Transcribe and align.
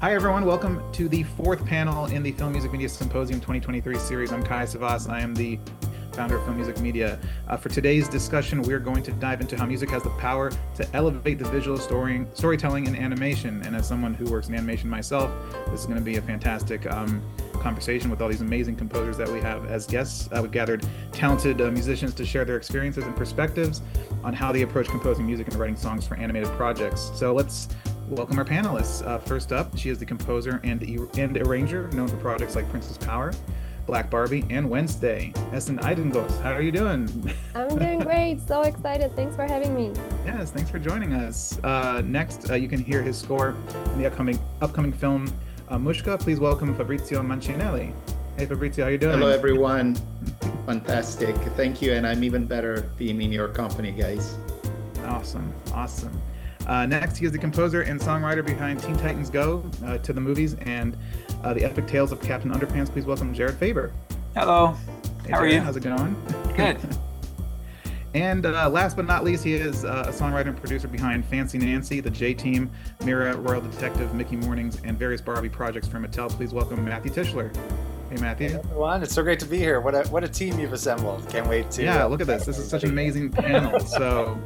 Hi, 0.00 0.14
everyone. 0.14 0.44
Welcome 0.44 0.80
to 0.92 1.08
the 1.08 1.24
fourth 1.24 1.66
panel 1.66 2.04
in 2.06 2.22
the 2.22 2.30
Film 2.30 2.52
Music 2.52 2.70
Media 2.70 2.88
Symposium 2.88 3.40
2023 3.40 3.98
series. 3.98 4.30
I'm 4.30 4.44
Kaya 4.44 4.64
Savas. 4.64 5.10
I 5.10 5.20
am 5.20 5.34
the 5.34 5.58
founder 6.12 6.36
of 6.36 6.44
Film 6.44 6.54
Music 6.54 6.78
Media. 6.78 7.18
Uh, 7.48 7.56
for 7.56 7.68
today's 7.68 8.06
discussion, 8.06 8.62
we're 8.62 8.78
going 8.78 9.02
to 9.02 9.10
dive 9.10 9.40
into 9.40 9.56
how 9.56 9.66
music 9.66 9.90
has 9.90 10.04
the 10.04 10.10
power 10.10 10.52
to 10.76 10.88
elevate 10.94 11.40
the 11.40 11.48
visual 11.48 11.76
story, 11.76 12.24
storytelling 12.32 12.86
in 12.86 12.94
animation. 12.94 13.60
And 13.66 13.74
as 13.74 13.88
someone 13.88 14.14
who 14.14 14.26
works 14.26 14.48
in 14.48 14.54
animation 14.54 14.88
myself, 14.88 15.32
this 15.66 15.80
is 15.80 15.86
going 15.86 15.98
to 15.98 16.04
be 16.04 16.16
a 16.16 16.22
fantastic 16.22 16.88
um, 16.92 17.20
conversation 17.54 18.08
with 18.08 18.22
all 18.22 18.28
these 18.28 18.40
amazing 18.40 18.76
composers 18.76 19.16
that 19.16 19.28
we 19.28 19.40
have 19.40 19.66
as 19.66 19.84
guests. 19.84 20.28
Uh, 20.30 20.38
we've 20.42 20.52
gathered 20.52 20.86
talented 21.10 21.60
uh, 21.60 21.72
musicians 21.72 22.14
to 22.14 22.24
share 22.24 22.44
their 22.44 22.56
experiences 22.56 23.02
and 23.02 23.16
perspectives 23.16 23.82
on 24.22 24.32
how 24.32 24.52
they 24.52 24.62
approach 24.62 24.86
composing 24.86 25.26
music 25.26 25.48
and 25.48 25.56
writing 25.56 25.74
songs 25.74 26.06
for 26.06 26.16
animated 26.16 26.48
projects. 26.50 27.10
So 27.16 27.34
let's 27.34 27.68
welcome 28.10 28.38
our 28.38 28.44
panelists. 28.44 29.06
Uh, 29.06 29.18
first 29.18 29.52
up, 29.52 29.76
she 29.76 29.90
is 29.90 29.98
the 29.98 30.06
composer 30.06 30.60
and, 30.64 30.82
and 31.18 31.36
arranger 31.38 31.88
known 31.92 32.08
for 32.08 32.16
projects 32.16 32.56
like 32.56 32.68
Princess 32.70 32.96
Power, 32.96 33.32
Black 33.86 34.10
Barbie, 34.10 34.44
and 34.50 34.68
Wednesday. 34.68 35.32
Esin 35.52 35.78
Aydingoz, 35.80 36.40
how 36.42 36.52
are 36.52 36.62
you 36.62 36.72
doing? 36.72 37.34
I'm 37.54 37.68
doing 37.76 38.00
great. 38.00 38.40
So 38.46 38.62
excited. 38.62 39.14
Thanks 39.14 39.36
for 39.36 39.44
having 39.44 39.74
me. 39.74 39.92
Yes, 40.24 40.50
thanks 40.50 40.70
for 40.70 40.78
joining 40.78 41.12
us. 41.12 41.58
Uh, 41.62 42.02
next, 42.04 42.50
uh, 42.50 42.54
you 42.54 42.68
can 42.68 42.82
hear 42.82 43.02
his 43.02 43.18
score 43.18 43.54
in 43.92 43.98
the 43.98 44.06
upcoming 44.06 44.38
upcoming 44.60 44.92
film 44.92 45.32
uh, 45.68 45.76
Mushka. 45.76 46.18
Please 46.18 46.40
welcome 46.40 46.74
Fabrizio 46.74 47.22
Mancinelli. 47.22 47.92
Hey, 48.36 48.46
Fabrizio, 48.46 48.84
how 48.84 48.88
are 48.88 48.92
you 48.92 48.98
doing? 48.98 49.18
Hello, 49.18 49.28
everyone. 49.28 49.96
Fantastic. 50.64 51.34
Thank 51.56 51.82
you, 51.82 51.92
and 51.92 52.06
I'm 52.06 52.22
even 52.22 52.46
better 52.46 52.90
being 52.96 53.20
in 53.20 53.32
your 53.32 53.48
company, 53.48 53.90
guys. 53.90 54.36
Awesome, 55.04 55.52
awesome. 55.72 56.20
Uh, 56.68 56.84
next, 56.84 57.16
he 57.16 57.24
is 57.24 57.32
the 57.32 57.38
composer 57.38 57.80
and 57.82 57.98
songwriter 57.98 58.44
behind 58.44 58.82
Teen 58.82 58.96
Titans 58.96 59.30
Go 59.30 59.64
uh, 59.86 59.96
to 59.98 60.12
the 60.12 60.20
movies 60.20 60.54
and 60.60 60.96
uh, 61.42 61.54
the 61.54 61.64
epic 61.64 61.86
tales 61.86 62.12
of 62.12 62.20
Captain 62.20 62.52
Underpants. 62.52 62.92
Please 62.92 63.06
welcome 63.06 63.32
Jared 63.32 63.56
Faber. 63.56 63.92
Hello. 64.34 64.76
Hey, 65.24 65.32
How 65.32 65.38
Jared, 65.38 65.40
are 65.40 65.54
you? 65.54 65.60
How's 65.60 65.76
it 65.76 65.82
going? 65.82 66.14
Good. 66.56 66.78
and 68.14 68.44
uh, 68.44 68.68
last 68.68 68.96
but 68.96 69.06
not 69.06 69.24
least, 69.24 69.44
he 69.44 69.54
is 69.54 69.86
uh, 69.86 70.04
a 70.08 70.12
songwriter 70.12 70.48
and 70.48 70.56
producer 70.58 70.88
behind 70.88 71.24
Fancy 71.24 71.56
Nancy, 71.56 72.00
the 72.00 72.10
J 72.10 72.34
Team, 72.34 72.70
Mira, 73.02 73.34
Royal 73.36 73.62
Detective, 73.62 74.12
Mickey 74.12 74.36
Mornings, 74.36 74.78
and 74.84 74.98
various 74.98 75.22
Barbie 75.22 75.48
projects 75.48 75.88
for 75.88 75.98
Mattel. 75.98 76.28
Please 76.28 76.52
welcome 76.52 76.84
Matthew 76.84 77.10
Tishler. 77.10 77.50
Hey, 78.10 78.16
Matthew. 78.16 78.48
Hey 78.48 78.54
everyone, 78.54 79.02
it's 79.02 79.12
so 79.12 79.22
great 79.22 79.38
to 79.40 79.44
be 79.44 79.58
here. 79.58 79.82
What 79.82 79.94
a 79.94 80.08
what 80.08 80.24
a 80.24 80.28
team 80.28 80.58
you've 80.58 80.72
assembled. 80.72 81.28
Can't 81.28 81.46
wait 81.46 81.70
to. 81.72 81.82
Yeah, 81.82 82.04
look 82.04 82.22
at 82.22 82.26
this. 82.26 82.46
This 82.46 82.58
is 82.58 82.66
such 82.66 82.82
an 82.82 82.88
amazing 82.88 83.30
panel. 83.30 83.78
So 83.86 84.40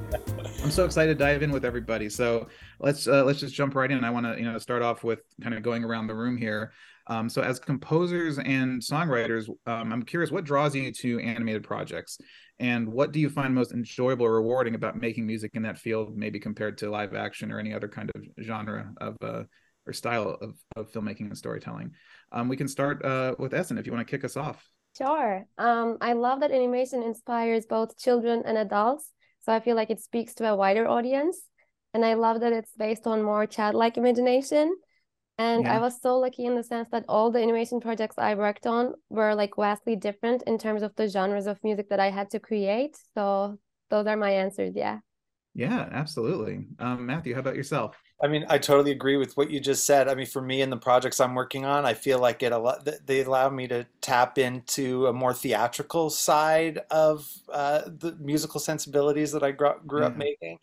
I'm 0.65 0.71
so 0.73 0.85
excited 0.85 1.17
to 1.17 1.25
dive 1.25 1.45
in 1.45 1.53
with 1.53 1.65
everybody. 1.65 2.09
So 2.09 2.49
let's 2.81 3.07
uh, 3.07 3.23
let's 3.23 3.39
just 3.39 3.55
jump 3.55 3.77
right 3.77 3.89
in. 3.89 4.03
I 4.03 4.11
want 4.11 4.27
to 4.27 4.37
you 4.37 4.51
know 4.51 4.59
start 4.59 4.83
off 4.83 5.05
with 5.05 5.21
kind 5.41 5.55
of 5.55 5.63
going 5.63 5.85
around 5.85 6.09
the 6.09 6.15
room 6.17 6.37
here. 6.37 6.73
Um, 7.07 7.29
so 7.29 7.41
as 7.41 7.61
composers 7.61 8.39
and 8.39 8.83
songwriters, 8.83 9.49
um, 9.67 9.93
I'm 9.93 10.03
curious 10.03 10.33
what 10.33 10.43
draws 10.43 10.75
you 10.75 10.91
to 10.91 11.21
animated 11.21 11.63
projects, 11.63 12.19
and 12.59 12.89
what 12.89 13.13
do 13.13 13.21
you 13.21 13.31
find 13.31 13.55
most 13.55 13.71
enjoyable 13.71 14.27
or 14.27 14.35
rewarding 14.35 14.75
about 14.75 15.01
making 15.01 15.25
music 15.25 15.53
in 15.55 15.63
that 15.63 15.79
field, 15.79 16.17
maybe 16.17 16.41
compared 16.41 16.79
to 16.79 16.91
live 16.91 17.15
action 17.15 17.53
or 17.53 17.61
any 17.61 17.73
other 17.73 17.87
kind 17.87 18.11
of 18.13 18.23
genre 18.43 18.93
of 19.01 19.17
uh, 19.23 19.45
or 19.87 19.93
style 19.93 20.39
of, 20.41 20.57
of 20.77 20.93
filmmaking 20.93 21.27
and 21.27 21.37
storytelling. 21.37 21.93
Um, 22.31 22.49
we 22.49 22.57
can 22.57 22.69
start 22.69 23.05
uh, 23.05 23.35
with 23.39 23.53
Esin 23.53 23.79
if 23.79 23.87
you 23.87 23.93
want 23.93 24.07
to 24.07 24.11
kick 24.11 24.25
us 24.25 24.37
off. 24.37 24.69
Sure. 24.97 25.47
Um, 25.59 25.97
I 26.01 26.13
love 26.13 26.41
that 26.41 26.51
animation 26.53 27.03
inspires 27.03 27.67
both 27.67 27.99
children 27.99 28.43
and 28.45 28.59
adults. 28.59 29.11
So 29.41 29.53
I 29.53 29.61
feel 29.61 29.75
like 29.75 29.91
it 29.91 30.01
speaks 30.01 30.35
to 30.35 30.49
a 30.49 30.57
wider 30.57 30.87
audience. 30.87 31.41
And 31.95 32.05
I 32.05 32.15
love 32.15 32.41
that 32.41 32.53
it's 32.53 32.73
based 32.77 33.07
on 33.07 33.23
more 33.23 33.47
childlike 33.47 33.97
imagination. 33.97 34.75
And 35.39 35.65
Yeah. 35.65 35.77
I 35.77 35.79
was 35.81 36.01
so 36.01 36.19
lucky 36.19 36.45
in 36.45 36.55
the 36.55 36.63
sense 36.63 36.89
that 36.91 37.05
all 37.09 37.31
the 37.31 37.41
animation 37.41 37.81
projects 37.81 38.17
I 38.19 38.35
worked 38.35 38.67
on 38.67 38.95
were 39.09 39.35
like 39.35 39.57
vastly 39.57 39.97
different 39.97 40.43
in 40.47 40.59
terms 40.59 40.83
of 40.83 40.95
the 40.95 41.09
genres 41.09 41.47
of 41.47 41.59
music 41.65 41.89
that 41.89 42.01
I 42.01 42.11
had 42.11 42.31
to 42.31 42.39
create. 42.39 42.97
So 43.15 43.59
those 43.91 44.07
are 44.07 44.17
my 44.17 44.31
answers. 44.31 44.75
Yeah. 44.77 44.99
Yeah, 45.55 45.89
absolutely. 45.91 46.67
Um, 46.79 47.05
Matthew, 47.07 47.35
how 47.35 47.41
about 47.41 47.57
yourself? 47.57 48.01
I 48.25 48.29
mean, 48.29 48.47
I 48.49 48.59
totally 48.59 48.93
agree 48.93 49.17
with 49.17 49.37
what 49.37 49.51
you 49.51 49.59
just 49.59 49.85
said. 49.85 50.07
I 50.07 50.15
mean, 50.15 50.27
for 50.27 50.41
me 50.41 50.63
and 50.63 50.71
the 50.71 50.77
projects 50.77 51.19
I'm 51.19 51.35
working 51.35 51.65
on, 51.65 51.85
I 51.85 51.95
feel 51.95 52.21
like 52.21 52.41
it 52.45 52.53
a 52.53 52.59
lot. 52.59 52.89
They 53.05 53.23
allow 53.25 53.49
me 53.51 53.67
to 53.67 53.85
tap 54.01 54.39
into 54.39 55.09
a 55.09 55.13
more 55.13 55.35
theatrical 55.35 56.09
side 56.09 56.79
of 56.93 57.29
uh, 57.49 57.83
the 57.87 58.15
musical 58.21 58.61
sensibilities 58.61 59.33
that 59.33 59.43
I 59.43 59.51
grew, 59.51 59.75
grew 59.89 60.05
up 60.07 60.15
Yeah. 60.15 60.19
making. 60.19 60.61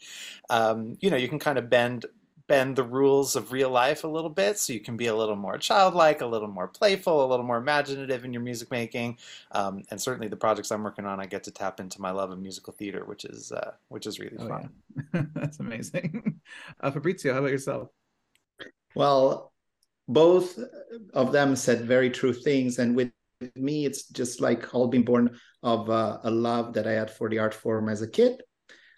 Um, 0.50 0.98
you 1.02 1.10
know, 1.10 1.18
you 1.18 1.30
can 1.30 1.40
kind 1.40 1.58
of 1.58 1.70
bend 1.70 2.06
bend 2.50 2.76
the 2.76 2.84
rules 2.84 3.38
of 3.38 3.54
real 3.54 3.70
life 3.70 4.04
a 4.04 4.08
little 4.08 4.30
bit, 4.30 4.60
so 4.60 4.74
you 4.74 4.82
can 4.82 4.98
be 4.98 5.08
a 5.08 5.16
little 5.16 5.38
more 5.38 5.58
childlike, 5.58 6.22
a 6.22 6.26
little 6.26 6.50
more 6.50 6.68
playful, 6.68 7.24
a 7.26 7.28
little 7.28 7.46
more 7.46 7.58
imaginative 7.60 8.26
in 8.26 8.34
your 8.34 8.42
music 8.42 8.72
making. 8.72 9.18
Um, 9.52 9.84
and 9.92 10.02
certainly, 10.02 10.28
the 10.28 10.36
projects 10.36 10.72
I'm 10.72 10.84
working 10.84 11.06
on, 11.06 11.22
I 11.22 11.28
get 11.28 11.44
to 11.46 11.52
tap 11.52 11.80
into 11.80 12.02
my 12.02 12.12
love 12.12 12.32
of 12.32 12.40
musical 12.40 12.74
theater, 12.74 13.06
which 13.06 13.24
is 13.26 13.54
uh, 13.54 13.72
which 13.90 14.08
is 14.08 14.20
really 14.20 14.38
Oh, 14.40 14.48
fun. 14.50 14.70
yeah. 15.14 15.22
That's 15.36 15.62
amazing. 15.62 16.42
Uh, 16.82 16.92
Fabrizio, 16.92 17.34
how 17.34 17.40
about 17.40 17.52
yourself? 17.52 17.90
Well, 18.96 19.54
both 20.08 20.58
of 21.14 21.32
them 21.32 21.56
said 21.56 21.86
very 21.86 22.10
true 22.10 22.34
things, 22.34 22.80
and 22.80 22.96
with 22.96 23.12
me, 23.56 23.86
it's 23.86 24.08
just 24.08 24.42
like 24.42 24.74
all 24.74 24.88
being 24.88 25.04
born 25.06 25.38
of 25.62 25.90
uh, 25.90 26.20
a 26.24 26.32
love 26.32 26.74
that 26.74 26.88
I 26.88 26.94
had 26.94 27.12
for 27.12 27.30
the 27.30 27.40
art 27.40 27.54
form 27.54 27.90
as 27.90 28.02
a 28.02 28.08
kid. 28.08 28.42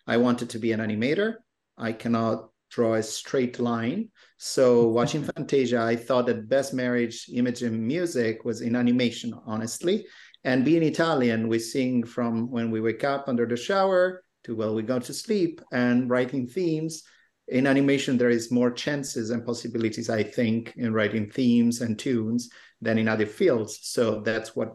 I 0.07 0.17
wanted 0.17 0.50
to 0.51 0.59
be 0.59 0.72
an 0.72 0.79
animator. 0.79 1.35
I 1.78 1.91
cannot 1.94 2.50
draw 2.71 2.95
a 2.95 3.03
straight 3.03 3.59
line. 3.59 4.09
So 4.37 4.85
mm-hmm. 4.85 4.93
watching 4.93 5.23
Fantasia, 5.23 5.81
I 5.81 5.95
thought 5.95 6.25
that 6.27 6.49
best 6.49 6.73
marriage 6.73 7.29
image 7.33 7.61
and 7.61 7.85
music 7.85 8.43
was 8.43 8.61
in 8.61 8.75
animation, 8.75 9.33
honestly. 9.45 10.05
And 10.43 10.65
being 10.65 10.81
Italian, 10.81 11.47
we 11.47 11.59
sing 11.59 12.03
from 12.03 12.49
when 12.49 12.71
we 12.71 12.81
wake 12.81 13.03
up 13.03 13.27
under 13.27 13.45
the 13.45 13.57
shower 13.57 14.23
to 14.45 14.55
when 14.55 14.73
we 14.73 14.81
go 14.81 14.97
to 14.97 15.13
sleep 15.13 15.61
and 15.71 16.09
writing 16.09 16.47
themes. 16.47 17.03
In 17.47 17.67
animation, 17.67 18.17
there 18.17 18.29
is 18.29 18.51
more 18.51 18.71
chances 18.71 19.29
and 19.29 19.45
possibilities, 19.45 20.09
I 20.09 20.23
think, 20.23 20.73
in 20.77 20.93
writing 20.93 21.29
themes 21.29 21.81
and 21.81 21.99
tunes 21.99 22.49
than 22.81 22.97
in 22.97 23.07
other 23.07 23.25
fields. 23.25 23.79
So 23.83 24.21
that's 24.21 24.55
what 24.55 24.71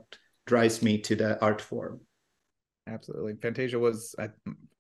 drives 0.47 0.83
me 0.83 0.99
to 0.99 1.17
the 1.17 1.43
art 1.43 1.61
form. 1.61 2.01
Absolutely. 2.87 3.35
Fantasia 3.43 3.79
was, 3.79 4.15
I- 4.19 4.29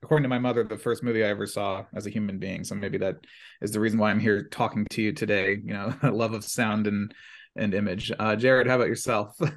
according 0.06 0.22
to 0.22 0.28
my 0.28 0.38
mother, 0.38 0.62
the 0.62 0.78
first 0.78 1.02
movie 1.02 1.24
I 1.24 1.30
ever 1.30 1.48
saw 1.48 1.84
as 1.92 2.06
a 2.06 2.10
human 2.10 2.38
being. 2.38 2.62
So 2.62 2.76
maybe 2.76 2.96
that 2.98 3.16
is 3.60 3.72
the 3.72 3.80
reason 3.80 3.98
why 3.98 4.12
I'm 4.12 4.20
here 4.20 4.46
talking 4.52 4.86
to 4.90 5.02
you 5.02 5.12
today. 5.12 5.58
You 5.64 5.72
know, 5.72 5.94
love 6.12 6.32
of 6.32 6.44
sound 6.44 6.86
and 6.86 7.12
and 7.56 7.74
image. 7.74 8.12
Uh, 8.16 8.36
Jared, 8.36 8.68
how 8.68 8.76
about 8.76 8.88
yourself? 8.88 9.36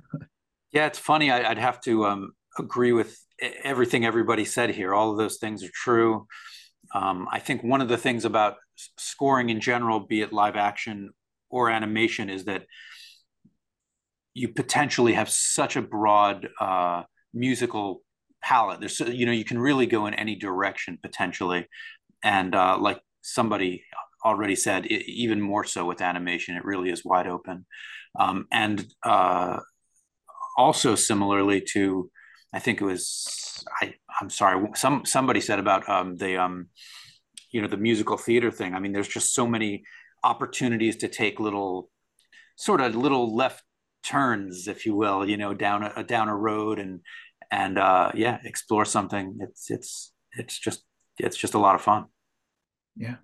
Yeah, 0.71 0.85
it's 0.85 0.99
funny. 0.99 1.31
I, 1.31 1.49
I'd 1.49 1.57
have 1.57 1.81
to 1.81 2.05
um, 2.05 2.33
agree 2.59 2.91
with 2.91 3.19
everything 3.63 4.05
everybody 4.05 4.45
said 4.45 4.69
here. 4.69 4.93
All 4.93 5.09
of 5.09 5.17
those 5.17 5.37
things 5.37 5.63
are 5.63 5.71
true. 5.73 6.27
Um, 6.93 7.27
I 7.31 7.39
think 7.39 7.63
one 7.63 7.81
of 7.81 7.87
the 7.87 7.97
things 7.97 8.23
about 8.23 8.57
scoring 8.75 9.49
in 9.49 9.61
general, 9.61 10.01
be 10.01 10.21
it 10.21 10.31
live 10.31 10.55
action 10.55 11.09
or 11.49 11.71
animation, 11.71 12.29
is 12.29 12.45
that 12.45 12.67
you 14.35 14.49
potentially 14.49 15.13
have 15.13 15.27
such 15.27 15.75
a 15.75 15.81
broad 15.81 16.47
uh, 16.61 17.01
musical 17.33 18.03
palette. 18.41 18.79
There's, 18.79 18.99
you 18.99 19.25
know, 19.25 19.31
you 19.31 19.45
can 19.45 19.59
really 19.59 19.85
go 19.85 20.05
in 20.05 20.13
any 20.13 20.35
direction 20.35 20.97
potentially, 21.01 21.67
and 22.23 22.55
uh, 22.55 22.77
like 22.79 22.99
somebody 23.21 23.83
already 24.25 24.55
said, 24.55 24.85
e- 24.85 25.03
even 25.07 25.41
more 25.41 25.63
so 25.63 25.85
with 25.85 26.01
animation, 26.01 26.55
it 26.55 26.65
really 26.65 26.89
is 26.89 27.05
wide 27.05 27.27
open. 27.27 27.65
Um, 28.19 28.47
and 28.51 28.85
uh, 29.03 29.59
also 30.59 30.93
similarly 30.93 31.61
to 31.61 32.11
i 32.53 32.59
think 32.59 32.81
it 32.81 32.85
was 32.85 33.63
i 33.81 33.93
i'm 34.19 34.29
sorry 34.29 34.67
some 34.75 35.05
somebody 35.05 35.39
said 35.39 35.57
about 35.57 35.87
um 35.87 36.17
the 36.17 36.35
um 36.35 36.67
you 37.51 37.61
know 37.61 37.67
the 37.69 37.77
musical 37.77 38.17
theater 38.17 38.51
thing 38.51 38.75
i 38.75 38.79
mean 38.79 38.91
there's 38.91 39.07
just 39.07 39.33
so 39.33 39.47
many 39.47 39.83
opportunities 40.23 40.97
to 40.97 41.07
take 41.07 41.39
little 41.39 41.89
sort 42.57 42.81
of 42.81 42.93
little 42.93 43.33
left 43.33 43.63
turns 44.03 44.67
if 44.67 44.85
you 44.85 44.93
will 44.93 45.27
you 45.27 45.37
know 45.37 45.53
down 45.53 45.81
a 45.83 46.03
down 46.03 46.27
a 46.27 46.35
road 46.35 46.77
and 46.77 46.99
and 47.51 47.77
uh 47.77 48.11
yeah 48.13 48.37
explore 48.43 48.85
something 48.85 49.37
it's 49.41 49.69
it's 49.71 50.13
it's 50.33 50.57
just 50.59 50.83
it's 51.17 51.37
just 51.37 51.53
a 51.53 51.59
lot 51.59 51.75
of 51.75 51.81
fun 51.81 52.05
Yeah, 52.95 53.15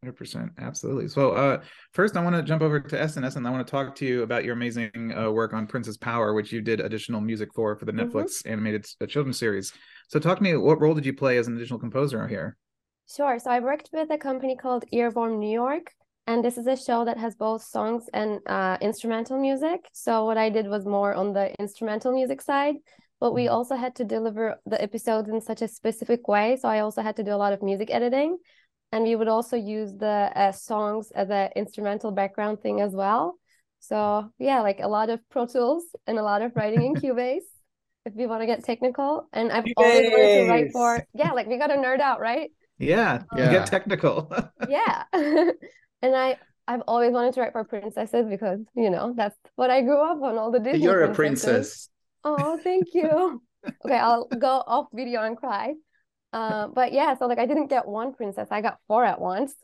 hundred 0.00 0.16
percent, 0.16 0.52
absolutely. 0.58 1.08
So, 1.08 1.32
uh, 1.32 1.62
first, 1.92 2.16
I 2.16 2.22
want 2.22 2.36
to 2.36 2.42
jump 2.42 2.62
over 2.62 2.78
to 2.80 2.96
Esin. 2.96 3.24
and 3.36 3.46
I 3.46 3.50
want 3.50 3.66
to 3.66 3.70
talk 3.70 3.94
to 3.96 4.06
you 4.06 4.22
about 4.22 4.44
your 4.44 4.54
amazing 4.54 5.12
uh, 5.16 5.30
work 5.30 5.52
on 5.52 5.66
Princess 5.66 5.96
Power, 5.96 6.34
which 6.34 6.52
you 6.52 6.60
did 6.60 6.80
additional 6.80 7.20
music 7.20 7.48
for 7.54 7.76
for 7.76 7.84
the 7.84 7.92
Mhm. 7.92 8.10
Netflix 8.12 8.46
animated 8.46 8.86
uh, 9.00 9.06
children's 9.06 9.38
series. 9.38 9.72
So, 10.08 10.18
talk 10.20 10.38
to 10.38 10.44
me. 10.44 10.54
What 10.56 10.80
role 10.80 10.94
did 10.94 11.06
you 11.06 11.14
play 11.14 11.38
as 11.38 11.48
an 11.48 11.56
additional 11.56 11.80
composer 11.80 12.28
here? 12.28 12.56
Sure. 13.16 13.38
So 13.38 13.50
I 13.50 13.60
worked 13.60 13.90
with 13.92 14.10
a 14.10 14.18
company 14.18 14.56
called 14.56 14.84
Earworm 14.92 15.38
New 15.38 15.52
York, 15.52 15.92
and 16.26 16.44
this 16.44 16.56
is 16.56 16.66
a 16.66 16.76
show 16.76 17.04
that 17.04 17.18
has 17.18 17.34
both 17.34 17.62
songs 17.62 18.08
and 18.14 18.40
uh, 18.46 18.76
instrumental 18.80 19.38
music. 19.38 19.80
So 19.92 20.24
what 20.24 20.38
I 20.38 20.48
did 20.50 20.66
was 20.68 20.86
more 20.86 21.14
on 21.14 21.32
the 21.32 21.52
instrumental 21.58 22.12
music 22.12 22.40
side, 22.40 22.76
but 23.24 23.32
we 23.38 23.44
Mhm. 23.46 23.54
also 23.56 23.74
had 23.84 23.94
to 23.96 24.04
deliver 24.16 24.44
the 24.72 24.78
episodes 24.88 25.28
in 25.34 25.40
such 25.50 25.62
a 25.62 25.68
specific 25.80 26.22
way. 26.34 26.46
So 26.60 26.66
I 26.68 26.78
also 26.84 27.00
had 27.08 27.16
to 27.16 27.24
do 27.28 27.32
a 27.32 27.40
lot 27.44 27.54
of 27.56 27.60
music 27.70 27.88
editing. 28.00 28.32
and 28.92 29.04
we 29.10 29.16
would 29.20 29.32
also 29.36 29.56
use 29.76 29.90
the 30.06 30.16
uh, 30.42 30.52
songs 30.52 31.04
as 31.22 31.28
an 31.40 31.46
instrumental 31.62 32.10
background 32.20 32.56
thing 32.64 32.76
as 32.86 32.92
well. 33.02 33.22
So 33.90 33.98
yeah, 34.48 34.58
like 34.68 34.80
a 34.88 34.90
lot 34.96 35.08
of 35.14 35.18
Pro 35.32 35.44
Tools 35.54 35.84
and 36.06 36.16
a 36.22 36.22
lot 36.30 36.40
of 36.46 36.50
writing 36.58 36.82
in 36.88 36.94
Cubase 37.02 37.48
if 38.08 38.12
you 38.18 38.26
want 38.32 38.40
to 38.44 38.48
get 38.52 38.60
technical. 38.72 39.10
And 39.38 39.46
I've 39.56 39.66
always 39.76 40.06
wanted 40.14 40.34
to 40.44 40.50
write 40.52 40.70
for 40.76 40.90
yeah, 41.22 41.32
like 41.38 41.46
we 41.50 41.56
got 41.62 41.70
to 41.74 41.78
nerd 41.86 42.00
out, 42.08 42.20
right? 42.30 42.48
Yeah, 42.78 43.12
yeah. 43.38 43.50
get 43.56 43.66
technical. 43.76 44.14
yeah. 44.78 44.96
and 46.04 46.12
I 46.26 46.36
I've 46.70 46.84
always 46.92 47.12
wanted 47.16 47.32
to 47.34 47.40
write 47.40 47.52
for 47.56 47.64
princesses 47.64 48.24
because, 48.34 48.60
you 48.82 48.90
know, 48.94 49.06
that's 49.20 49.36
what 49.60 49.70
I 49.76 49.78
grew 49.82 50.00
up 50.10 50.18
on 50.28 50.34
all 50.40 50.50
the 50.56 50.60
Disney 50.66 50.84
You're 50.84 51.08
princesses. 51.12 51.12
a 51.12 51.22
princess. 51.22 51.70
Oh, 52.24 52.58
thank 52.62 52.94
you. 52.94 53.42
okay, 53.84 53.98
I'll 53.98 54.26
go 54.26 54.62
off 54.66 54.88
video 54.92 55.22
and 55.22 55.36
cry. 55.36 55.74
Uh, 56.32 56.68
but 56.68 56.92
yeah, 56.92 57.14
so 57.16 57.26
like 57.26 57.38
I 57.38 57.46
didn't 57.46 57.68
get 57.68 57.86
one 57.86 58.12
princess, 58.12 58.48
I 58.50 58.60
got 58.60 58.78
four 58.88 59.04
at 59.04 59.20
once. 59.20 59.54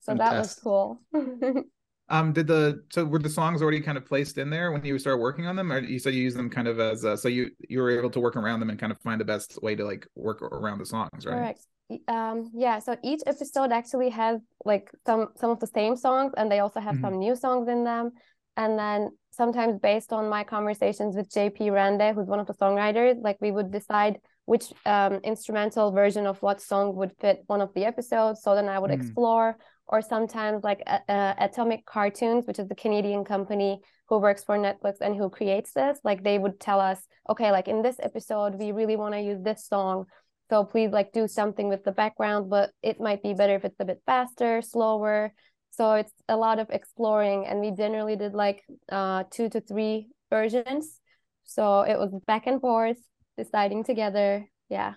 So 0.00 0.12
Fantastic. 0.12 0.32
that 0.32 0.38
was 0.38 0.54
cool. 0.54 1.64
um, 2.08 2.32
did 2.32 2.46
the 2.46 2.82
so 2.90 3.04
were 3.04 3.18
the 3.18 3.28
songs 3.30 3.62
already 3.62 3.80
kind 3.80 3.96
of 3.98 4.04
placed 4.04 4.38
in 4.38 4.50
there 4.50 4.70
when 4.70 4.84
you 4.84 4.98
started 4.98 5.20
working 5.20 5.46
on 5.46 5.56
them, 5.56 5.72
or 5.72 5.80
you 5.80 5.98
said 5.98 6.14
you 6.14 6.22
use 6.22 6.34
them 6.34 6.50
kind 6.50 6.68
of 6.68 6.78
as 6.78 7.00
so 7.20 7.28
you 7.28 7.50
you 7.68 7.80
were 7.80 7.90
able 7.90 8.10
to 8.10 8.20
work 8.20 8.36
around 8.36 8.60
them 8.60 8.70
and 8.70 8.78
kind 8.78 8.92
of 8.92 9.00
find 9.00 9.20
the 9.20 9.24
best 9.24 9.58
way 9.62 9.74
to 9.74 9.84
like 9.84 10.06
work 10.14 10.42
around 10.42 10.78
the 10.78 10.86
songs, 10.86 11.24
right? 11.24 11.34
Correct. 11.34 11.60
Um, 12.06 12.50
yeah. 12.54 12.78
So 12.78 12.96
each 13.02 13.22
episode 13.26 13.72
actually 13.72 14.10
has 14.10 14.40
like 14.64 14.90
some 15.06 15.28
some 15.36 15.50
of 15.50 15.60
the 15.60 15.66
same 15.66 15.96
songs, 15.96 16.32
and 16.36 16.52
they 16.52 16.60
also 16.60 16.80
have 16.80 16.96
mm-hmm. 16.96 17.04
some 17.04 17.18
new 17.18 17.34
songs 17.34 17.68
in 17.68 17.84
them. 17.84 18.10
And 18.56 18.78
then 18.78 19.10
sometimes 19.38 19.78
based 19.80 20.12
on 20.12 20.28
my 20.28 20.44
conversations 20.44 21.16
with 21.16 21.30
JP 21.30 21.72
Rande, 21.72 22.14
who's 22.14 22.26
one 22.26 22.40
of 22.40 22.46
the 22.46 22.52
songwriters, 22.52 23.14
like 23.22 23.38
we 23.40 23.50
would 23.50 23.70
decide 23.70 24.18
which 24.44 24.66
um, 24.84 25.14
instrumental 25.24 25.92
version 25.92 26.26
of 26.26 26.42
what 26.42 26.60
song 26.60 26.96
would 26.96 27.12
fit 27.20 27.44
one 27.46 27.60
of 27.60 27.72
the 27.74 27.84
episodes. 27.84 28.42
So 28.42 28.54
then 28.54 28.68
I 28.68 28.78
would 28.78 28.90
mm. 28.90 29.00
explore, 29.00 29.56
or 29.86 30.02
sometimes 30.02 30.64
like 30.64 30.82
uh, 30.86 31.34
Atomic 31.38 31.86
Cartoons, 31.86 32.46
which 32.46 32.58
is 32.58 32.68
the 32.68 32.74
Canadian 32.74 33.24
company 33.24 33.80
who 34.08 34.18
works 34.18 34.42
for 34.42 34.58
Netflix 34.58 34.94
and 35.00 35.14
who 35.16 35.30
creates 35.30 35.72
this, 35.72 35.98
like 36.02 36.24
they 36.24 36.38
would 36.38 36.58
tell 36.58 36.80
us, 36.80 37.00
okay, 37.30 37.52
like 37.52 37.68
in 37.68 37.82
this 37.82 37.96
episode, 38.02 38.54
we 38.56 38.72
really 38.72 38.96
want 38.96 39.14
to 39.14 39.20
use 39.20 39.40
this 39.42 39.66
song. 39.66 40.06
So 40.50 40.64
please 40.64 40.90
like 40.90 41.12
do 41.12 41.28
something 41.28 41.68
with 41.68 41.84
the 41.84 41.92
background, 41.92 42.48
but 42.50 42.70
it 42.82 43.00
might 43.00 43.22
be 43.22 43.34
better 43.34 43.54
if 43.54 43.64
it's 43.64 43.80
a 43.80 43.84
bit 43.84 44.00
faster, 44.06 44.62
slower. 44.62 45.32
So 45.78 45.92
it's 45.92 46.12
a 46.28 46.36
lot 46.36 46.58
of 46.58 46.70
exploring, 46.70 47.46
and 47.46 47.60
we 47.60 47.70
generally 47.70 48.16
did 48.16 48.34
like 48.34 48.64
uh, 48.90 49.22
two 49.30 49.48
to 49.50 49.60
three 49.60 50.08
versions. 50.28 50.98
So 51.44 51.82
it 51.82 51.96
was 51.96 52.10
back 52.26 52.48
and 52.48 52.60
forth 52.60 52.98
deciding 53.36 53.84
together. 53.84 54.50
Yeah. 54.68 54.94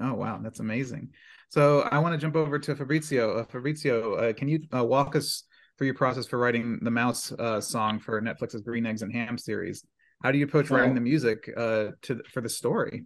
Oh 0.00 0.14
wow, 0.14 0.40
that's 0.42 0.60
amazing. 0.60 1.10
So 1.50 1.82
I 1.82 1.98
want 1.98 2.14
to 2.14 2.18
jump 2.18 2.36
over 2.36 2.58
to 2.58 2.74
Fabrizio. 2.74 3.40
Uh, 3.40 3.44
Fabrizio, 3.44 4.14
uh, 4.14 4.32
can 4.32 4.48
you 4.48 4.60
uh, 4.74 4.82
walk 4.82 5.14
us 5.14 5.44
through 5.76 5.88
your 5.88 5.94
process 5.94 6.26
for 6.26 6.38
writing 6.38 6.78
the 6.80 6.90
mouse 6.90 7.30
uh, 7.32 7.60
song 7.60 7.98
for 7.98 8.18
Netflix's 8.22 8.62
Green 8.62 8.86
Eggs 8.86 9.02
and 9.02 9.12
Ham 9.12 9.36
series? 9.36 9.84
How 10.24 10.32
do 10.32 10.38
you 10.38 10.46
approach 10.46 10.70
writing 10.70 10.94
the 10.94 11.02
music 11.02 11.50
uh, 11.54 11.88
to 12.00 12.22
for 12.32 12.40
the 12.40 12.48
story? 12.48 13.04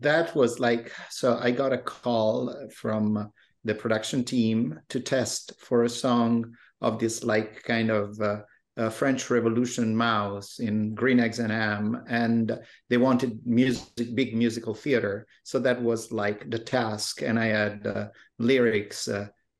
That 0.00 0.34
was 0.34 0.58
like 0.58 0.90
so. 1.10 1.38
I 1.38 1.50
got 1.50 1.74
a 1.74 1.78
call 1.78 2.70
from 2.74 3.30
the 3.66 3.74
production 3.74 4.24
team 4.24 4.78
to 4.88 5.00
test 5.00 5.52
for 5.58 5.84
a 5.84 5.88
song 5.88 6.54
of 6.80 6.98
this 6.98 7.24
like 7.24 7.62
kind 7.62 7.90
of 7.90 8.20
uh, 8.20 8.40
uh, 8.76 8.90
French 8.90 9.30
Revolution 9.30 9.96
mouse 9.96 10.58
in 10.58 10.94
Green 10.94 11.18
Eggs 11.18 11.38
and 11.38 11.50
Ham, 11.50 12.02
and 12.08 12.58
they 12.90 12.98
wanted 12.98 13.40
music, 13.46 14.14
big 14.14 14.36
musical 14.36 14.74
theater. 14.74 15.26
So 15.44 15.58
that 15.60 15.80
was 15.80 16.12
like 16.12 16.50
the 16.50 16.58
task, 16.58 17.22
and 17.22 17.38
I 17.38 17.46
had 17.46 17.86
uh, 17.86 18.08
lyrics 18.38 19.08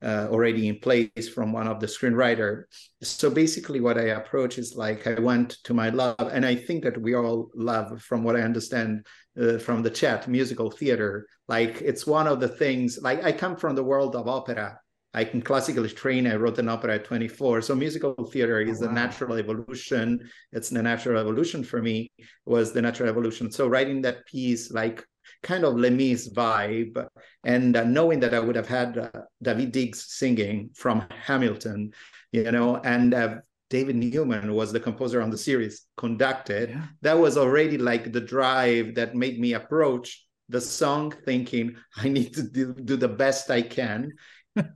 uh, 0.06 0.28
already 0.30 0.68
in 0.68 0.78
place 0.78 1.28
from 1.34 1.52
one 1.52 1.66
of 1.66 1.80
the 1.80 1.86
screenwriter. 1.86 2.64
So 3.02 3.28
basically, 3.28 3.80
what 3.80 3.98
I 3.98 4.08
approach 4.20 4.58
is 4.58 4.74
like 4.76 5.06
I 5.06 5.18
went 5.20 5.58
to 5.64 5.74
my 5.74 5.90
love, 5.90 6.30
and 6.32 6.46
I 6.46 6.54
think 6.54 6.84
that 6.84 7.00
we 7.00 7.14
all 7.14 7.50
love, 7.54 8.00
from 8.00 8.22
what 8.22 8.36
I 8.36 8.42
understand 8.42 9.06
uh, 9.40 9.58
from 9.58 9.82
the 9.82 9.90
chat, 9.90 10.28
musical 10.28 10.70
theater. 10.70 11.26
Like 11.48 11.82
it's 11.82 12.06
one 12.06 12.26
of 12.26 12.40
the 12.40 12.48
things. 12.48 12.98
Like 13.02 13.24
I 13.24 13.32
come 13.32 13.56
from 13.56 13.74
the 13.74 13.84
world 13.84 14.14
of 14.14 14.28
opera 14.28 14.78
I 15.16 15.24
can 15.24 15.40
classically 15.40 15.88
train. 15.88 16.26
I 16.26 16.36
wrote 16.36 16.58
an 16.58 16.68
opera 16.68 16.96
at 16.96 17.06
24. 17.06 17.62
So 17.62 17.74
musical 17.74 18.14
theater 18.30 18.60
is 18.60 18.82
wow. 18.82 18.88
a 18.88 18.92
natural 18.92 19.38
evolution. 19.38 20.28
It's 20.52 20.68
the 20.68 20.82
natural 20.82 21.18
evolution 21.18 21.64
for 21.64 21.80
me 21.80 22.10
was 22.44 22.72
the 22.72 22.82
natural 22.82 23.08
evolution. 23.08 23.50
So 23.50 23.66
writing 23.66 24.02
that 24.02 24.26
piece, 24.26 24.70
like 24.70 25.02
kind 25.42 25.64
of 25.64 25.76
Les 25.76 25.90
Mis 25.90 26.28
vibe, 26.28 27.06
and 27.44 27.76
uh, 27.76 27.84
knowing 27.84 28.20
that 28.20 28.34
I 28.34 28.40
would 28.40 28.56
have 28.56 28.68
had 28.68 28.98
uh, 28.98 29.10
Daveed 29.44 29.72
Diggs 29.72 30.06
singing 30.08 30.70
from 30.74 31.06
Hamilton, 31.10 31.92
you 32.32 32.50
know, 32.50 32.76
and 32.76 33.14
uh, 33.14 33.36
David 33.70 33.96
Newman 33.96 34.54
was 34.54 34.72
the 34.72 34.80
composer 34.80 35.20
on 35.20 35.30
the 35.30 35.38
series, 35.38 35.86
conducted. 35.96 36.70
Yeah. 36.70 36.84
That 37.02 37.18
was 37.18 37.36
already 37.36 37.78
like 37.78 38.12
the 38.12 38.20
drive 38.20 38.94
that 38.94 39.14
made 39.14 39.40
me 39.40 39.54
approach 39.54 40.24
the 40.48 40.60
song 40.60 41.12
thinking 41.24 41.76
I 41.96 42.08
need 42.08 42.34
to 42.34 42.42
do, 42.42 42.72
do 42.72 42.96
the 42.96 43.08
best 43.08 43.50
I 43.50 43.62
can 43.62 44.12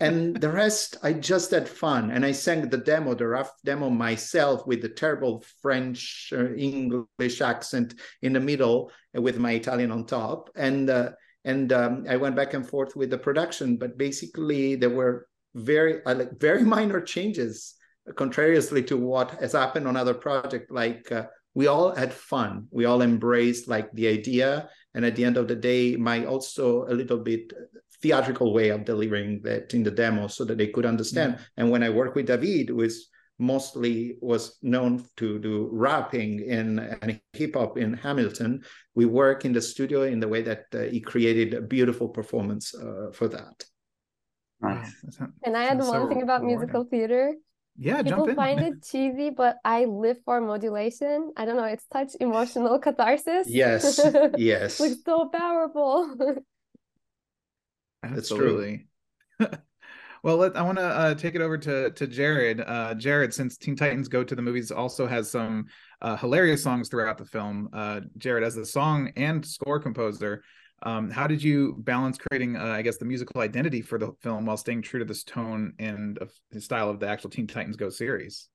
and 0.00 0.36
the 0.36 0.50
rest 0.50 0.96
i 1.02 1.12
just 1.12 1.50
had 1.50 1.68
fun. 1.68 2.10
And 2.10 2.24
i 2.24 2.32
sang 2.32 2.68
the 2.68 2.78
demo 2.78 3.14
the 3.14 3.26
rough 3.26 3.52
demo 3.64 3.90
myself 3.90 4.66
with 4.66 4.82
the 4.82 4.88
terrible 4.88 5.44
french 5.62 6.32
uh, 6.36 6.52
english 6.54 7.40
accent 7.40 7.94
in 8.22 8.32
the 8.32 8.40
middle 8.40 8.90
with 9.14 9.38
my 9.38 9.52
italian 9.52 9.90
on 9.90 10.06
top. 10.06 10.50
And 10.54 10.90
uh, 10.90 11.10
and 11.44 11.72
um, 11.72 12.04
i 12.08 12.16
went 12.16 12.36
back 12.36 12.54
and 12.54 12.66
forth 12.66 12.96
with 12.96 13.10
the 13.10 13.18
production. 13.18 13.76
But 13.76 13.98
basically 13.98 14.76
there 14.76 14.90
were 14.90 15.26
very 15.54 16.04
uh, 16.04 16.14
like 16.14 16.38
very 16.38 16.64
minor 16.76 17.00
changes 17.00 17.74
contrariously 18.16 18.82
to 18.82 18.96
what 18.96 19.30
has 19.40 19.52
happened 19.52 19.86
on 19.86 19.96
other 19.96 20.14
projects 20.14 20.70
like 20.70 21.10
uh, 21.12 21.24
we 21.54 21.66
all 21.66 21.94
had 21.94 22.12
fun. 22.12 22.66
We 22.70 22.84
all 22.84 23.02
embraced 23.02 23.68
like 23.68 23.90
the 23.92 24.08
idea. 24.08 24.68
And 24.94 25.04
at 25.04 25.16
the 25.16 25.24
end 25.24 25.36
of 25.36 25.48
the 25.48 25.56
day 25.56 25.96
my 25.96 26.24
also 26.24 26.84
a 26.86 26.94
little 26.94 27.18
bit 27.18 27.52
theatrical 28.02 28.52
way 28.52 28.70
of 28.70 28.85
delivering 28.85 29.43
that 29.43 29.75
in 29.75 29.82
the 29.82 29.91
demo 29.91 30.26
so 30.26 30.44
that 30.44 30.58
they 30.58 30.69
could 30.69 30.87
understand. 30.87 31.35
Mm-hmm. 31.35 31.43
And 31.56 31.70
when 31.70 31.82
I 31.82 31.91
work 31.91 32.14
with 32.14 32.26
David, 32.26 32.70
was 32.70 33.08
mostly 33.38 34.19
was 34.20 34.58
known 34.62 35.02
to 35.17 35.38
do 35.38 35.69
rapping 35.73 36.41
in 36.41 36.79
and 36.79 37.20
hip 37.32 37.55
hop 37.55 37.79
in 37.79 37.94
Hamilton. 37.94 38.62
We 38.94 39.06
work 39.06 39.44
in 39.44 39.52
the 39.52 39.62
studio 39.62 40.02
in 40.02 40.20
the 40.20 40.29
way 40.29 40.43
that 40.43 40.67
uh, 40.75 40.82
he 40.82 41.00
created 41.00 41.54
a 41.54 41.62
beautiful 41.62 42.09
performance 42.09 42.75
uh, 42.75 43.11
for 43.12 43.28
that. 43.28 43.64
Nice. 44.61 44.95
And 45.42 45.57
I 45.57 45.64
had 45.64 45.78
one 45.78 45.87
so 45.87 46.09
thing 46.09 46.23
about 46.23 46.45
musical 46.45 46.85
theater. 46.85 47.35
Yeah, 47.78 48.02
people 48.02 48.35
find 48.35 48.61
it 48.61 48.85
cheesy, 48.90 49.30
but 49.30 49.57
I 49.64 49.87
live 49.87 50.19
for 50.26 50.38
modulation. 50.42 51.33
I 51.35 51.47
don't 51.47 51.57
know, 51.57 51.64
it's 51.64 51.87
such 51.90 52.11
emotional 52.21 52.78
catharsis. 52.85 53.49
Yes, 53.49 53.99
yes, 54.37 54.80
like 54.80 54.92
so 55.04 55.30
powerful. 55.33 56.14
Absolutely. 58.02 58.87
well, 60.23 60.37
let, 60.37 60.57
I 60.57 60.62
want 60.62 60.78
to 60.78 60.85
uh, 60.85 61.14
take 61.14 61.35
it 61.35 61.40
over 61.40 61.59
to 61.59 61.90
to 61.90 62.07
Jared. 62.07 62.61
Uh, 62.61 62.95
Jared, 62.95 63.33
since 63.35 63.57
Teen 63.57 63.76
Titans 63.76 64.09
Go 64.09 64.25
to 64.25 64.35
the 64.35 64.42
Movies 64.42 64.71
also 64.71 65.07
has 65.07 65.30
some 65.30 65.66
uh, 66.00 66.16
hilarious 66.16 66.62
songs 66.62 66.88
throughout 66.88 67.19
the 67.19 67.25
film. 67.25 67.69
Uh, 67.73 68.00
Jared, 68.19 68.45
as 68.45 68.54
the 68.54 68.66
song 68.66 69.12
and 69.16 69.45
score 69.45 69.78
composer, 69.78 70.42
um, 70.83 71.11
how 71.11 71.26
did 71.26 71.42
you 71.42 71.76
balance 71.78 72.19
creating, 72.19 72.57
uh, 72.57 72.64
I 72.64 72.83
guess, 72.83 72.97
the 72.97 73.04
musical 73.04 73.40
identity 73.40 73.83
for 73.83 73.99
the 73.99 74.12
film 74.23 74.47
while 74.47 74.57
staying 74.57 74.83
true 74.83 74.99
to 75.00 75.04
this 75.04 75.25
tone 75.25 75.75
and 75.78 76.19
the 76.50 76.61
style 76.61 76.88
of 76.88 77.00
the 77.00 77.09
actual 77.09 77.30
Teen 77.30 77.47
Titans 77.47 77.76
Go 77.76 77.90
series? 77.90 78.49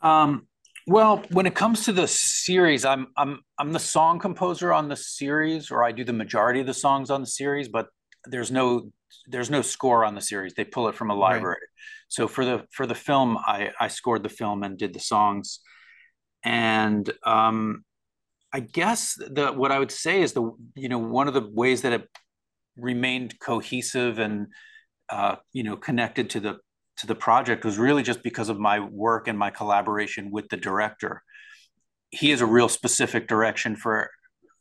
Um, 0.00 0.46
well, 0.86 1.22
when 1.30 1.44
it 1.44 1.54
comes 1.54 1.84
to 1.84 1.92
the 1.92 2.08
series, 2.08 2.86
I'm 2.86 3.08
I'm 3.16 3.40
I'm 3.58 3.72
the 3.72 3.78
song 3.78 4.18
composer 4.18 4.72
on 4.72 4.88
the 4.88 4.96
series, 4.96 5.70
or 5.70 5.84
I 5.84 5.92
do 5.92 6.02
the 6.02 6.14
majority 6.14 6.60
of 6.60 6.66
the 6.66 6.74
songs 6.74 7.10
on 7.10 7.20
the 7.20 7.26
series. 7.26 7.68
But 7.68 7.88
there's 8.26 8.50
no 8.50 8.90
there's 9.26 9.50
no 9.50 9.62
score 9.62 10.04
on 10.04 10.14
the 10.14 10.20
series. 10.20 10.54
They 10.54 10.64
pull 10.64 10.88
it 10.88 10.94
from 10.94 11.10
a 11.10 11.14
library. 11.14 11.58
Right. 11.60 11.68
So 12.08 12.28
for 12.28 12.44
the 12.44 12.64
for 12.72 12.86
the 12.86 12.94
film, 12.94 13.38
I 13.38 13.70
I 13.80 13.88
scored 13.88 14.22
the 14.22 14.28
film 14.28 14.62
and 14.62 14.78
did 14.78 14.94
the 14.94 15.00
songs, 15.00 15.60
and 16.44 17.10
um, 17.24 17.84
I 18.52 18.60
guess 18.60 19.14
the 19.14 19.52
what 19.52 19.72
I 19.72 19.78
would 19.78 19.90
say 19.90 20.22
is 20.22 20.32
the 20.32 20.52
you 20.74 20.88
know 20.88 20.98
one 20.98 21.28
of 21.28 21.34
the 21.34 21.48
ways 21.52 21.82
that 21.82 21.92
it 21.92 22.08
remained 22.76 23.38
cohesive 23.40 24.18
and 24.18 24.48
uh, 25.10 25.36
you 25.52 25.62
know 25.62 25.76
connected 25.76 26.30
to 26.30 26.40
the 26.40 26.58
to 26.98 27.06
the 27.06 27.14
project 27.14 27.64
was 27.64 27.78
really 27.78 28.02
just 28.02 28.22
because 28.22 28.48
of 28.48 28.58
my 28.58 28.80
work 28.80 29.28
and 29.28 29.38
my 29.38 29.50
collaboration 29.50 30.30
with 30.30 30.48
the 30.48 30.56
director. 30.56 31.22
He 32.10 32.30
has 32.30 32.40
a 32.40 32.46
real 32.46 32.68
specific 32.68 33.28
direction 33.28 33.76
for 33.76 34.10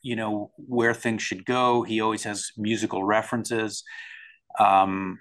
you 0.02 0.16
know 0.16 0.52
where 0.58 0.94
things 0.94 1.22
should 1.22 1.46
go. 1.46 1.84
He 1.84 2.02
always 2.02 2.24
has 2.24 2.52
musical 2.58 3.04
references, 3.04 3.84
um, 4.60 5.20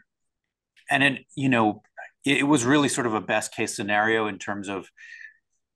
and 0.91 1.03
it 1.03 1.25
you 1.37 1.49
know 1.49 1.83
it, 2.25 2.39
it 2.39 2.45
was 2.45 2.65
really 2.65 2.89
sort 2.89 3.07
of 3.07 3.15
a 3.15 3.21
best 3.21 3.53
case 3.53 3.75
scenario 3.77 4.27
in 4.27 4.39
terms 4.39 4.69
of 4.69 4.89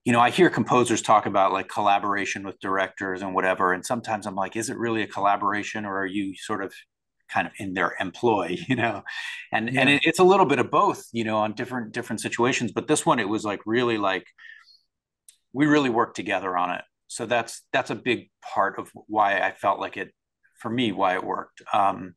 you 0.05 0.13
know, 0.13 0.21
I 0.21 0.31
hear 0.31 0.49
composers 0.49 1.03
talk 1.03 1.27
about 1.27 1.53
like 1.53 1.69
collaboration 1.69 2.43
with 2.43 2.59
directors 2.61 3.21
and 3.21 3.35
whatever. 3.35 3.73
And 3.73 3.85
sometimes 3.85 4.27
I'm 4.27 4.35
like, 4.35 4.57
is 4.57 4.71
it 4.71 4.79
really 4.79 5.03
a 5.03 5.07
collaboration 5.07 5.85
or 5.85 5.99
are 5.99 6.07
you 6.07 6.35
sort 6.37 6.65
of 6.65 6.73
kind 7.29 7.47
of 7.47 7.53
in 7.59 7.75
their 7.75 7.95
employ, 8.01 8.57
you 8.69 8.77
know, 8.77 9.03
and 9.53 9.73
yeah. 9.73 9.81
and 9.81 9.91
it, 9.91 10.03
it's 10.05 10.19
a 10.19 10.25
little 10.25 10.47
bit 10.47 10.59
of 10.59 10.71
both, 10.71 11.05
you 11.13 11.25
know, 11.25 11.39
on 11.39 11.53
different 11.53 11.93
different 11.93 12.21
situations. 12.21 12.73
But 12.73 12.89
this 12.89 13.05
one, 13.05 13.19
it 13.19 13.29
was 13.29 13.45
like 13.45 13.61
really 13.67 13.99
like 13.99 14.25
we 15.53 15.67
really 15.67 15.91
worked 15.91 16.17
together 16.17 16.57
on 16.57 16.71
it. 16.71 16.83
So 17.11 17.27
that's 17.27 17.63
that's 17.73 17.91
a 17.91 17.97
big 17.97 18.31
part 18.41 18.79
of 18.79 18.93
why 19.09 19.41
I 19.41 19.51
felt 19.51 19.81
like 19.81 19.97
it 19.97 20.13
for 20.61 20.71
me 20.71 20.93
why 20.93 21.15
it 21.15 21.25
worked. 21.25 21.61
Um, 21.75 22.15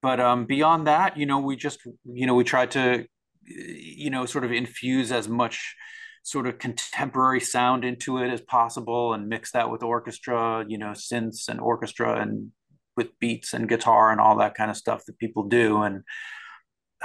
but 0.00 0.18
um, 0.18 0.46
beyond 0.46 0.86
that, 0.86 1.18
you 1.18 1.26
know, 1.26 1.38
we 1.38 1.54
just 1.54 1.80
you 2.04 2.26
know 2.26 2.34
we 2.34 2.42
tried 2.42 2.70
to 2.70 3.04
you 3.44 4.08
know 4.08 4.24
sort 4.24 4.44
of 4.44 4.52
infuse 4.52 5.12
as 5.12 5.28
much 5.28 5.76
sort 6.22 6.46
of 6.46 6.58
contemporary 6.58 7.40
sound 7.40 7.84
into 7.84 8.16
it 8.16 8.30
as 8.30 8.40
possible 8.40 9.12
and 9.12 9.28
mix 9.28 9.52
that 9.52 9.70
with 9.70 9.82
orchestra, 9.82 10.64
you 10.66 10.78
know, 10.78 10.92
synths 10.92 11.48
and 11.48 11.60
orchestra 11.60 12.18
and 12.18 12.50
with 12.96 13.08
beats 13.20 13.52
and 13.52 13.68
guitar 13.68 14.10
and 14.10 14.22
all 14.22 14.38
that 14.38 14.54
kind 14.54 14.70
of 14.70 14.76
stuff 14.76 15.04
that 15.04 15.18
people 15.18 15.42
do. 15.48 15.82
And 15.82 16.02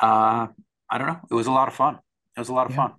uh, 0.02 0.48
I 0.90 0.98
don't 0.98 1.08
know, 1.08 1.20
it 1.30 1.34
was 1.34 1.48
a 1.48 1.52
lot 1.52 1.68
of 1.68 1.74
fun. 1.74 1.96
It 2.38 2.40
was 2.40 2.50
a 2.50 2.54
lot 2.54 2.68
of 2.68 2.72
yeah. 2.72 2.78
fun. 2.78 2.94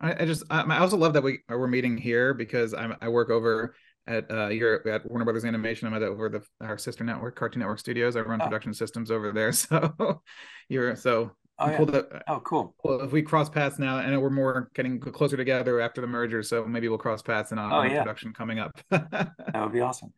I, 0.00 0.22
I 0.22 0.26
just 0.26 0.44
I 0.50 0.78
also 0.78 0.96
love 0.96 1.14
that 1.14 1.22
we 1.22 1.40
we're 1.48 1.66
meeting 1.66 1.96
here 1.96 2.34
because 2.34 2.74
I'm 2.74 2.96
I 3.00 3.08
work 3.08 3.30
over 3.30 3.74
at 4.06 4.30
uh 4.30 4.48
you're 4.48 4.86
at 4.88 5.08
Warner 5.08 5.24
Brothers 5.24 5.44
Animation. 5.44 5.88
I'm 5.88 5.94
at 5.94 6.02
over 6.02 6.28
the 6.28 6.42
our 6.60 6.78
sister 6.78 7.04
network, 7.04 7.36
Cartoon 7.36 7.60
Network 7.60 7.78
Studios. 7.78 8.16
I 8.16 8.20
run 8.20 8.40
oh. 8.40 8.44
production 8.44 8.74
systems 8.74 9.10
over 9.10 9.32
there. 9.32 9.52
So 9.52 10.22
you're 10.68 10.96
so 10.96 11.32
Oh, 11.58 11.70
yeah. 11.70 11.76
Cool 11.78 12.02
oh, 12.28 12.40
cool. 12.40 12.74
Well, 12.84 13.00
if 13.00 13.12
we 13.12 13.22
cross 13.22 13.48
paths 13.48 13.78
now, 13.78 13.98
and 13.98 14.20
we're 14.20 14.28
more 14.28 14.70
getting 14.74 15.00
closer 15.00 15.38
together 15.38 15.80
after 15.80 16.02
the 16.02 16.06
merger, 16.06 16.42
so 16.42 16.66
maybe 16.66 16.88
we'll 16.88 16.98
cross 16.98 17.22
paths 17.22 17.50
in 17.50 17.58
on, 17.58 17.72
oh, 17.72 17.82
yeah. 17.90 18.02
production 18.02 18.34
coming 18.34 18.58
up. 18.58 18.78
that 18.90 19.32
would 19.54 19.72
be 19.72 19.80
awesome. 19.80 20.12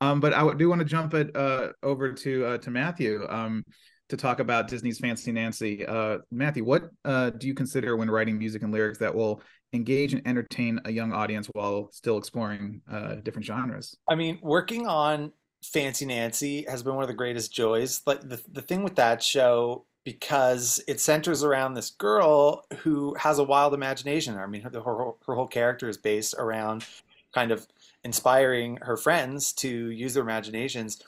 Um, 0.00 0.20
but 0.20 0.34
I 0.34 0.52
do 0.54 0.68
want 0.68 0.80
to 0.80 0.84
jump 0.84 1.14
it 1.14 1.34
uh, 1.34 1.68
over 1.82 2.12
to 2.12 2.46
uh, 2.46 2.58
to 2.58 2.70
Matthew 2.70 3.26
um, 3.28 3.64
to 4.10 4.16
talk 4.16 4.40
about 4.40 4.68
Disney's 4.68 4.98
Fancy 4.98 5.32
Nancy. 5.32 5.86
Uh, 5.86 6.18
Matthew, 6.30 6.64
what 6.64 6.90
uh, 7.04 7.30
do 7.30 7.46
you 7.46 7.54
consider 7.54 7.96
when 7.96 8.10
writing 8.10 8.38
music 8.38 8.62
and 8.62 8.72
lyrics 8.72 8.98
that 8.98 9.14
will 9.14 9.42
engage 9.72 10.12
and 10.12 10.26
entertain 10.26 10.80
a 10.84 10.92
young 10.92 11.12
audience 11.12 11.46
while 11.48 11.90
still 11.92 12.18
exploring 12.18 12.82
uh, 12.90 13.16
different 13.16 13.46
genres? 13.46 13.96
I 14.08 14.14
mean, 14.14 14.38
working 14.42 14.86
on 14.86 15.32
Fancy 15.62 16.06
Nancy 16.06 16.64
has 16.68 16.82
been 16.82 16.94
one 16.94 17.04
of 17.04 17.08
the 17.08 17.14
greatest 17.14 17.52
joys. 17.52 18.02
Like 18.06 18.20
the 18.20 18.40
the 18.52 18.62
thing 18.62 18.82
with 18.82 18.96
that 18.96 19.22
show 19.22 19.86
because 20.04 20.82
it 20.88 20.98
centers 21.00 21.44
around 21.44 21.74
this 21.74 21.90
girl 21.90 22.64
who 22.78 23.14
has 23.14 23.38
a 23.38 23.44
wild 23.44 23.74
imagination. 23.74 24.36
I 24.38 24.46
mean, 24.46 24.62
her, 24.62 24.70
her, 24.70 25.10
her 25.26 25.34
whole 25.34 25.46
character 25.46 25.88
is 25.88 25.98
based 25.98 26.34
around 26.38 26.86
kind 27.34 27.52
of 27.52 27.66
inspiring 28.02 28.78
her 28.80 28.96
friends 28.96 29.52
to 29.52 29.90
use 29.90 30.14
their 30.14 30.22
imaginations. 30.22 31.02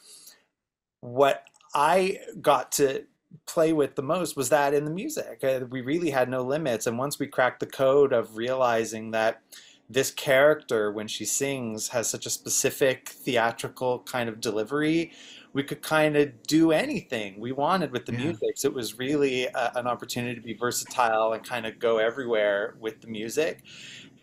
What 1.00 1.44
I 1.74 2.18
got 2.40 2.72
to 2.72 3.04
play 3.46 3.72
with 3.72 3.94
the 3.94 4.02
most 4.02 4.36
was 4.36 4.50
that 4.50 4.74
in 4.74 4.84
the 4.84 4.90
music. 4.90 5.42
Uh, 5.42 5.60
we 5.70 5.80
really 5.80 6.10
had 6.10 6.28
no 6.28 6.42
limits. 6.42 6.86
And 6.86 6.98
once 6.98 7.18
we 7.18 7.26
cracked 7.26 7.60
the 7.60 7.66
code 7.66 8.12
of 8.12 8.36
realizing 8.36 9.10
that 9.12 9.40
this 9.88 10.10
character, 10.10 10.92
when 10.92 11.08
she 11.08 11.24
sings, 11.24 11.88
has 11.88 12.08
such 12.08 12.26
a 12.26 12.30
specific 12.30 13.08
theatrical 13.08 14.00
kind 14.00 14.28
of 14.28 14.40
delivery, 14.40 15.12
we 15.52 15.62
could 15.62 15.82
kind 15.82 16.16
of 16.16 16.42
do 16.44 16.72
anything 16.72 17.38
we 17.38 17.52
wanted 17.52 17.90
with 17.90 18.06
the 18.06 18.12
yeah. 18.12 18.24
music. 18.24 18.56
So 18.56 18.68
it 18.68 18.74
was 18.74 18.98
really 18.98 19.46
a, 19.46 19.72
an 19.74 19.86
opportunity 19.86 20.34
to 20.34 20.40
be 20.40 20.54
versatile 20.54 21.32
and 21.32 21.44
kind 21.44 21.66
of 21.66 21.78
go 21.78 21.98
everywhere 21.98 22.74
with 22.80 23.00
the 23.00 23.08
music. 23.08 23.62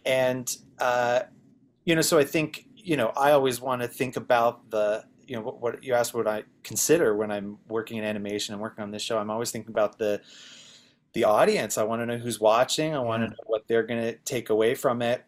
And, 0.05 0.55
uh, 0.79 1.21
you 1.85 1.93
know, 1.95 2.01
so 2.01 2.17
I 2.17 2.23
think, 2.23 2.65
you 2.75 2.97
know, 2.97 3.11
I 3.15 3.31
always 3.31 3.61
want 3.61 3.81
to 3.81 3.87
think 3.87 4.15
about 4.15 4.71
the, 4.71 5.03
you 5.29 5.35
know, 5.35 5.41
what, 5.41 5.61
what 5.61 5.83
you 5.83 5.93
asked 5.93 6.13
what 6.13 6.27
I 6.27 6.43
consider 6.63 7.15
when 7.15 7.31
I'm 7.31 7.57
working 7.67 7.97
in 7.97 8.03
animation 8.03 8.53
and 8.53 8.61
working 8.61 8.83
on 8.83 8.91
this 8.91 9.01
show. 9.01 9.17
I'm 9.17 9.29
always 9.29 9.51
thinking 9.51 9.71
about 9.71 9.97
the, 9.97 10.21
the 11.13 11.23
audience. 11.23 11.77
I 11.77 11.83
want 11.83 12.01
to 12.01 12.05
know 12.05 12.17
who's 12.17 12.39
watching. 12.39 12.95
I 12.95 12.99
want 12.99 13.23
to 13.23 13.29
know 13.29 13.43
what 13.45 13.67
they're 13.67 13.83
going 13.83 14.01
to 14.01 14.13
take 14.17 14.49
away 14.49 14.75
from 14.75 15.01
it 15.01 15.23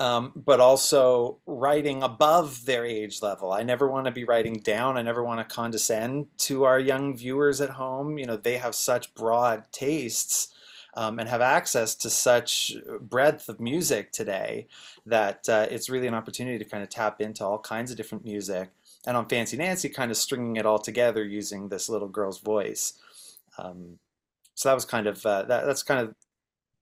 um, 0.00 0.32
but 0.34 0.60
also 0.60 1.38
writing 1.46 2.02
above 2.02 2.64
their 2.64 2.84
age 2.84 3.22
level. 3.22 3.52
I 3.52 3.62
never 3.62 3.88
want 3.88 4.06
to 4.06 4.12
be 4.12 4.24
writing 4.24 4.54
down. 4.54 4.96
I 4.96 5.02
never 5.02 5.22
want 5.22 5.46
to 5.46 5.54
condescend 5.54 6.26
to 6.38 6.64
our 6.64 6.80
young 6.80 7.16
viewers 7.16 7.60
at 7.60 7.70
home. 7.70 8.18
You 8.18 8.26
know, 8.26 8.36
they 8.36 8.56
have 8.56 8.74
such 8.74 9.14
broad 9.14 9.64
tastes 9.72 10.52
um, 10.96 11.18
and 11.18 11.28
have 11.28 11.40
access 11.40 11.94
to 11.96 12.10
such 12.10 12.72
breadth 13.00 13.48
of 13.48 13.60
music 13.60 14.10
today 14.10 14.66
that 15.06 15.48
uh, 15.48 15.66
it's 15.70 15.88
really 15.88 16.08
an 16.08 16.14
opportunity 16.14 16.58
to 16.58 16.64
kind 16.64 16.82
of 16.82 16.88
tap 16.88 17.20
into 17.20 17.44
all 17.44 17.58
kinds 17.58 17.90
of 17.90 17.96
different 17.96 18.24
music. 18.24 18.70
And 19.06 19.16
on 19.16 19.28
Fancy 19.28 19.56
Nancy, 19.56 19.88
kind 19.88 20.10
of 20.10 20.16
stringing 20.16 20.56
it 20.56 20.66
all 20.66 20.78
together 20.78 21.24
using 21.24 21.68
this 21.68 21.88
little 21.88 22.08
girl's 22.08 22.40
voice. 22.40 22.94
Um, 23.58 23.98
so 24.54 24.68
that 24.68 24.74
was 24.74 24.84
kind 24.84 25.06
of 25.06 25.24
uh, 25.26 25.42
that, 25.44 25.66
that's 25.66 25.82
kind 25.82 26.00
of 26.00 26.14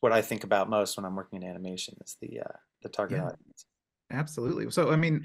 what 0.00 0.12
I 0.12 0.23
think 0.23 0.45
about 0.45 0.69
most 0.69 0.97
when 0.97 1.05
I'm 1.05 1.17
working 1.17 1.43
in 1.43 1.49
animation 1.49 1.95
is 2.05 2.17
the 2.21 2.41
uh, 2.41 2.57
the 2.83 2.88
target 2.88 3.19
yeah, 3.19 3.25
audience. 3.25 3.67
Absolutely. 4.11 4.71
So, 4.71 4.91
I 4.91 4.97
mean, 4.97 5.25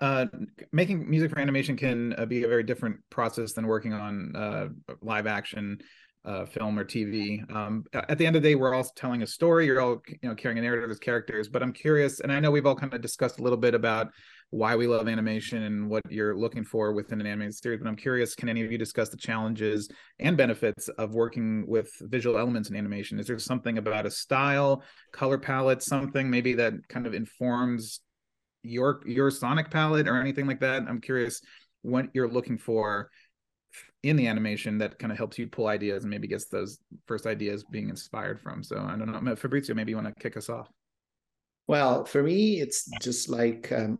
uh, 0.00 0.26
making 0.72 1.08
music 1.08 1.30
for 1.30 1.40
animation 1.40 1.76
can 1.76 2.14
uh, 2.14 2.24
be 2.24 2.44
a 2.44 2.48
very 2.48 2.62
different 2.62 2.98
process 3.10 3.52
than 3.52 3.66
working 3.66 3.92
on 3.92 4.36
uh, 4.36 4.68
live 5.02 5.26
action 5.26 5.78
uh, 6.24 6.44
film 6.44 6.78
or 6.78 6.84
TV. 6.84 7.50
Um, 7.54 7.84
at 7.94 8.18
the 8.18 8.26
end 8.26 8.36
of 8.36 8.42
the 8.42 8.50
day, 8.50 8.54
we're 8.54 8.74
all 8.74 8.84
telling 8.84 9.22
a 9.22 9.26
story. 9.26 9.66
You're 9.66 9.80
all, 9.80 10.02
you 10.08 10.28
know, 10.28 10.34
carrying 10.34 10.58
a 10.58 10.62
narrative 10.62 10.90
as 10.90 10.98
characters. 10.98 11.48
But 11.48 11.62
I'm 11.62 11.72
curious, 11.72 12.20
and 12.20 12.32
I 12.32 12.38
know 12.38 12.50
we've 12.50 12.66
all 12.66 12.76
kind 12.76 12.92
of 12.94 13.00
discussed 13.00 13.40
a 13.40 13.42
little 13.42 13.58
bit 13.58 13.74
about 13.74 14.12
why 14.50 14.74
we 14.76 14.86
love 14.86 15.08
animation 15.08 15.64
and 15.64 15.90
what 15.90 16.02
you're 16.10 16.36
looking 16.36 16.64
for 16.64 16.92
within 16.92 17.20
an 17.20 17.26
animated 17.26 17.54
series. 17.54 17.80
But 17.80 17.88
I'm 17.88 17.96
curious, 17.96 18.34
can 18.34 18.48
any 18.48 18.64
of 18.64 18.72
you 18.72 18.78
discuss 18.78 19.10
the 19.10 19.16
challenges 19.16 19.90
and 20.18 20.36
benefits 20.36 20.88
of 20.88 21.12
working 21.12 21.66
with 21.66 21.90
visual 22.00 22.38
elements 22.38 22.70
in 22.70 22.76
animation? 22.76 23.18
Is 23.18 23.26
there 23.26 23.38
something 23.38 23.76
about 23.76 24.06
a 24.06 24.10
style, 24.10 24.82
color 25.12 25.38
palette, 25.38 25.82
something 25.82 26.30
maybe 26.30 26.54
that 26.54 26.74
kind 26.88 27.06
of 27.06 27.14
informs 27.14 28.00
your 28.62 29.02
your 29.06 29.30
sonic 29.30 29.70
palette 29.70 30.08
or 30.08 30.18
anything 30.18 30.46
like 30.46 30.60
that? 30.60 30.82
I'm 30.88 31.00
curious 31.00 31.42
what 31.82 32.06
you're 32.14 32.30
looking 32.30 32.56
for 32.56 33.10
in 34.02 34.16
the 34.16 34.26
animation 34.26 34.78
that 34.78 34.98
kind 34.98 35.12
of 35.12 35.18
helps 35.18 35.38
you 35.38 35.46
pull 35.46 35.66
ideas 35.66 36.04
and 36.04 36.10
maybe 36.10 36.26
gets 36.26 36.46
those 36.46 36.78
first 37.06 37.26
ideas 37.26 37.64
being 37.64 37.90
inspired 37.90 38.40
from. 38.40 38.62
So 38.62 38.78
I 38.78 38.96
don't 38.96 39.24
know, 39.24 39.36
Fabrizio, 39.36 39.74
maybe 39.74 39.90
you 39.90 39.96
want 39.96 40.08
to 40.08 40.22
kick 40.22 40.36
us 40.36 40.48
off. 40.48 40.68
Well, 41.66 42.06
for 42.06 42.22
me, 42.22 42.60
it's 42.60 42.88
just 43.02 43.28
like 43.28 43.70
um, 43.72 43.98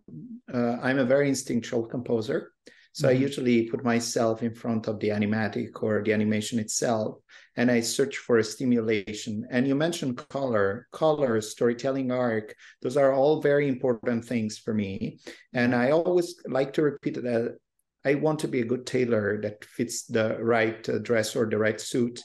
uh, 0.52 0.76
I'm 0.82 0.98
a 0.98 1.04
very 1.04 1.28
instinctual 1.28 1.86
composer. 1.86 2.52
So 2.92 3.06
mm-hmm. 3.06 3.16
I 3.16 3.20
usually 3.20 3.68
put 3.68 3.84
myself 3.84 4.42
in 4.42 4.54
front 4.54 4.88
of 4.88 4.98
the 4.98 5.08
animatic 5.10 5.82
or 5.82 6.02
the 6.02 6.12
animation 6.12 6.58
itself, 6.58 7.18
and 7.56 7.70
I 7.70 7.80
search 7.80 8.16
for 8.18 8.38
a 8.38 8.44
stimulation. 8.44 9.46
And 9.50 9.68
you 9.68 9.74
mentioned 9.74 10.16
color, 10.28 10.88
color, 10.92 11.40
storytelling 11.40 12.10
arc. 12.10 12.54
Those 12.82 12.96
are 12.96 13.12
all 13.12 13.42
very 13.42 13.68
important 13.68 14.24
things 14.24 14.58
for 14.58 14.74
me. 14.74 15.18
And 15.52 15.74
I 15.74 15.90
always 15.90 16.36
like 16.46 16.72
to 16.74 16.82
repeat 16.82 17.22
that 17.22 17.58
I 18.04 18.14
want 18.14 18.38
to 18.40 18.48
be 18.48 18.60
a 18.60 18.64
good 18.64 18.86
tailor 18.86 19.40
that 19.42 19.64
fits 19.64 20.04
the 20.04 20.38
right 20.40 20.88
uh, 20.88 20.98
dress 20.98 21.36
or 21.36 21.46
the 21.46 21.58
right 21.58 21.80
suit 21.80 22.20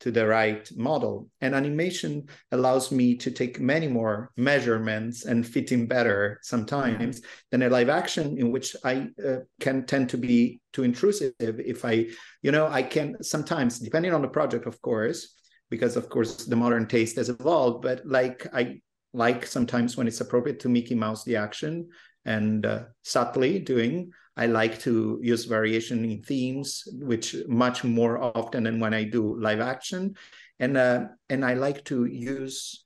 to 0.00 0.10
the 0.10 0.26
right 0.26 0.70
model. 0.76 1.28
And 1.40 1.54
animation 1.54 2.28
allows 2.52 2.92
me 2.92 3.16
to 3.16 3.30
take 3.30 3.60
many 3.60 3.88
more 3.88 4.30
measurements 4.36 5.24
and 5.24 5.46
fit 5.46 5.72
in 5.72 5.86
better 5.86 6.38
sometimes 6.42 7.20
mm-hmm. 7.20 7.28
than 7.50 7.62
a 7.62 7.70
live 7.70 7.88
action 7.88 8.38
in 8.38 8.52
which 8.52 8.76
I 8.84 9.08
uh, 9.24 9.38
can 9.60 9.86
tend 9.86 10.08
to 10.10 10.18
be 10.18 10.60
too 10.72 10.84
intrusive. 10.84 11.34
If 11.38 11.84
I, 11.84 12.06
you 12.42 12.52
know, 12.52 12.68
I 12.68 12.82
can 12.82 13.22
sometimes, 13.22 13.78
depending 13.78 14.14
on 14.14 14.22
the 14.22 14.28
project, 14.28 14.66
of 14.66 14.80
course, 14.82 15.34
because 15.70 15.96
of 15.96 16.08
course 16.08 16.46
the 16.46 16.56
modern 16.56 16.86
taste 16.86 17.16
has 17.16 17.28
evolved, 17.28 17.82
but 17.82 18.06
like 18.06 18.46
I 18.54 18.80
like 19.12 19.46
sometimes 19.46 19.96
when 19.96 20.06
it's 20.06 20.20
appropriate 20.20 20.60
to 20.60 20.68
Mickey 20.68 20.94
Mouse 20.94 21.24
the 21.24 21.36
action 21.36 21.88
and 22.24 22.66
uh, 22.66 22.84
subtly 23.04 23.58
doing 23.58 24.12
I 24.38 24.46
like 24.46 24.78
to 24.80 25.18
use 25.20 25.44
variation 25.44 26.04
in 26.04 26.22
themes, 26.22 26.84
which 26.92 27.34
much 27.48 27.82
more 27.82 28.22
often 28.22 28.62
than 28.62 28.78
when 28.78 28.94
I 28.94 29.02
do 29.02 29.36
live 29.38 29.60
action, 29.60 30.14
and 30.60 30.76
uh, 30.76 31.06
and 31.28 31.44
I 31.44 31.54
like 31.54 31.84
to 31.86 32.04
use 32.06 32.84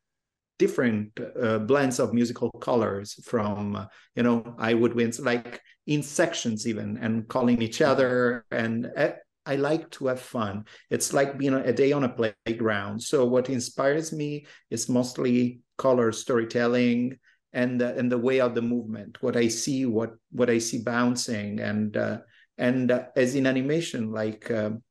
different 0.58 1.18
uh, 1.40 1.58
blends 1.58 1.98
of 2.00 2.14
musical 2.14 2.50
colors 2.52 3.14
from 3.24 3.76
uh, 3.76 3.86
you 4.16 4.22
know 4.22 4.54
I 4.58 4.74
woodwinds 4.74 5.22
like 5.22 5.60
in 5.86 6.02
sections 6.02 6.66
even 6.66 6.96
and 6.98 7.28
calling 7.28 7.60
each 7.60 7.82
other 7.82 8.46
and 8.50 8.88
uh, 8.96 9.12
I 9.44 9.56
like 9.56 9.90
to 9.92 10.06
have 10.06 10.20
fun. 10.20 10.64
It's 10.88 11.12
like 11.12 11.36
being 11.36 11.54
a 11.54 11.72
day 11.72 11.90
on 11.92 12.04
a 12.04 12.08
playground. 12.08 13.02
So 13.02 13.26
what 13.26 13.50
inspires 13.50 14.12
me 14.12 14.46
is 14.70 14.88
mostly 14.88 15.60
color 15.78 16.12
storytelling, 16.12 17.18
and 17.52 17.80
the, 17.80 17.96
and 17.96 18.10
the 18.10 18.18
way 18.18 18.40
of 18.40 18.54
the 18.54 18.62
movement, 18.62 19.22
what 19.22 19.36
I 19.36 19.48
see, 19.48 19.84
what 19.84 20.14
what 20.30 20.48
I 20.48 20.58
see 20.58 20.82
bouncing, 20.82 21.60
and 21.60 21.96
uh, 21.96 22.18
and 22.58 22.90
uh, 22.90 23.04
as 23.16 23.34
in 23.34 23.46
animation, 23.46 24.10
like 24.10 24.50
um, 24.50 24.82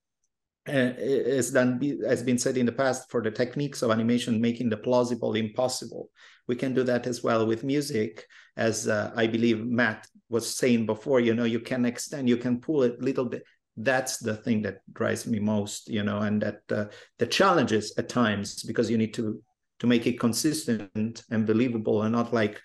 uh, 0.67 0.71
as 0.71 1.51
done 1.51 1.79
has 2.07 2.21
been 2.21 2.37
said 2.37 2.57
in 2.57 2.65
the 2.65 2.71
past, 2.71 3.09
for 3.09 3.21
the 3.21 3.31
techniques 3.31 3.81
of 3.81 3.89
animation, 3.89 4.39
making 4.39 4.69
the 4.69 4.77
plausible 4.77 5.33
impossible, 5.33 6.09
we 6.47 6.55
can 6.55 6.73
do 6.73 6.83
that 6.83 7.07
as 7.07 7.23
well 7.23 7.47
with 7.47 7.63
music, 7.63 8.27
as 8.57 8.87
uh, 8.87 9.11
I 9.15 9.25
believe 9.25 9.65
Matt 9.65 10.07
was 10.29 10.55
saying 10.55 10.85
before 10.85 11.19
you 11.19 11.33
know 11.33 11.45
you 11.45 11.59
can 11.59 11.85
extend 11.85 12.29
you 12.29 12.37
can 12.37 12.59
pull 12.61 12.83
it 12.83 12.97
a 12.99 13.03
little 13.03 13.25
bit. 13.25 13.43
That's 13.77 14.17
the 14.17 14.35
thing 14.35 14.61
that 14.63 14.81
drives 14.93 15.25
me 15.25 15.39
most 15.39 15.89
you 15.89 16.03
know 16.03 16.19
and 16.19 16.41
that 16.41 16.61
uh, 16.71 16.85
the 17.17 17.25
challenges 17.25 17.93
at 17.97 18.09
times 18.09 18.61
because 18.63 18.91
you 18.91 18.97
need 18.97 19.15
to 19.15 19.41
to 19.81 19.87
make 19.87 20.05
it 20.05 20.19
consistent 20.19 21.23
and 21.31 21.47
believable 21.47 22.03
and 22.03 22.13
not 22.13 22.31
like 22.31 22.61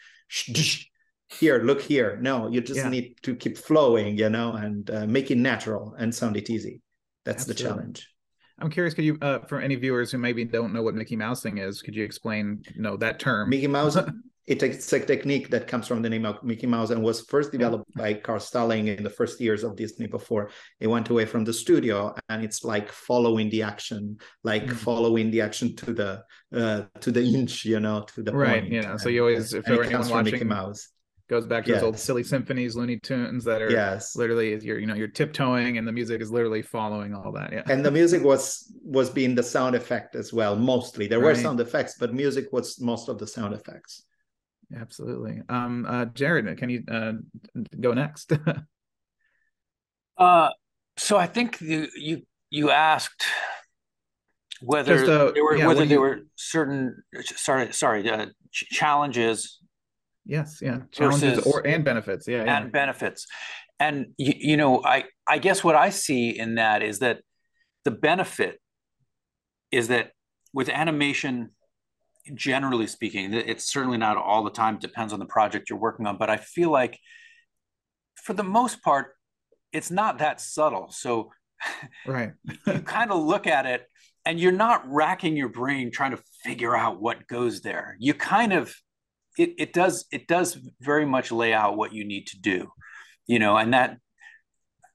here 1.28 1.62
look 1.64 1.80
here 1.80 2.18
no 2.20 2.46
you 2.48 2.60
just 2.60 2.80
yeah. 2.80 2.88
need 2.90 3.16
to 3.22 3.34
keep 3.34 3.56
flowing 3.56 4.18
you 4.18 4.28
know 4.28 4.52
and 4.52 4.90
uh, 4.90 5.06
make 5.06 5.30
it 5.30 5.38
natural 5.38 5.94
and 5.98 6.14
sound 6.14 6.36
it 6.36 6.50
easy 6.50 6.82
that's 7.24 7.48
Absolutely. 7.48 7.64
the 7.64 7.68
challenge 7.68 8.08
I'm 8.58 8.70
curious, 8.70 8.94
could 8.94 9.04
you, 9.04 9.18
uh, 9.20 9.40
for 9.40 9.60
any 9.60 9.74
viewers 9.74 10.10
who 10.10 10.16
maybe 10.16 10.42
don't 10.42 10.72
know 10.72 10.82
what 10.82 10.94
Mickey 10.94 11.14
Mousing 11.14 11.58
is, 11.58 11.82
could 11.82 11.94
you 11.94 12.02
explain, 12.02 12.62
you 12.74 12.80
know, 12.80 12.96
that 12.96 13.18
term? 13.18 13.50
Mickey 13.50 13.66
Mouse 13.66 13.98
it's 14.46 14.92
a 14.92 15.00
technique 15.00 15.50
that 15.50 15.66
comes 15.66 15.88
from 15.88 16.02
the 16.02 16.10
name 16.10 16.24
of 16.24 16.42
Mickey 16.42 16.66
Mouse 16.66 16.90
and 16.90 17.02
was 17.02 17.22
first 17.22 17.50
developed 17.50 17.92
by 17.96 18.14
Carl 18.14 18.38
Stalling 18.38 18.86
in 18.88 19.02
the 19.02 19.10
first 19.10 19.40
years 19.40 19.64
of 19.64 19.76
Disney 19.76 20.06
before 20.06 20.50
it 20.78 20.86
went 20.86 21.10
away 21.10 21.24
from 21.24 21.44
the 21.44 21.52
studio. 21.52 22.14
And 22.28 22.44
it's 22.44 22.64
like 22.64 22.92
following 22.92 23.50
the 23.50 23.62
action, 23.62 24.18
like 24.44 24.64
mm-hmm. 24.64 24.74
following 24.74 25.30
the 25.30 25.40
action 25.40 25.74
to 25.76 25.92
the 25.92 26.22
uh, 26.54 26.82
to 27.00 27.10
the 27.10 27.22
inch, 27.22 27.64
you 27.64 27.80
know, 27.80 28.02
to 28.14 28.22
the 28.22 28.32
right. 28.32 28.60
Point. 28.60 28.72
You 28.72 28.82
know, 28.82 28.96
so 28.96 29.08
you 29.08 29.22
always 29.22 29.52
if 29.52 29.64
there 29.64 29.82
anyone 29.82 30.08
watching 30.08 30.32
Mickey 30.32 30.44
Mouse. 30.44 30.88
Goes 31.28 31.44
back 31.44 31.64
to 31.64 31.70
yes. 31.70 31.80
those 31.80 31.86
old 31.86 31.98
silly 31.98 32.22
symphonies, 32.22 32.76
Looney 32.76 33.00
Tunes 33.00 33.42
that 33.46 33.60
are 33.60 33.68
yes. 33.68 34.14
literally 34.14 34.56
you're 34.64 34.78
you 34.78 34.86
know 34.86 34.94
you're 34.94 35.08
tiptoeing 35.08 35.76
and 35.76 35.84
the 35.86 35.90
music 35.90 36.20
is 36.20 36.30
literally 36.30 36.62
following 36.62 37.16
all 37.16 37.32
that. 37.32 37.52
Yeah. 37.52 37.62
And 37.66 37.84
the 37.84 37.90
music 37.90 38.22
was 38.22 38.72
was 38.84 39.10
being 39.10 39.34
the 39.34 39.42
sound 39.42 39.74
effect 39.74 40.14
as 40.14 40.32
well, 40.32 40.54
mostly. 40.54 41.08
There 41.08 41.18
right. 41.18 41.34
were 41.34 41.34
sound 41.34 41.58
effects, 41.58 41.96
but 41.98 42.14
music 42.14 42.52
was 42.52 42.80
most 42.80 43.08
of 43.08 43.18
the 43.18 43.26
sound 43.26 43.54
effects. 43.54 44.05
Absolutely. 44.74 45.42
Um, 45.48 45.86
uh, 45.88 46.06
Jared, 46.06 46.58
can 46.58 46.70
you 46.70 46.82
uh, 46.90 47.12
go 47.78 47.92
next? 47.92 48.32
uh, 50.18 50.48
so 50.96 51.16
I 51.16 51.26
think 51.26 51.60
you 51.60 51.88
you, 51.94 52.22
you 52.50 52.70
asked 52.70 53.24
whether 54.60 54.98
Just, 54.98 55.10
uh, 55.10 55.30
there 55.32 55.44
were 55.44 55.56
yeah, 55.56 55.66
whether 55.66 55.84
there 55.84 55.96
you... 55.96 56.00
were 56.00 56.20
certain 56.34 57.02
sorry 57.22 57.72
sorry 57.72 58.08
uh, 58.08 58.26
ch- 58.50 58.68
challenges. 58.70 59.60
Yes, 60.24 60.58
yeah, 60.60 60.80
challenges 60.90 61.38
or 61.40 61.64
and 61.64 61.84
benefits, 61.84 62.26
yeah, 62.26 62.44
yeah. 62.44 62.56
and 62.56 62.72
benefits, 62.72 63.26
and 63.78 64.06
you, 64.18 64.32
you 64.36 64.56
know 64.56 64.82
I 64.84 65.04
I 65.28 65.38
guess 65.38 65.62
what 65.62 65.76
I 65.76 65.90
see 65.90 66.36
in 66.36 66.56
that 66.56 66.82
is 66.82 66.98
that 66.98 67.20
the 67.84 67.92
benefit 67.92 68.60
is 69.70 69.88
that 69.88 70.10
with 70.52 70.68
animation 70.68 71.50
generally 72.34 72.86
speaking, 72.86 73.32
it's 73.34 73.70
certainly 73.70 73.98
not 73.98 74.16
all 74.16 74.44
the 74.44 74.50
time, 74.50 74.76
it 74.76 74.80
depends 74.80 75.12
on 75.12 75.18
the 75.18 75.26
project 75.26 75.70
you're 75.70 75.78
working 75.78 76.06
on, 76.06 76.16
but 76.16 76.30
I 76.30 76.36
feel 76.36 76.70
like 76.70 76.98
for 78.22 78.32
the 78.32 78.44
most 78.44 78.82
part, 78.82 79.14
it's 79.72 79.90
not 79.90 80.18
that 80.18 80.40
subtle. 80.40 80.90
So 80.90 81.30
right. 82.06 82.32
you 82.66 82.80
kind 82.80 83.10
of 83.10 83.22
look 83.22 83.46
at 83.46 83.66
it 83.66 83.84
and 84.24 84.40
you're 84.40 84.52
not 84.52 84.82
racking 84.90 85.36
your 85.36 85.48
brain 85.48 85.90
trying 85.90 86.10
to 86.12 86.22
figure 86.42 86.76
out 86.76 87.00
what 87.00 87.26
goes 87.28 87.60
there. 87.60 87.96
You 87.98 88.14
kind 88.14 88.52
of 88.52 88.74
it, 89.38 89.54
it 89.58 89.72
does 89.72 90.06
it 90.10 90.26
does 90.26 90.58
very 90.80 91.04
much 91.04 91.30
lay 91.30 91.52
out 91.52 91.76
what 91.76 91.92
you 91.92 92.04
need 92.04 92.26
to 92.28 92.40
do, 92.40 92.68
you 93.26 93.38
know, 93.38 93.56
and 93.56 93.74
that 93.74 93.98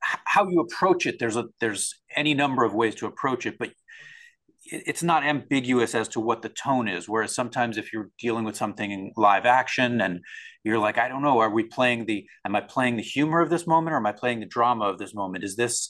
how 0.02 0.48
you 0.48 0.60
approach 0.60 1.06
it 1.06 1.20
there's 1.20 1.38
a 1.38 1.46
there's 1.60 2.02
any 2.16 2.34
number 2.34 2.64
of 2.64 2.74
ways 2.74 2.96
to 2.96 3.06
approach 3.06 3.46
it 3.46 3.58
but 3.60 3.70
it's 4.66 5.02
not 5.02 5.24
ambiguous 5.24 5.96
as 5.96 6.08
to 6.08 6.20
what 6.20 6.44
the 6.44 6.50
tone 6.50 6.88
is 6.88 7.10
whereas 7.10 7.34
sometimes 7.34 7.78
if 7.78 7.92
you're 7.92 8.10
dealing 8.20 8.44
with 8.44 8.56
something 8.56 8.92
in 8.92 9.12
live 9.18 9.46
action 9.46 10.02
and 10.02 10.20
you're 10.64 10.78
like 10.78 11.00
i 11.00 11.08
don't 11.08 11.24
know 11.24 11.40
are 11.40 11.50
we 11.50 11.64
playing 11.64 12.06
the 12.06 12.26
am 12.46 12.56
i 12.56 12.62
playing 12.62 12.96
the 12.96 13.02
humor 13.02 13.42
of 13.42 13.50
this 13.50 13.66
moment 13.66 13.94
or 13.94 13.98
am 13.98 14.06
i 14.06 14.12
playing 14.12 14.40
the 14.40 14.46
drama 14.46 14.86
of 14.86 15.00
this 15.00 15.14
moment? 15.14 15.44
Is 15.44 15.56
this 15.56 15.90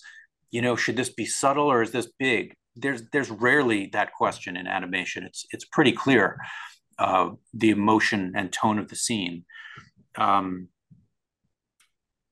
you 0.51 0.61
know 0.61 0.75
should 0.75 0.95
this 0.95 1.09
be 1.09 1.25
subtle 1.25 1.67
or 1.67 1.81
is 1.81 1.91
this 1.91 2.09
big? 2.17 2.53
There's 2.75 3.03
there's 3.11 3.29
rarely 3.29 3.89
that 3.93 4.13
question 4.13 4.55
in 4.55 4.67
animation. 4.67 5.23
It's 5.23 5.45
it's 5.51 5.65
pretty 5.65 5.91
clear 5.91 6.37
uh, 6.97 7.31
the 7.53 7.71
emotion 7.71 8.33
and 8.35 8.51
tone 8.51 8.79
of 8.79 8.87
the 8.87 8.95
scene. 8.95 9.43
Um, 10.17 10.69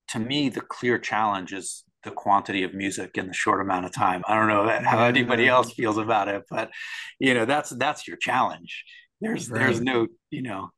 to 0.09 0.19
me 0.19 0.49
the 0.49 0.61
clear 0.61 0.97
challenge 0.97 1.53
is 1.53 1.83
the 2.03 2.11
quantity 2.11 2.63
of 2.63 2.73
music 2.73 3.17
in 3.17 3.27
the 3.27 3.33
short 3.33 3.61
amount 3.61 3.85
of 3.85 3.93
time. 3.93 4.23
I 4.27 4.35
don't 4.35 4.47
know 4.47 4.67
how 4.83 5.03
anybody 5.03 5.47
else 5.47 5.73
feels 5.73 5.97
about 5.97 6.27
it, 6.27 6.43
but 6.49 6.71
you 7.19 7.33
know 7.33 7.45
that's 7.45 7.69
that's 7.71 8.07
your 8.07 8.17
challenge. 8.17 8.83
There's 9.21 9.49
right. 9.49 9.59
there's 9.59 9.81
no 9.81 10.07
you 10.29 10.41
know 10.41 10.69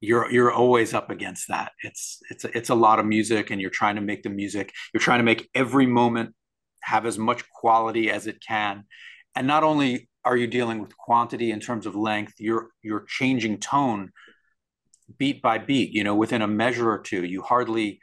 you're 0.00 0.30
you're 0.30 0.52
always 0.52 0.94
up 0.94 1.10
against 1.10 1.48
that. 1.48 1.72
It's 1.82 2.18
it's 2.30 2.44
it's 2.44 2.70
a 2.70 2.74
lot 2.74 2.98
of 2.98 3.06
music, 3.06 3.50
and 3.50 3.60
you're 3.60 3.70
trying 3.70 3.96
to 3.96 4.02
make 4.02 4.22
the 4.22 4.30
music. 4.30 4.72
You're 4.92 5.00
trying 5.00 5.20
to 5.20 5.24
make 5.24 5.48
every 5.54 5.86
moment 5.86 6.34
have 6.82 7.06
as 7.06 7.18
much 7.18 7.48
quality 7.50 8.10
as 8.10 8.26
it 8.26 8.42
can, 8.46 8.84
and 9.36 9.46
not 9.46 9.62
only 9.62 10.08
are 10.24 10.36
you 10.36 10.46
dealing 10.46 10.80
with 10.80 10.96
quantity 10.96 11.50
in 11.50 11.60
terms 11.60 11.86
of 11.86 11.94
length, 11.94 12.34
you're 12.38 12.68
you're 12.82 13.04
changing 13.06 13.58
tone 13.58 14.10
beat 15.18 15.42
by 15.42 15.58
beat. 15.58 15.92
You 15.92 16.04
know, 16.04 16.14
within 16.14 16.42
a 16.42 16.48
measure 16.48 16.90
or 16.90 16.98
two, 16.98 17.24
you 17.24 17.42
hardly 17.42 18.00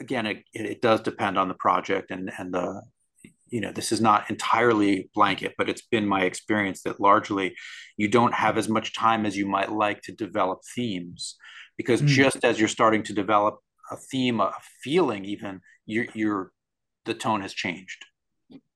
again, 0.00 0.26
it, 0.26 0.44
it 0.54 0.82
does 0.82 1.00
depend 1.00 1.38
on 1.38 1.48
the 1.48 1.54
project 1.54 2.10
and 2.10 2.30
and 2.38 2.52
the 2.52 2.82
you 3.50 3.60
know 3.60 3.72
this 3.72 3.92
is 3.92 4.00
not 4.00 4.30
entirely 4.30 5.10
blanket 5.14 5.54
but 5.58 5.68
it's 5.68 5.82
been 5.82 6.06
my 6.06 6.22
experience 6.22 6.82
that 6.82 7.00
largely 7.00 7.54
you 7.96 8.08
don't 8.08 8.32
have 8.32 8.56
as 8.56 8.68
much 8.68 8.94
time 8.94 9.26
as 9.26 9.36
you 9.36 9.46
might 9.46 9.70
like 9.70 10.00
to 10.02 10.12
develop 10.12 10.60
themes 10.74 11.36
because 11.76 12.00
mm. 12.00 12.06
just 12.06 12.44
as 12.44 12.58
you're 12.58 12.68
starting 12.68 13.02
to 13.02 13.12
develop 13.12 13.58
a 13.90 13.96
theme 13.96 14.40
a 14.40 14.52
feeling 14.82 15.24
even 15.24 15.60
you're, 15.84 16.06
you're 16.14 16.52
the 17.04 17.14
tone 17.14 17.40
has 17.40 17.52
changed. 17.52 18.04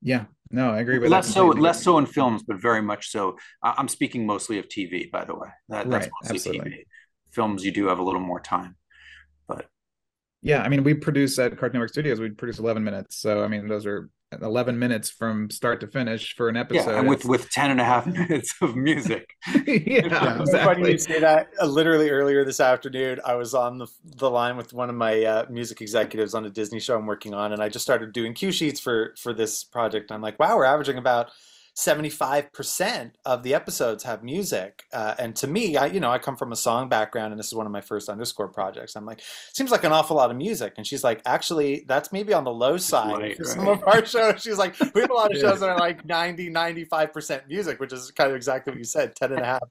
Yeah. 0.03 0.25
No 0.51 0.71
i 0.71 0.81
agree 0.81 0.99
with 0.99 1.11
less 1.11 1.33
so 1.33 1.47
less 1.47 1.83
so 1.83 1.99
in 1.99 2.07
films 2.07 2.43
but 2.43 2.61
very 2.61 2.83
much 2.83 3.11
so. 3.11 3.37
I'm 3.63 3.89
speaking 3.89 4.27
mostly 4.27 4.59
of 4.59 4.69
tv 4.69 5.11
by 5.11 5.25
the 5.25 5.35
way. 5.35 5.49
That, 5.69 5.89
that's 5.89 6.07
right, 6.07 6.13
mostly 6.23 6.37
absolutely. 6.37 6.71
tv 6.71 6.85
films 7.33 7.65
you 7.65 7.73
do 7.73 7.87
have 7.87 7.99
a 7.99 8.03
little 8.03 8.21
more 8.21 8.41
time 8.41 8.77
yeah, 10.45 10.63
I 10.63 10.69
mean, 10.69 10.85
we 10.85 10.93
produce 10.93 11.39
at 11.39 11.57
Cartoon 11.59 11.79
Network 11.79 11.89
Studios. 11.89 12.21
We 12.21 12.29
produce 12.29 12.59
11 12.59 12.85
minutes, 12.85 13.17
so 13.17 13.43
I 13.43 13.49
mean, 13.49 13.67
those 13.67 13.87
are 13.87 14.11
11 14.43 14.79
minutes 14.79 15.09
from 15.09 15.49
start 15.49 15.81
to 15.81 15.87
finish 15.87 16.37
for 16.37 16.51
an 16.51 16.57
episode. 16.59 16.91
Yeah, 16.91 16.99
and 16.99 17.09
with 17.09 17.25
with 17.25 17.49
10 17.49 17.71
and 17.71 17.81
a 17.81 17.85
half 17.85 18.07
minutes 18.29 18.55
of 18.61 18.77
music. 18.77 19.37
yeah, 19.67 19.79
yeah 19.87 20.41
exactly. 20.41 20.75
funny 20.75 20.91
you 20.93 20.99
say 20.99 21.19
that. 21.19 21.49
Uh, 21.59 21.65
literally 21.65 22.11
earlier 22.11 22.45
this 22.45 22.61
afternoon, 22.61 23.21
I 23.25 23.37
was 23.37 23.55
on 23.55 23.79
the 23.79 23.87
the 24.05 24.31
line 24.31 24.59
with 24.59 24.75
one 24.75 24.91
of 24.91 24.97
my 24.97 25.25
uh, 25.25 25.47
music 25.49 25.81
executives 25.81 26.35
on 26.35 26.45
a 26.45 26.51
Disney 26.51 26.79
show 26.79 26.99
I'm 26.99 27.07
working 27.07 27.33
on, 27.33 27.55
and 27.55 27.63
I 27.63 27.71
just 27.71 27.85
started 27.87 28.13
doing 28.13 28.35
cue 28.35 28.53
sheets 28.53 28.79
for 28.79 29.15
for 29.19 29.33
this 29.33 29.65
project. 29.65 30.13
I'm 30.13 30.21
like, 30.21 30.39
wow, 30.39 30.59
we're 30.59 30.67
averaging 30.67 30.99
about 30.99 31.31
75% 31.77 33.11
of 33.25 33.43
the 33.43 33.55
episodes 33.55 34.05
have 34.05 34.23
music. 34.23 34.85
Uh, 34.93 35.15
and 35.19 35.35
to 35.37 35.49
me, 35.49 35.77
I, 35.77 35.87
you 35.87 35.99
know, 35.99 36.11
I 36.11 36.19
come 36.19 36.37
from 36.37 36.53
a 36.53 36.57
song 36.57 36.89
background 36.89 37.33
and 37.33 37.39
this 37.39 37.49
is 37.49 37.55
one 37.55 37.67
of 37.67 37.73
my 37.73 37.81
first 37.81 38.09
underscore 38.09 38.47
projects. 38.47 38.95
I'm 38.95 39.05
like, 39.05 39.21
seems 39.53 39.73
like 39.73 39.83
an 39.83 39.91
awful 39.91 40.17
lot 40.17 40.31
of 40.31 40.37
music. 40.37 40.75
And 40.77 40.87
she's 40.87 41.03
like, 41.03 41.21
actually, 41.27 41.85
that's 41.89 42.13
maybe 42.13 42.33
on 42.33 42.45
the 42.45 42.53
low 42.53 42.77
side 42.77 43.19
right, 43.19 43.37
for 43.37 43.43
right. 43.43 43.53
some 43.53 43.67
of 43.67 43.83
our 43.89 44.07
shows. 44.07 44.41
She's 44.43 44.57
like, 44.57 44.79
we 44.95 45.01
have 45.01 45.11
a 45.11 45.15
lot 45.15 45.35
of 45.35 45.41
shows 45.41 45.61
that 45.61 45.69
are 45.69 45.79
like 45.79 46.05
90, 46.05 46.51
95% 46.51 47.49
music, 47.49 47.81
which 47.81 47.93
is 47.93 48.13
kind 48.13 48.31
of 48.31 48.37
exactly 48.37 48.71
what 48.71 48.79
you 48.79 48.85
said, 48.85 49.17
10 49.17 49.33
and 49.33 49.41
a 49.41 49.45
half. 49.45 49.63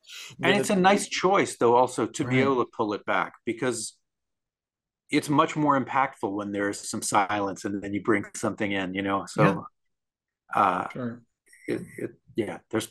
And 0.41 0.57
it's 0.57 0.71
a 0.71 0.75
nice 0.75 1.07
choice 1.07 1.55
though, 1.55 1.75
also 1.75 2.05
to 2.05 2.23
right. 2.25 2.31
be 2.31 2.41
able 2.41 2.65
to 2.65 2.69
pull 2.75 2.93
it 2.93 3.05
back 3.05 3.35
because 3.45 3.93
it's 5.09 5.29
much 5.29 5.55
more 5.55 5.81
impactful 5.81 6.33
when 6.33 6.51
there's 6.51 6.79
some 6.89 7.01
silence 7.01 7.63
and 7.63 7.81
then 7.81 7.93
you 7.93 8.01
bring 8.01 8.25
something 8.35 8.73
in, 8.73 8.93
you 8.93 9.03
know? 9.03 9.25
So, 9.25 9.65
yeah. 10.53 10.61
uh, 10.61 10.89
sure 10.89 11.21
it, 11.67 11.81
it 11.97 12.11
yeah, 12.35 12.59
there's 12.71 12.89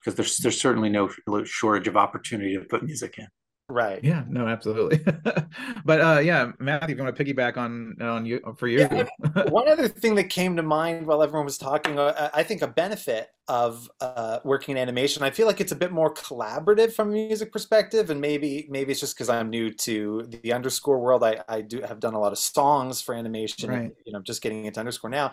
because 0.00 0.14
there's 0.14 0.36
there's 0.38 0.60
certainly 0.60 0.88
no 0.88 1.10
shortage 1.44 1.88
of 1.88 1.96
opportunity 1.96 2.56
to 2.56 2.64
put 2.64 2.82
music 2.82 3.18
in. 3.18 3.28
Right. 3.70 4.02
Yeah. 4.02 4.24
No. 4.28 4.48
Absolutely. 4.48 4.98
but 5.84 6.00
uh, 6.00 6.20
yeah, 6.20 6.50
Matthew, 6.58 6.94
if 6.94 6.98
you 6.98 7.04
want 7.04 7.16
to 7.16 7.24
piggyback 7.24 7.56
on 7.56 7.94
on 8.00 8.26
you 8.26 8.40
for 8.58 8.66
you. 8.66 8.80
Yeah, 8.80 9.06
one 9.48 9.68
other 9.68 9.86
thing 9.86 10.16
that 10.16 10.24
came 10.24 10.56
to 10.56 10.62
mind 10.62 11.06
while 11.06 11.22
everyone 11.22 11.44
was 11.44 11.56
talking, 11.56 11.98
uh, 11.98 12.30
I 12.34 12.42
think 12.42 12.62
a 12.62 12.66
benefit 12.66 13.28
of 13.46 13.88
uh, 14.00 14.40
working 14.44 14.72
in 14.72 14.78
animation, 14.78 15.22
I 15.22 15.30
feel 15.30 15.46
like 15.46 15.60
it's 15.60 15.72
a 15.72 15.76
bit 15.76 15.92
more 15.92 16.12
collaborative 16.12 16.92
from 16.92 17.10
a 17.10 17.12
music 17.12 17.52
perspective, 17.52 18.10
and 18.10 18.20
maybe 18.20 18.66
maybe 18.68 18.90
it's 18.90 19.00
just 19.00 19.14
because 19.14 19.28
I'm 19.28 19.50
new 19.50 19.72
to 19.72 20.26
the 20.28 20.52
underscore 20.52 20.98
world. 20.98 21.22
I 21.22 21.42
I 21.48 21.60
do 21.60 21.80
have 21.82 22.00
done 22.00 22.14
a 22.14 22.20
lot 22.20 22.32
of 22.32 22.38
songs 22.38 23.00
for 23.00 23.14
animation. 23.14 23.70
Right. 23.70 23.78
And, 23.82 23.92
you 24.04 24.12
know, 24.12 24.20
just 24.20 24.42
getting 24.42 24.64
into 24.64 24.80
underscore 24.80 25.10
now 25.10 25.30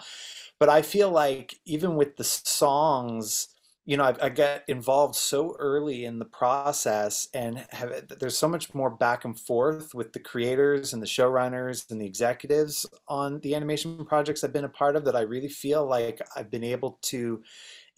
but 0.59 0.69
I 0.69 0.81
feel 0.81 1.09
like 1.09 1.55
even 1.65 1.95
with 1.95 2.17
the 2.17 2.23
songs, 2.23 3.49
you 3.85 3.95
know, 3.95 4.03
I, 4.03 4.15
I, 4.21 4.29
get 4.29 4.65
involved 4.67 5.15
so 5.15 5.55
early 5.59 6.03
in 6.03 6.19
the 6.19 6.25
process, 6.25 7.27
and 7.33 7.65
have, 7.69 8.07
there's 8.19 8.37
so 8.37 8.47
much 8.47 8.73
more 8.73 8.89
back 8.89 9.23
and 9.23 9.39
forth 9.39 9.95
with 9.95 10.11
the 10.11 10.19
creators 10.19 10.93
and 10.93 11.01
the 11.01 11.07
showrunners 11.07 11.89
and 11.89 12.01
the 12.01 12.05
executives 12.05 12.85
on 13.07 13.39
the 13.39 13.55
animation 13.55 14.05
projects 14.05 14.43
I've 14.43 14.51
been 14.51 14.65
a 14.65 14.69
part 14.69 14.97
of 14.97 15.05
that 15.05 15.15
I 15.15 15.21
really 15.21 15.47
feel 15.47 15.87
like 15.87 16.19
I've 16.35 16.51
been 16.51 16.65
able 16.65 16.99
to 17.03 17.41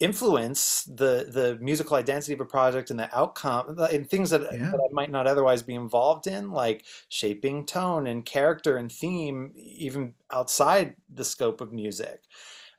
influence 0.00 0.84
the 0.84 1.28
the 1.30 1.58
musical 1.60 1.96
identity 1.96 2.32
of 2.32 2.40
a 2.40 2.46
project 2.46 2.90
and 2.90 2.98
the 2.98 3.14
outcome 3.16 3.78
and 3.78 4.08
things 4.08 4.30
that, 4.30 4.40
Yeah. 4.40 4.70
that 4.70 4.88
I 4.90 4.92
might 4.92 5.10
not 5.10 5.26
otherwise 5.26 5.62
be 5.62 5.74
involved 5.74 6.26
in, 6.26 6.50
like 6.50 6.86
shaping 7.10 7.66
tone 7.66 8.06
and 8.06 8.24
character 8.24 8.76
and 8.78 8.90
theme, 8.90 9.52
even 9.56 10.14
outside 10.32 10.96
the 11.08 11.24
scope 11.24 11.60
of 11.60 11.72
music, 11.72 12.24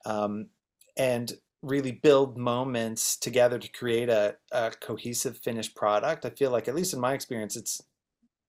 um, 0.06 0.50
and 0.98 1.34
really 1.62 1.92
build 1.92 2.38
moments 2.38 3.16
together 3.18 3.60
to 3.60 3.68
create 3.70 4.10
a, 4.10 4.38
a 4.52 4.72
cohesive 4.82 5.38
finished 5.38 5.76
product. 5.76 6.26
I 6.26 6.32
feel 6.32 6.50
like, 6.50 6.68
at 6.68 6.76
least 6.76 6.94
in 6.94 7.00
my 7.00 7.14
experience, 7.14 7.56
it's 7.56 7.84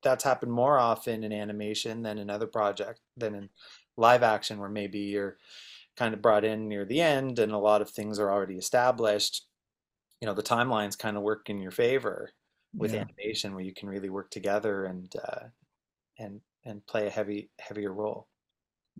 that's 0.02 0.24
happened 0.24 0.52
more 0.52 0.78
often 0.78 1.22
in 1.24 1.32
animation 1.32 2.02
than 2.02 2.18
in 2.18 2.30
other 2.30 2.46
projects 2.48 3.02
than 3.16 3.34
in 3.34 3.50
live 3.96 4.22
action, 4.22 4.58
where 4.58 4.68
maybe 4.70 4.98
you're 4.98 5.36
kind 5.96 6.14
of 6.14 6.22
brought 6.22 6.44
in 6.44 6.68
near 6.68 6.84
the 6.84 7.00
end 7.00 7.38
and 7.38 7.52
a 7.52 7.58
lot 7.58 7.82
of 7.82 7.90
things 7.90 8.18
are 8.18 8.30
already 8.30 8.56
established, 8.56 9.46
you 10.20 10.26
know, 10.26 10.34
the 10.34 10.42
timelines 10.42 10.98
kind 10.98 11.16
of 11.16 11.22
work 11.22 11.50
in 11.50 11.60
your 11.60 11.70
favor 11.70 12.30
with 12.78 12.92
Yeah. 12.92 13.04
animation 13.04 13.54
where 13.54 13.64
you 13.64 13.74
can 13.74 13.88
really 13.88 14.10
work 14.10 14.30
together 14.30 14.84
and 14.86 15.14
uh, 15.16 15.44
and 16.18 16.40
and 16.64 16.86
play 16.86 17.06
a 17.06 17.10
heavy 17.10 17.50
heavier 17.58 17.92
role. 17.92 18.28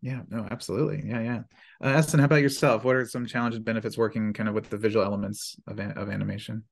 Yeah, 0.01 0.23
no, 0.29 0.49
absolutely. 0.51 1.03
Yeah, 1.09 1.21
yeah. 1.21 1.43
Uh, 1.81 1.97
Esin, 1.97 2.19
how 2.19 2.25
about 2.25 2.43
yourself? 2.43 2.85
What 2.85 2.97
are 2.97 3.07
some 3.07 3.27
challenges, 3.27 3.61
benefits 3.61 3.97
working 3.97 4.33
kind 4.33 4.49
of 4.49 4.55
with 4.55 4.69
the 4.69 4.77
visual 4.77 5.05
elements 5.05 5.57
of 5.67 5.79
of 5.79 6.11
animation? 6.11 6.65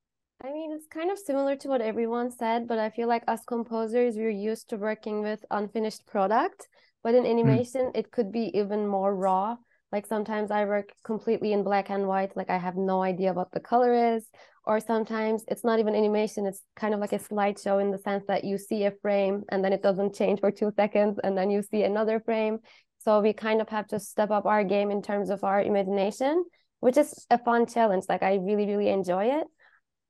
I 0.43 0.53
mean, 0.53 0.73
it's 0.73 0.87
kind 0.87 1.11
of 1.11 1.19
similar 1.19 1.55
to 1.57 1.69
what 1.69 1.83
everyone 1.83 2.31
said, 2.31 2.67
but 2.67 2.79
I 2.79 2.91
feel 2.91 3.09
like 3.09 3.25
as 3.29 3.43
composers, 3.47 4.17
we're 4.17 4.31
used 4.31 4.71
to 4.71 4.77
working 4.77 5.23
with 5.23 5.45
unfinished 5.51 6.07
product. 6.07 6.69
But 7.03 7.15
in 7.15 7.27
animation, 7.27 7.93
it 7.95 8.11
could 8.11 8.33
be 8.33 8.51
even 8.59 8.87
more 8.87 9.15
raw. 9.15 9.57
Like 9.93 10.07
sometimes 10.07 10.51
I 10.51 10.65
work 10.65 10.91
completely 11.05 11.53
in 11.53 11.65
black 11.65 11.91
and 11.91 12.07
white, 12.07 12.37
like 12.37 12.51
I 12.51 12.59
have 12.59 12.77
no 12.77 13.03
idea 13.03 13.33
what 13.33 13.51
the 13.53 13.61
color 13.61 14.15
is. 14.15 14.29
Or 14.65 14.79
sometimes 14.79 15.43
it's 15.49 15.65
not 15.65 15.81
even 15.81 15.95
animation, 15.95 16.47
it's 16.47 16.63
kind 16.77 16.95
of 16.95 17.01
like 17.01 17.13
a 17.13 17.19
slideshow 17.19 17.81
in 17.81 17.91
the 17.91 17.99
sense 17.99 18.25
that 18.29 18.45
you 18.45 18.59
see 18.59 18.85
a 18.85 18.93
frame 19.03 19.43
and 19.49 19.65
then 19.65 19.73
it 19.73 19.83
doesn't 19.83 20.15
change 20.15 20.41
for 20.41 20.51
two 20.51 20.71
seconds, 20.77 21.19
and 21.25 21.37
then 21.37 21.51
you 21.51 21.63
see 21.63 21.83
another 21.83 22.21
frame. 22.21 22.59
So 22.99 23.21
we 23.21 23.33
kind 23.33 23.61
of 23.61 23.69
have 23.71 23.87
to 23.89 23.99
step 23.99 24.31
up 24.31 24.45
our 24.45 24.63
game 24.63 24.91
in 24.91 25.03
terms 25.03 25.31
of 25.31 25.43
our 25.43 25.63
imagination, 25.63 26.45
which 26.81 26.99
is 26.99 27.27
a 27.31 27.39
fun 27.39 27.67
challenge. 27.67 28.05
Like 28.09 28.23
I 28.23 28.35
really, 28.35 28.67
really 28.67 28.91
enjoy 28.91 29.41
it. 29.41 29.47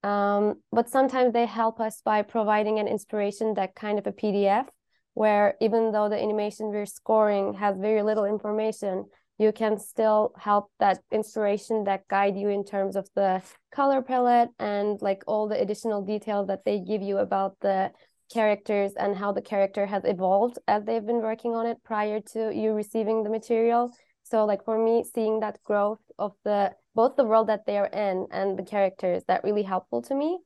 Um, 0.02 0.54
but 0.72 0.88
sometimes 0.88 1.32
they 1.32 1.46
help 1.46 1.78
us 1.80 2.00
by 2.04 2.22
providing 2.22 2.78
an 2.78 2.88
inspiration 2.88 3.54
that 3.54 3.74
kind 3.74 3.98
of 3.98 4.06
a 4.06 4.12
PDF, 4.12 4.66
where 5.14 5.54
even 5.60 5.92
though 5.92 6.08
the 6.08 6.20
animation 6.20 6.70
we're 6.70 6.86
scoring 6.86 7.54
has 7.54 7.76
very 7.78 8.02
little 8.02 8.24
information, 8.24 9.04
you 9.40 9.52
can 9.52 9.78
still 9.78 10.34
help 10.38 10.70
that 10.80 10.98
inspiration 11.10 11.84
that 11.84 12.06
guide 12.08 12.36
you 12.36 12.50
in 12.50 12.62
terms 12.62 12.94
of 12.94 13.08
the 13.16 13.42
color 13.72 14.02
palette 14.02 14.50
and 14.58 15.00
like 15.00 15.22
all 15.26 15.48
the 15.48 15.58
additional 15.58 16.02
details 16.04 16.46
that 16.48 16.62
they 16.66 16.78
give 16.78 17.00
you 17.00 17.16
about 17.16 17.56
the 17.62 17.90
characters 18.30 18.92
and 18.98 19.16
how 19.16 19.32
the 19.32 19.40
character 19.40 19.86
has 19.86 20.02
evolved 20.04 20.58
as 20.68 20.84
they've 20.84 21.06
been 21.06 21.22
working 21.22 21.54
on 21.54 21.64
it 21.66 21.78
prior 21.82 22.20
to 22.20 22.54
you 22.54 22.72
receiving 22.72 23.22
the 23.22 23.30
material. 23.30 23.90
So 24.24 24.44
like 24.44 24.62
for 24.62 24.76
me, 24.76 25.04
seeing 25.14 25.40
that 25.40 25.58
growth 25.64 26.02
of 26.18 26.32
the 26.44 26.72
both 26.94 27.16
the 27.16 27.24
world 27.24 27.48
that 27.48 27.64
they 27.66 27.78
are 27.78 27.92
in 28.08 28.26
and 28.30 28.58
the 28.58 28.62
characters, 28.62 29.22
that 29.26 29.42
really 29.42 29.62
helpful 29.62 30.02
to 30.02 30.14
me. 30.14 30.38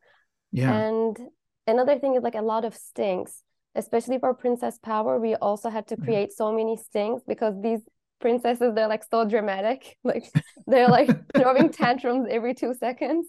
Yeah. 0.52 0.72
And 0.72 1.18
another 1.66 1.98
thing 1.98 2.14
is 2.14 2.22
like 2.22 2.37
a 2.37 2.42
lot 2.42 2.64
of 2.64 2.76
stings, 2.76 3.42
especially 3.74 4.18
for 4.20 4.35
Princess 4.35 4.78
Power. 4.78 5.18
We 5.18 5.35
also 5.35 5.68
had 5.68 5.88
to 5.88 5.96
Mhm. 5.96 6.04
create 6.04 6.33
so 6.33 6.52
many 6.52 6.76
stings 6.76 7.22
because 7.26 7.54
these 7.61 7.80
princesses, 8.25 8.73
they're 8.75 8.89
like 8.89 9.05
so 9.11 9.29
dramatic. 9.29 9.99
Like 10.11 10.25
they're 10.67 10.89
like 10.89 11.11
throwing 11.37 11.71
tantrums 11.83 12.27
every 12.31 12.55
two 12.55 12.73
seconds. 12.73 13.27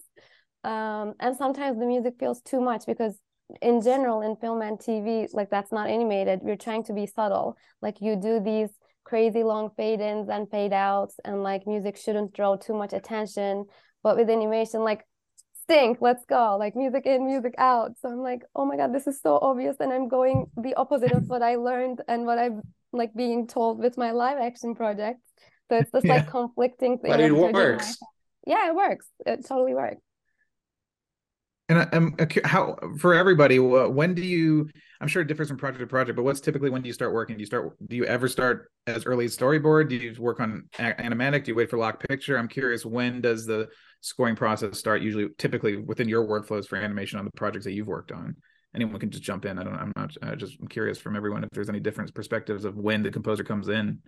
Um, 0.64 1.16
and 1.20 1.36
sometimes 1.36 1.78
the 1.78 1.86
music 1.86 2.14
feels 2.18 2.40
too 2.42 2.62
much 2.62 2.84
because 2.88 3.20
in 3.62 3.82
general 3.82 4.22
in 4.22 4.38
film 4.38 4.62
and 4.62 4.80
TV, 4.80 5.28
like 5.34 5.50
that's 5.50 5.74
not 5.74 5.90
animated. 5.90 6.40
We're 6.44 6.64
trying 6.68 6.86
to 6.86 6.94
be 6.94 7.06
subtle. 7.08 7.58
Like 7.82 7.98
you 8.00 8.16
do 8.16 8.40
these 8.40 8.70
crazy 9.04 9.44
long 9.44 9.70
fade 9.76 10.00
ins 10.00 10.30
and 10.30 10.50
fade 10.50 10.72
outs, 10.72 11.16
and 11.26 11.44
like 11.44 11.68
music 11.68 11.98
shouldn't 11.98 12.34
draw 12.34 12.56
too 12.56 12.74
much 12.74 12.94
attention. 12.94 13.66
But 14.02 14.16
with 14.16 14.30
animation, 14.30 14.80
like 14.92 15.02
stink, 15.64 15.98
let's 16.00 16.26
go, 16.26 16.56
like 16.58 16.76
music 16.76 17.06
in, 17.06 17.26
music 17.26 17.56
out. 17.58 17.92
So 18.00 18.10
I'm 18.10 18.24
like, 18.32 18.44
oh 18.56 18.66
my 18.66 18.78
God, 18.78 18.94
this 18.94 19.08
is 19.08 19.20
so 19.22 19.40
obvious. 19.42 19.76
And 19.80 19.92
I'm 19.92 20.08
going 20.08 20.46
the 20.56 20.76
opposite 20.76 21.12
of 21.12 21.28
what 21.28 21.42
I 21.42 21.56
learned 21.56 22.02
and 22.08 22.26
what 22.26 22.40
I'm 22.40 22.62
like 22.96 23.14
being 23.14 23.48
told 23.48 23.80
with 23.80 23.98
my 23.98 24.12
live 24.12 24.38
action 24.38 24.76
project. 24.76 25.20
So 25.70 25.78
it's 25.78 25.92
just 25.92 26.06
like 26.06 26.26
Yeah. 26.26 26.32
conflicting 26.32 27.00
thing. 27.00 27.12
But 27.12 27.20
it 27.20 27.32
works. 27.32 27.98
Yeah, 28.46 28.70
it 28.70 28.76
works. 28.76 29.08
It 29.26 29.46
totally 29.48 29.74
works. 29.74 30.02
And 31.68 31.80
I, 31.80 31.88
I'm 31.92 32.16
uh, 32.20 32.26
how 32.44 32.78
for 33.00 33.16
everybody. 33.16 33.58
When 33.58 34.14
do 34.14 34.22
you? 34.22 34.70
I'm 35.02 35.08
sure 35.08 35.24
it 35.24 35.28
differs 35.28 35.48
from 35.48 35.58
project 35.58 35.80
to 35.80 35.88
project, 35.88 36.16
but 36.16 36.22
what's 36.22 36.40
typically 36.40 36.70
when 36.70 36.84
do 36.84 36.88
you 36.88 36.94
start 36.94 37.12
working? 37.12 37.38
Do 37.38 37.40
you 37.40 37.48
start? 37.48 37.76
Do 37.88 37.96
you 37.96 38.06
ever 38.06 38.28
start 38.28 38.72
as 38.86 39.08
early 39.08 39.26
as 39.26 39.36
storyboard? 39.36 39.90
Do 39.90 39.96
you 39.96 40.14
work 40.20 40.40
on 40.40 40.70
a- 40.78 40.94
animatic? 40.94 41.44
Do 41.46 41.52
you 41.52 41.56
wait 41.56 41.72
for 41.72 41.78
lock 41.78 42.08
picture? 42.08 42.38
I'm 42.38 42.48
curious. 42.48 42.86
When 42.86 43.20
does 43.20 43.48
the 43.48 43.68
scoring 44.02 44.36
process 44.36 44.78
start? 44.78 45.02
Usually, 45.02 45.30
typically 45.40 45.78
within 45.78 46.08
your 46.08 46.28
workflows 46.28 46.68
for 46.68 46.76
animation 46.76 47.18
on 47.18 47.26
the 47.26 47.32
projects 47.32 47.66
that 47.66 47.74
you've 47.74 47.88
worked 47.88 48.12
on. 48.12 48.36
Anyone 48.76 49.00
can 49.00 49.10
just 49.10 49.24
jump 49.24 49.46
in. 49.46 49.58
I 49.58 49.64
don't. 49.64 49.76
I'm 49.76 49.94
not. 49.96 50.16
I 50.22 50.36
just 50.36 50.60
I'm 50.60 50.68
curious 50.68 50.98
from 50.98 51.16
everyone 51.16 51.44
if 51.44 51.50
there's 51.52 51.70
any 51.70 51.80
different 51.80 52.14
perspectives 52.14 52.66
of 52.66 52.76
when 52.78 53.04
the 53.04 53.12
composer 53.12 53.44
comes 53.44 53.70
in. 53.70 54.00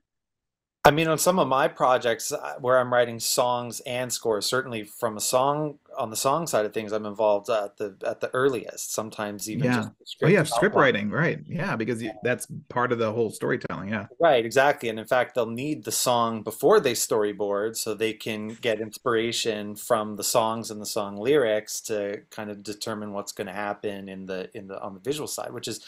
I 0.87 0.91
mean, 0.91 1.09
on 1.09 1.17
some 1.17 1.37
of 1.37 1.49
my 1.49 1.67
projects 1.67 2.31
uh, 2.31 2.55
where 2.61 2.77
I'm 2.77 2.93
writing 2.93 3.19
songs 3.19 3.81
and 3.81 4.11
scores, 4.11 4.45
certainly 4.45 4.85
from 4.85 5.17
a 5.17 5.19
song 5.19 5.79
on 5.97 6.11
the 6.11 6.15
song 6.15 6.47
side 6.47 6.65
of 6.65 6.73
things, 6.73 6.93
I'm 6.93 7.05
involved 7.05 7.49
at 7.49 7.75
the 7.75 7.97
at 8.05 8.21
the 8.21 8.29
earliest. 8.33 8.93
Sometimes 8.93 9.49
even 9.49 9.65
Yeah. 9.65 9.89
Oh 10.23 10.27
yeah, 10.27 10.43
script 10.43 10.75
outline. 10.75 10.81
writing, 10.81 11.09
right? 11.09 11.39
Yeah, 11.45 11.75
because 11.75 12.01
you, 12.01 12.13
that's 12.23 12.47
part 12.69 12.93
of 12.93 12.99
the 12.99 13.11
whole 13.11 13.31
storytelling. 13.31 13.89
Yeah. 13.89 14.05
Right, 14.21 14.45
exactly. 14.45 14.87
And 14.87 14.97
in 14.97 15.05
fact, 15.05 15.35
they'll 15.35 15.45
need 15.45 15.83
the 15.83 15.91
song 15.91 16.41
before 16.41 16.79
they 16.79 16.93
storyboard 16.93 17.75
so 17.75 17.93
they 17.93 18.13
can 18.13 18.57
get 18.61 18.79
inspiration 18.79 19.75
from 19.75 20.15
the 20.15 20.23
songs 20.23 20.71
and 20.71 20.79
the 20.79 20.85
song 20.85 21.17
lyrics 21.17 21.81
to 21.81 22.21
kind 22.29 22.49
of 22.49 22.63
determine 22.63 23.11
what's 23.11 23.33
going 23.33 23.47
to 23.47 23.53
happen 23.53 24.07
in 24.07 24.25
the 24.25 24.49
in 24.57 24.67
the 24.67 24.81
on 24.81 24.93
the 24.93 25.01
visual 25.01 25.27
side, 25.27 25.51
which 25.51 25.67
is 25.67 25.81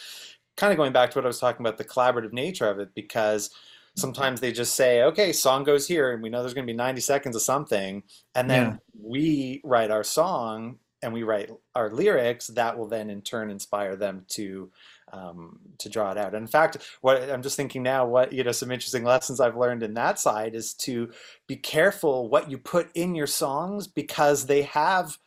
kind 0.57 0.73
of 0.73 0.77
going 0.77 0.91
back 0.91 1.11
to 1.11 1.17
what 1.17 1.23
I 1.23 1.27
was 1.27 1.39
talking 1.39 1.65
about 1.65 1.77
the 1.77 1.85
collaborative 1.85 2.33
nature 2.33 2.69
of 2.69 2.79
it 2.79 2.93
because 2.93 3.49
sometimes 3.95 4.39
they 4.39 4.51
just 4.51 4.75
say, 4.75 5.03
okay, 5.03 5.31
song 5.33 5.63
goes 5.63 5.87
here 5.87 6.11
and 6.13 6.21
we 6.23 6.29
know 6.29 6.41
there's 6.41 6.53
going 6.53 6.65
to 6.67 6.71
be 6.71 6.77
90 6.77 7.01
seconds 7.01 7.35
of 7.35 7.41
something 7.41 8.03
and 8.35 8.49
then 8.49 8.73
Yeah. 8.73 8.77
we 8.99 9.61
write 9.63 9.91
our 9.91 10.03
song 10.03 10.77
and 11.01 11.13
we 11.13 11.23
write 11.23 11.49
our 11.75 11.89
lyrics 11.89 12.47
that 12.47 12.77
will 12.77 12.87
then 12.87 13.09
in 13.09 13.21
turn 13.21 13.49
inspire 13.49 13.95
them 13.95 14.25
to 14.29 14.69
um, 15.11 15.59
to 15.79 15.89
draw 15.89 16.11
it 16.11 16.17
out. 16.17 16.35
And 16.35 16.43
in 16.43 16.47
fact, 16.47 16.77
what 17.01 17.29
I'm 17.29 17.41
just 17.41 17.55
thinking 17.57 17.81
now, 17.81 18.05
what 18.05 18.31
you 18.31 18.43
know, 18.43 18.51
some 18.51 18.71
interesting 18.71 19.03
lessons 19.03 19.39
I've 19.39 19.57
learned 19.57 19.81
in 19.81 19.95
that 19.95 20.19
side 20.19 20.55
is 20.55 20.73
to 20.75 21.11
be 21.47 21.55
careful 21.55 22.29
what 22.29 22.51
you 22.51 22.57
put 22.57 22.89
in 22.95 23.15
your 23.15 23.27
songs 23.27 23.87
because 23.87 24.45
they 24.45 24.63
have 24.63 25.17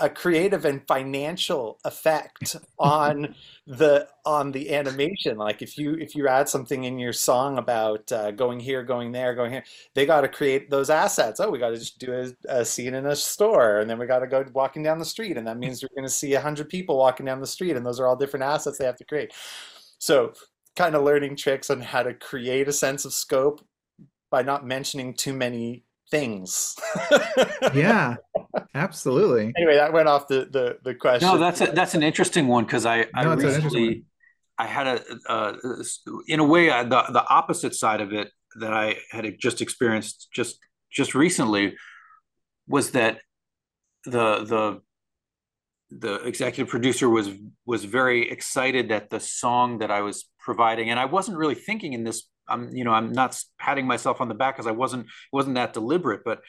a 0.00 0.08
creative 0.08 0.64
and 0.64 0.84
financial 0.86 1.78
effect 1.84 2.56
on 2.78 3.34
the 3.66 4.08
on 4.24 4.50
the 4.50 4.74
animation. 4.74 5.36
Like 5.36 5.62
if 5.62 5.78
you 5.78 5.94
if 5.94 6.16
you 6.16 6.26
add 6.26 6.48
something 6.48 6.84
in 6.84 6.98
your 6.98 7.12
song 7.12 7.58
about 7.58 8.10
uh, 8.10 8.30
going 8.32 8.58
here 8.58 8.82
going 8.82 9.12
there 9.12 9.34
going 9.34 9.52
here 9.52 9.64
they 9.94 10.06
got 10.06 10.22
to 10.22 10.28
create 10.28 10.70
those 10.70 10.90
assets. 10.90 11.38
Oh 11.38 11.50
we 11.50 11.58
got 11.58 11.70
to 11.70 11.78
just 11.78 11.98
do 11.98 12.12
a, 12.12 12.58
a 12.60 12.64
scene 12.64 12.94
in 12.94 13.06
a 13.06 13.14
store 13.14 13.78
and 13.78 13.88
then 13.88 13.98
we 13.98 14.06
got 14.06 14.20
to 14.20 14.26
go 14.26 14.44
walking 14.52 14.82
down 14.82 14.98
the 14.98 15.04
street 15.04 15.36
and 15.36 15.46
that 15.46 15.58
means 15.58 15.82
you're 15.82 15.90
going 15.94 16.08
to 16.08 16.12
see 16.12 16.32
100 16.32 16.68
people 16.68 16.96
walking 16.96 17.26
down 17.26 17.40
the 17.40 17.46
street 17.46 17.76
and 17.76 17.84
those 17.84 18.00
are 18.00 18.06
all 18.06 18.16
different 18.16 18.44
assets 18.44 18.78
they 18.78 18.86
have 18.86 18.96
to 18.96 19.04
create. 19.04 19.32
So 19.98 20.32
kind 20.76 20.94
of 20.94 21.04
learning 21.04 21.36
tricks 21.36 21.68
on 21.68 21.80
how 21.80 22.02
to 22.02 22.14
create 22.14 22.68
a 22.68 22.72
sense 22.72 23.04
of 23.04 23.12
scope 23.12 23.60
by 24.30 24.42
not 24.42 24.66
mentioning 24.66 25.14
too 25.14 25.34
many 25.34 25.84
things 26.10 26.74
Yeah. 27.74 28.16
Absolutely. 28.74 29.52
anyway 29.56 29.76
that 29.76 29.92
went 29.92 30.08
off 30.08 30.28
the 30.28 30.48
the, 30.50 30.78
the 30.84 30.94
question 30.94 31.28
No, 31.28 31.38
that's 31.38 31.60
a, 31.60 31.66
that's 31.66 31.94
an 31.94 32.02
interesting 32.02 32.48
one 32.48 32.64
because 32.64 32.86
I 32.86 33.06
I 33.14 33.24
No, 33.24 33.32
it's 33.32 33.44
recently 33.44 34.04
I 34.58 34.66
had 34.66 34.86
a 34.86 35.02
uh, 35.26 35.56
in 36.26 36.38
a 36.38 36.44
way 36.44 36.70
I, 36.70 36.82
the 36.82 37.02
the 37.10 37.24
opposite 37.28 37.74
side 37.74 38.00
of 38.00 38.12
it 38.12 38.30
that 38.60 38.74
I 38.74 38.96
had 39.10 39.24
just 39.38 39.62
experienced 39.62 40.28
just 40.34 40.58
just 40.92 41.14
recently 41.14 41.76
was 42.66 42.90
that 42.90 43.20
the 44.04 44.44
the 44.44 44.80
the 45.90 46.14
executive 46.26 46.68
producer 46.68 47.08
was 47.08 47.30
was 47.66 47.84
very 47.84 48.30
excited 48.30 48.90
that 48.90 49.10
the 49.10 49.20
song 49.20 49.78
that 49.78 49.90
I 49.90 50.02
was 50.02 50.28
providing 50.38 50.90
and 50.90 51.00
I 51.00 51.06
wasn't 51.06 51.38
really 51.38 51.54
thinking 51.54 51.92
in 51.92 52.04
this 52.04 52.28
I'm 52.50 52.74
you 52.76 52.84
know 52.84 52.92
I'm 52.92 53.12
not 53.12 53.40
patting 53.58 53.86
myself 53.86 54.20
on 54.20 54.28
the 54.28 54.34
back 54.34 54.56
because 54.56 54.66
I 54.66 54.72
wasn't 54.72 55.06
wasn't 55.32 55.54
that 55.54 55.72
deliberate 55.72 56.22
but 56.24 56.40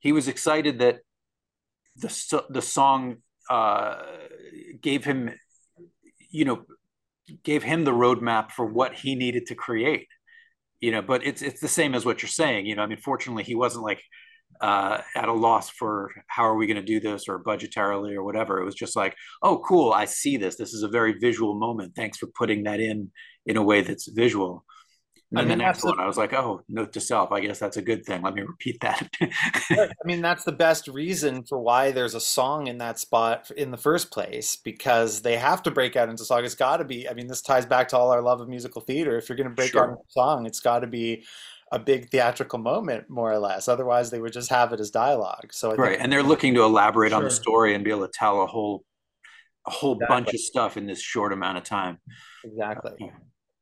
he 0.00 0.12
was 0.12 0.28
excited 0.28 0.78
that 0.80 1.00
the 1.96 2.44
the 2.50 2.62
song 2.62 3.18
uh, 3.48 4.02
gave 4.80 5.04
him, 5.04 5.30
you 6.30 6.44
know, 6.44 6.64
gave 7.42 7.62
him 7.62 7.84
the 7.84 7.92
roadmap 7.92 8.52
for 8.52 8.66
what 8.66 8.94
he 8.94 9.14
needed 9.14 9.46
to 9.46 9.54
create. 9.54 10.08
You 10.80 10.92
know, 10.92 11.02
but 11.02 11.26
it's 11.26 11.42
it's 11.42 11.60
the 11.60 11.68
same 11.68 11.94
as 11.94 12.04
what 12.04 12.22
you're 12.22 12.28
saying. 12.28 12.66
You 12.66 12.76
know, 12.76 12.82
I 12.82 12.86
mean, 12.86 12.98
fortunately, 12.98 13.44
he 13.44 13.54
wasn't 13.54 13.84
like 13.84 14.02
uh, 14.60 15.00
at 15.14 15.28
a 15.28 15.32
loss 15.32 15.70
for 15.70 16.12
how 16.26 16.44
are 16.44 16.56
we 16.56 16.66
going 16.66 16.76
to 16.76 16.82
do 16.82 17.00
this 17.00 17.28
or 17.28 17.42
budgetarily 17.42 18.14
or 18.14 18.22
whatever. 18.22 18.60
It 18.60 18.64
was 18.64 18.74
just 18.74 18.94
like, 18.94 19.16
oh, 19.42 19.58
cool, 19.66 19.92
I 19.92 20.04
see 20.04 20.36
this. 20.36 20.56
This 20.56 20.74
is 20.74 20.82
a 20.82 20.88
very 20.88 21.18
visual 21.18 21.58
moment. 21.58 21.94
Thanks 21.96 22.18
for 22.18 22.26
putting 22.26 22.64
that 22.64 22.80
in 22.80 23.10
in 23.46 23.56
a 23.56 23.62
way 23.62 23.80
that's 23.80 24.06
visual. 24.08 24.64
And 25.38 25.46
I 25.46 25.48
mean, 25.48 25.58
the 25.58 25.64
next 25.64 25.84
one, 25.84 26.00
I 26.00 26.06
was 26.06 26.16
like, 26.16 26.32
oh, 26.32 26.62
note 26.68 26.92
to 26.94 27.00
self. 27.00 27.32
I 27.32 27.40
guess 27.40 27.58
that's 27.58 27.76
a 27.76 27.82
good 27.82 28.04
thing. 28.04 28.22
Let 28.22 28.34
me 28.34 28.42
repeat 28.42 28.80
that. 28.80 29.08
I 29.20 29.88
mean, 30.04 30.22
that's 30.22 30.44
the 30.44 30.52
best 30.52 30.88
reason 30.88 31.44
for 31.44 31.58
why 31.58 31.90
there's 31.90 32.14
a 32.14 32.20
song 32.20 32.66
in 32.66 32.78
that 32.78 32.98
spot 32.98 33.50
in 33.50 33.70
the 33.70 33.76
first 33.76 34.10
place, 34.10 34.56
because 34.56 35.22
they 35.22 35.36
have 35.36 35.62
to 35.64 35.70
break 35.70 35.96
out 35.96 36.08
into 36.08 36.24
song. 36.24 36.44
It's 36.44 36.54
got 36.54 36.78
to 36.78 36.84
be, 36.84 37.08
I 37.08 37.14
mean, 37.14 37.26
this 37.26 37.42
ties 37.42 37.66
back 37.66 37.88
to 37.88 37.98
all 37.98 38.10
our 38.10 38.22
love 38.22 38.40
of 38.40 38.48
musical 38.48 38.80
theater. 38.80 39.16
If 39.18 39.28
you're 39.28 39.36
going 39.36 39.48
to 39.48 39.54
break 39.54 39.72
sure. 39.72 39.82
out 39.82 39.88
into 39.90 40.00
a 40.00 40.10
song, 40.10 40.46
it's 40.46 40.60
got 40.60 40.80
to 40.80 40.86
be 40.86 41.24
a 41.72 41.78
big 41.78 42.10
theatrical 42.10 42.58
moment, 42.58 43.10
more 43.10 43.30
or 43.30 43.38
less. 43.38 43.68
Otherwise, 43.68 44.10
they 44.10 44.20
would 44.20 44.32
just 44.32 44.50
have 44.50 44.72
it 44.72 44.80
as 44.80 44.90
dialogue. 44.90 45.52
So 45.52 45.72
I 45.72 45.74
right, 45.74 45.98
and 46.00 46.12
they're 46.12 46.22
looking 46.22 46.54
to 46.54 46.62
elaborate 46.62 47.10
sure. 47.10 47.18
on 47.18 47.24
the 47.24 47.30
story 47.30 47.74
and 47.74 47.84
be 47.84 47.90
able 47.90 48.06
to 48.06 48.12
tell 48.12 48.42
a 48.42 48.46
whole, 48.46 48.84
a 49.66 49.70
whole 49.70 49.94
exactly. 49.94 50.14
bunch 50.14 50.34
of 50.34 50.40
stuff 50.40 50.76
in 50.76 50.86
this 50.86 51.00
short 51.00 51.32
amount 51.32 51.58
of 51.58 51.64
time. 51.64 51.98
Exactly. 52.44 52.92
Uh, 53.02 53.06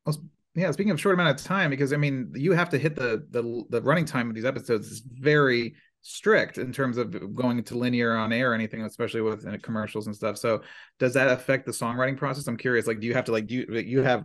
well, 0.05 0.17
yeah. 0.55 0.71
Speaking 0.71 0.91
of 0.91 1.01
short 1.01 1.15
amount 1.15 1.39
of 1.39 1.45
time, 1.45 1.71
because 1.71 1.93
I 1.93 1.97
mean, 1.97 2.33
you 2.35 2.53
have 2.53 2.71
to 2.71 2.79
hit 2.79 2.97
the 2.97 3.27
the 3.31 3.65
the 3.71 3.83
running 3.83 4.05
time 4.05 4.29
of 4.29 4.35
these 4.35 4.45
episodes 4.45 4.89
is 4.89 5.01
very 5.01 5.75
strict 6.03 6.59
in 6.59 6.73
terms 6.73 6.99
of 6.99 7.35
going 7.35 7.63
to 7.65 7.79
linear 7.79 8.15
on 8.15 8.33
air 8.33 8.53
or 8.53 8.55
anything, 8.55 8.83
especially 8.83 9.23
with 9.23 9.47
uh, 9.47 9.57
commercials 9.63 10.07
and 10.07 10.15
stuff. 10.15 10.37
So, 10.39 10.63
does 10.99 11.15
that 11.15 11.29
affect 11.29 11.67
the 11.67 11.73
songwriting 11.73 12.17
process? 12.17 12.47
I'm 12.47 12.57
curious. 12.57 12.87
Like, 12.87 13.01
do 13.01 13.07
you 13.07 13.15
have 13.15 13.25
to 13.25 13.33
like 13.33 13.47
do 13.47 13.55
you, 13.55 13.79
you 13.79 14.03
have 14.03 14.25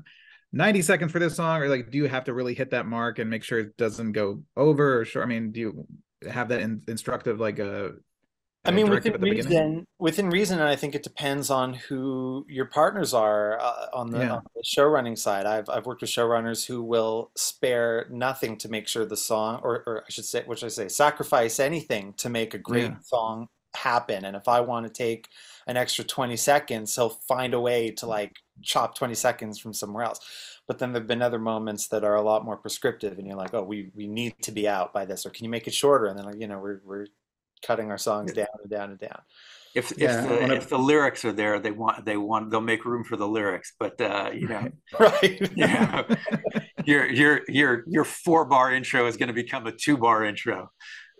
90 0.51 0.81
seconds 0.81 1.11
for 1.11 1.19
this 1.19 1.35
song 1.35 1.61
or 1.61 1.67
like 1.67 1.91
do 1.91 1.97
you 1.97 2.07
have 2.07 2.23
to 2.23 2.33
really 2.33 2.53
hit 2.53 2.71
that 2.71 2.85
mark 2.85 3.19
and 3.19 3.29
make 3.29 3.43
sure 3.43 3.59
it 3.59 3.77
doesn't 3.77 4.13
go 4.13 4.41
over 4.57 4.99
or 4.99 5.05
sure 5.05 5.21
i 5.21 5.25
mean 5.27 5.51
do 5.51 5.59
you 5.59 5.87
have 6.27 6.49
that 6.49 6.59
in, 6.61 6.81
instructive 6.87 7.39
like 7.39 7.59
a 7.59 7.85
uh, 7.85 7.89
I 8.69 8.75
mean, 8.75 8.89
within 8.89 9.19
reason, 9.19 9.87
within 9.97 10.29
reason, 10.29 10.59
and 10.59 10.67
I 10.67 10.75
think 10.75 10.93
it 10.93 11.03
depends 11.03 11.49
on 11.49 11.73
who 11.73 12.45
your 12.47 12.65
partners 12.65 13.13
are 13.13 13.59
uh, 13.59 13.87
on, 13.93 14.11
the, 14.11 14.19
yeah. 14.19 14.33
on, 14.35 14.43
the, 14.55 14.63
show 14.63 14.85
running 14.85 15.15
side. 15.15 15.45
I've 15.45 15.69
I've 15.69 15.85
worked 15.85 16.01
with 16.01 16.09
showrunners 16.09 16.65
who 16.65 16.83
will 16.83 17.31
spare 17.35 18.05
nothing 18.11 18.57
to 18.57 18.69
make 18.69 18.87
sure 18.87 19.05
the 19.05 19.17
song, 19.17 19.59
or, 19.63 19.83
or 19.87 20.03
I 20.07 20.11
should 20.11 20.25
say, 20.25 20.43
which 20.45 20.63
I 20.63 20.67
say, 20.67 20.87
sacrifice 20.87 21.59
anything 21.59 22.13
to 22.17 22.29
make 22.29 22.53
a 22.53 22.59
great 22.59 22.91
yeah. 22.91 22.99
song 23.03 23.47
happen. 23.75 24.23
And 24.25 24.35
if 24.35 24.47
I 24.47 24.61
want 24.61 24.85
to 24.85 24.93
take 24.93 25.27
an 25.65 25.75
extra 25.75 26.03
twenty 26.03 26.37
seconds, 26.37 26.95
he'll 26.95 27.09
find 27.09 27.53
a 27.53 27.59
way 27.59 27.91
to 27.91 28.05
like 28.05 28.37
chop 28.61 28.95
20 28.95 29.15
seconds 29.15 29.57
from 29.57 29.73
somewhere 29.73 30.03
else. 30.03 30.19
But 30.67 30.79
then 30.79 30.91
there've 30.93 31.07
been 31.07 31.21
other 31.21 31.39
moments 31.39 31.87
that 31.87 32.03
are 32.03 32.15
a 32.15 32.21
lot 32.21 32.45
more 32.45 32.57
prescriptive, 32.57 33.17
and 33.17 33.25
you're 33.25 33.35
like, 33.35 33.53
oh, 33.53 33.63
we 33.63 33.89
we 33.95 34.07
need 34.07 34.35
to 34.43 34.51
be 34.51 34.67
out 34.67 34.93
by 34.93 35.05
this, 35.05 35.25
or 35.25 35.31
can 35.31 35.43
you 35.43 35.49
make 35.49 35.67
it 35.67 35.73
shorter? 35.73 36.05
And 36.05 36.17
then 36.17 36.25
like, 36.25 36.39
you 36.39 36.47
know, 36.47 36.59
we're 36.59 36.81
we're 36.85 37.07
cutting 37.65 37.91
our 37.91 37.97
songs 37.97 38.33
down 38.33 38.47
and 38.61 38.69
down 38.69 38.89
and 38.91 38.99
down. 38.99 39.21
If 39.75 39.93
yeah, 39.97 40.23
if, 40.23 40.29
the, 40.29 40.55
if 40.55 40.69
the 40.69 40.79
lyrics 40.79 41.23
are 41.25 41.31
there, 41.31 41.59
they 41.59 41.71
want 41.71 42.03
they 42.03 42.17
want 42.17 42.49
they'll 42.49 42.61
make 42.61 42.85
room 42.85 43.03
for 43.03 43.17
the 43.17 43.27
lyrics. 43.27 43.73
But 43.79 44.01
uh, 44.01 44.31
you 44.33 44.47
know, 44.47 44.69
right? 44.99 45.51
Yeah, 45.55 46.03
your 46.85 47.05
your 47.11 47.41
your 47.47 47.83
your 47.87 48.03
four 48.03 48.45
bar 48.45 48.73
intro 48.73 49.05
is 49.05 49.17
going 49.17 49.27
to 49.27 49.33
become 49.33 49.67
a 49.67 49.71
two 49.71 49.97
bar 49.97 50.25
intro. 50.25 50.71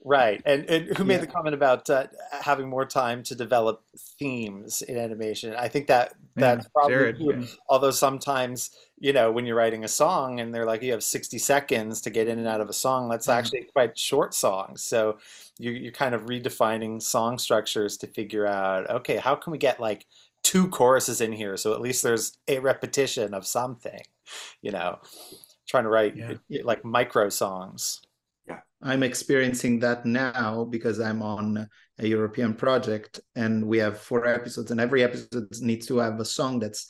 Right, 0.03 0.41
and 0.45 0.65
and 0.65 0.97
who 0.97 1.03
made 1.03 1.15
yeah. 1.15 1.21
the 1.21 1.27
comment 1.27 1.53
about 1.53 1.89
uh, 1.89 2.07
having 2.31 2.69
more 2.69 2.85
time 2.85 3.21
to 3.23 3.35
develop 3.35 3.83
themes 4.17 4.81
in 4.81 4.97
animation? 4.97 5.53
I 5.55 5.67
think 5.67 5.87
that 5.87 6.13
that's 6.35 6.65
yeah, 6.65 6.69
probably 6.73 6.95
Jared, 6.95 7.17
yeah. 7.19 7.45
although 7.69 7.91
sometimes 7.91 8.71
you 8.99 9.13
know 9.13 9.31
when 9.31 9.45
you're 9.45 9.55
writing 9.55 9.83
a 9.83 9.87
song 9.87 10.39
and 10.39 10.53
they're 10.53 10.65
like 10.65 10.81
you 10.81 10.91
have 10.91 11.03
60 11.03 11.37
seconds 11.37 12.01
to 12.01 12.09
get 12.09 12.27
in 12.27 12.39
and 12.39 12.47
out 12.47 12.61
of 12.61 12.69
a 12.69 12.73
song, 12.73 13.09
that's 13.09 13.27
mm-hmm. 13.27 13.39
actually 13.39 13.67
quite 13.73 13.97
short 13.97 14.33
songs. 14.33 14.81
So 14.81 15.17
you, 15.57 15.71
you're 15.71 15.91
kind 15.91 16.15
of 16.15 16.25
redefining 16.25 17.01
song 17.01 17.37
structures 17.37 17.97
to 17.97 18.07
figure 18.07 18.45
out 18.45 18.89
okay, 18.89 19.17
how 19.17 19.35
can 19.35 19.51
we 19.51 19.57
get 19.57 19.79
like 19.79 20.05
two 20.41 20.69
choruses 20.69 21.19
in 21.19 21.33
here 21.33 21.57
so 21.57 21.73
at 21.73 21.81
least 21.81 22.01
there's 22.01 22.37
a 22.47 22.59
repetition 22.59 23.33
of 23.33 23.45
something, 23.45 24.01
you 24.61 24.71
know, 24.71 24.99
trying 25.67 25.83
to 25.83 25.89
write 25.89 26.15
like 26.63 26.83
micro 26.83 27.29
songs. 27.29 28.01
I'm 28.81 29.03
experiencing 29.03 29.79
that 29.79 30.05
now 30.05 30.63
because 30.63 30.99
I'm 30.99 31.21
on 31.21 31.67
a 31.97 32.07
European 32.07 32.53
project 32.53 33.19
and 33.35 33.65
we 33.65 33.77
have 33.79 33.99
four 33.99 34.25
episodes, 34.25 34.71
and 34.71 34.79
every 34.79 35.03
episode 35.03 35.47
needs 35.59 35.85
to 35.87 35.97
have 35.97 36.19
a 36.19 36.25
song 36.25 36.59
that's 36.59 36.87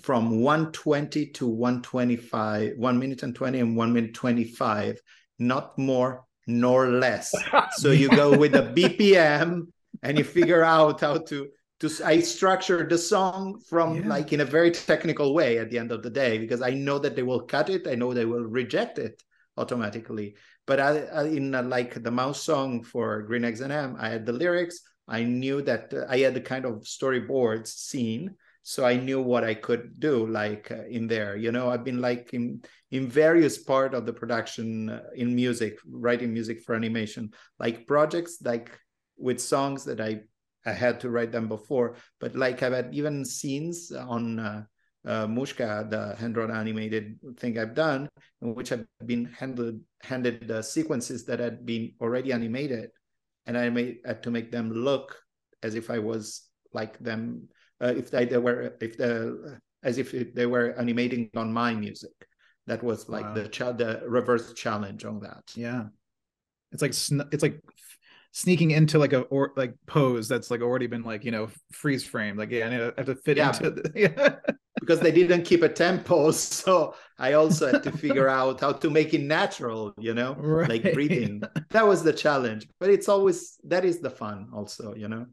from 0.00 0.40
120 0.40 1.26
to 1.26 1.46
125, 1.46 2.74
one 2.76 2.98
minute 2.98 3.22
and 3.24 3.34
20 3.34 3.58
and 3.58 3.76
one 3.76 3.92
minute 3.92 4.14
25, 4.14 5.00
not 5.40 5.76
more 5.76 6.24
nor 6.46 6.88
less. 6.88 7.34
so 7.72 7.90
you 7.90 8.08
go 8.08 8.36
with 8.36 8.54
a 8.54 8.72
BPM 8.74 9.66
and 10.02 10.18
you 10.18 10.24
figure 10.24 10.62
out 10.62 11.00
how 11.00 11.18
to 11.18 11.48
to 11.80 11.90
I 12.04 12.20
structure 12.20 12.86
the 12.86 12.98
song 12.98 13.60
from 13.68 13.96
yeah. 13.96 14.08
like 14.08 14.32
in 14.32 14.40
a 14.40 14.44
very 14.44 14.70
technical 14.70 15.34
way 15.34 15.58
at 15.58 15.70
the 15.70 15.78
end 15.78 15.90
of 15.90 16.02
the 16.02 16.10
day 16.10 16.38
because 16.38 16.62
I 16.62 16.70
know 16.70 17.00
that 17.00 17.16
they 17.16 17.24
will 17.24 17.40
cut 17.40 17.68
it, 17.68 17.88
I 17.88 17.96
know 17.96 18.14
they 18.14 18.24
will 18.24 18.44
reject 18.44 18.98
it 18.98 19.20
automatically. 19.56 20.36
But 20.66 20.80
I, 20.80 20.98
I, 21.00 21.24
in 21.24 21.54
uh, 21.54 21.62
like 21.62 22.02
the 22.02 22.10
mouse 22.10 22.42
song 22.42 22.82
for 22.82 23.22
Green 23.22 23.44
Eggs 23.44 23.60
and 23.60 23.72
Ham, 23.72 23.96
I 23.98 24.08
had 24.08 24.24
the 24.24 24.32
lyrics. 24.32 24.80
I 25.06 25.22
knew 25.24 25.60
that 25.62 25.92
uh, 25.92 26.06
I 26.08 26.18
had 26.18 26.34
the 26.34 26.40
kind 26.40 26.64
of 26.64 26.84
storyboards 26.84 27.68
scene, 27.68 28.34
so 28.62 28.84
I 28.84 28.96
knew 28.96 29.20
what 29.20 29.44
I 29.44 29.54
could 29.54 30.00
do 30.00 30.26
like 30.26 30.70
uh, 30.70 30.86
in 30.88 31.06
there. 31.06 31.36
You 31.36 31.52
know, 31.52 31.68
I've 31.68 31.84
been 31.84 32.00
like 32.00 32.32
in 32.32 32.62
in 32.90 33.08
various 33.08 33.58
part 33.58 33.92
of 33.92 34.06
the 34.06 34.12
production 34.12 34.88
uh, 34.88 35.02
in 35.14 35.34
music, 35.34 35.78
writing 35.86 36.32
music 36.32 36.62
for 36.62 36.74
animation, 36.74 37.32
like 37.58 37.86
projects 37.86 38.38
like 38.42 38.78
with 39.18 39.40
songs 39.40 39.84
that 39.84 40.00
I 40.00 40.22
I 40.66 40.72
had 40.72 41.00
to 41.00 41.10
write 41.10 41.30
them 41.30 41.48
before, 41.48 41.96
but 42.20 42.34
like 42.34 42.62
I've 42.62 42.72
had 42.72 42.94
even 42.94 43.24
scenes 43.24 43.92
on 43.92 44.66
uh, 45.06 45.26
Mushka, 45.26 45.88
the 45.90 46.16
hand-drawn 46.16 46.50
animated 46.50 47.18
thing 47.38 47.58
I've 47.58 47.74
done, 47.74 48.08
in 48.42 48.54
which 48.54 48.72
I've 48.72 48.86
been 49.04 49.26
handled 49.26 49.80
handed 50.02 50.48
the 50.48 50.62
sequences 50.62 51.24
that 51.26 51.40
had 51.40 51.66
been 51.66 51.92
already 52.00 52.32
animated, 52.32 52.90
and 53.46 53.56
I 53.58 53.68
made 53.70 53.98
had 54.04 54.22
to 54.24 54.30
make 54.30 54.50
them 54.50 54.72
look 54.72 55.16
as 55.62 55.74
if 55.74 55.90
I 55.90 55.98
was 55.98 56.48
like 56.72 56.98
them, 56.98 57.48
uh, 57.80 57.94
if 57.96 58.10
they, 58.10 58.24
they, 58.24 58.38
were 58.38 58.74
if 58.80 58.96
the 58.96 59.60
as 59.82 59.98
if 59.98 60.34
they 60.34 60.46
were 60.46 60.74
animating 60.78 61.30
on 61.36 61.52
my 61.52 61.74
music. 61.74 62.12
That 62.66 62.82
was 62.82 63.10
like 63.10 63.26
wow. 63.26 63.34
the 63.34 63.48
ch- 63.48 63.76
the 63.76 64.02
reverse 64.08 64.54
challenge 64.54 65.04
on 65.04 65.20
that. 65.20 65.44
Yeah, 65.54 65.84
it's 66.72 66.80
like 66.80 66.92
it's 67.32 67.42
like 67.42 67.60
sneaking 68.36 68.72
into 68.72 68.98
like 68.98 69.12
a 69.12 69.20
or 69.20 69.52
like 69.54 69.72
pose 69.86 70.26
that's 70.26 70.50
like 70.50 70.60
already 70.60 70.88
been 70.88 71.04
like 71.04 71.24
you 71.24 71.30
know 71.30 71.48
freeze 71.70 72.04
frame 72.04 72.36
like 72.36 72.50
yeah 72.50 72.66
I 72.66 72.92
have 72.98 73.06
to 73.06 73.14
fit 73.14 73.36
yeah. 73.36 73.50
into 73.50 73.70
the, 73.70 73.92
yeah 73.94 74.34
because 74.80 74.98
they 74.98 75.12
didn't 75.12 75.44
keep 75.44 75.62
a 75.62 75.68
tempo 75.68 76.30
so 76.32 76.96
I 77.16 77.34
also 77.34 77.70
had 77.70 77.84
to 77.84 77.92
figure 77.92 78.28
out 78.28 78.60
how 78.60 78.72
to 78.72 78.90
make 78.90 79.14
it 79.14 79.20
natural 79.20 79.94
you 80.00 80.14
know 80.14 80.34
right. 80.38 80.68
like 80.68 80.94
breathing 80.94 81.44
that 81.70 81.86
was 81.86 82.02
the 82.02 82.12
challenge 82.12 82.66
but 82.80 82.90
it's 82.90 83.08
always 83.08 83.56
that 83.68 83.84
is 83.84 84.00
the 84.00 84.10
fun 84.10 84.48
also 84.52 84.96
you 84.96 85.06
know 85.06 85.26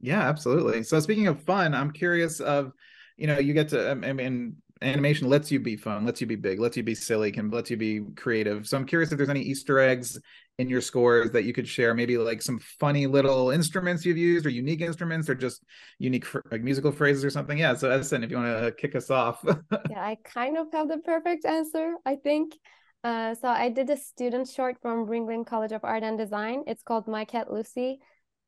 yeah 0.00 0.20
absolutely 0.20 0.84
so 0.84 1.00
speaking 1.00 1.26
of 1.26 1.42
fun 1.42 1.74
I'm 1.74 1.90
curious 1.90 2.38
of 2.38 2.70
you 3.16 3.26
know 3.26 3.40
you 3.40 3.54
get 3.54 3.70
to 3.70 3.90
um, 3.90 4.04
I 4.04 4.12
mean 4.12 4.54
animation 4.82 5.28
lets 5.28 5.50
you 5.50 5.60
be 5.60 5.76
fun, 5.76 6.06
lets 6.06 6.20
you 6.20 6.26
be 6.26 6.36
big, 6.36 6.58
lets 6.58 6.76
you 6.76 6.82
be 6.82 6.94
silly, 6.94 7.30
can 7.30 7.50
lets 7.50 7.70
you 7.70 7.76
be 7.76 8.00
creative. 8.16 8.66
So 8.66 8.76
I'm 8.76 8.86
curious 8.86 9.12
if 9.12 9.18
there's 9.18 9.28
any 9.28 9.42
Easter 9.42 9.78
eggs 9.78 10.18
in 10.60 10.68
your 10.68 10.80
scores 10.80 11.30
that 11.32 11.44
you 11.44 11.52
could 11.52 11.66
share, 11.66 11.94
maybe 11.94 12.16
like 12.18 12.42
some 12.42 12.58
funny 12.58 13.06
little 13.06 13.50
instruments 13.50 14.04
you've 14.04 14.16
used 14.16 14.46
or 14.46 14.50
unique 14.50 14.80
instruments 14.80 15.28
or 15.28 15.34
just 15.34 15.64
unique 15.98 16.26
like 16.52 16.62
musical 16.62 16.92
phrases 16.92 17.24
or 17.24 17.30
something. 17.30 17.58
Yeah. 17.58 17.74
So 17.74 17.90
Edison, 17.90 18.22
if 18.22 18.30
you 18.30 18.36
want 18.36 18.64
to 18.64 18.72
kick 18.72 18.94
us 18.94 19.10
off. 19.10 19.42
yeah, 19.90 20.04
I 20.04 20.16
kind 20.24 20.56
of 20.58 20.66
have 20.72 20.88
the 20.88 20.98
perfect 20.98 21.44
answer, 21.44 21.94
I 22.04 22.16
think. 22.16 22.54
Uh, 23.02 23.34
so 23.34 23.48
I 23.48 23.70
did 23.70 23.88
a 23.90 23.96
student 23.96 24.48
short 24.48 24.76
from 24.82 25.06
Ringling 25.06 25.46
College 25.46 25.72
of 25.72 25.82
Art 25.84 26.02
and 26.02 26.18
Design. 26.18 26.64
It's 26.66 26.82
called 26.82 27.08
My 27.08 27.24
Cat 27.24 27.50
Lucy. 27.50 27.98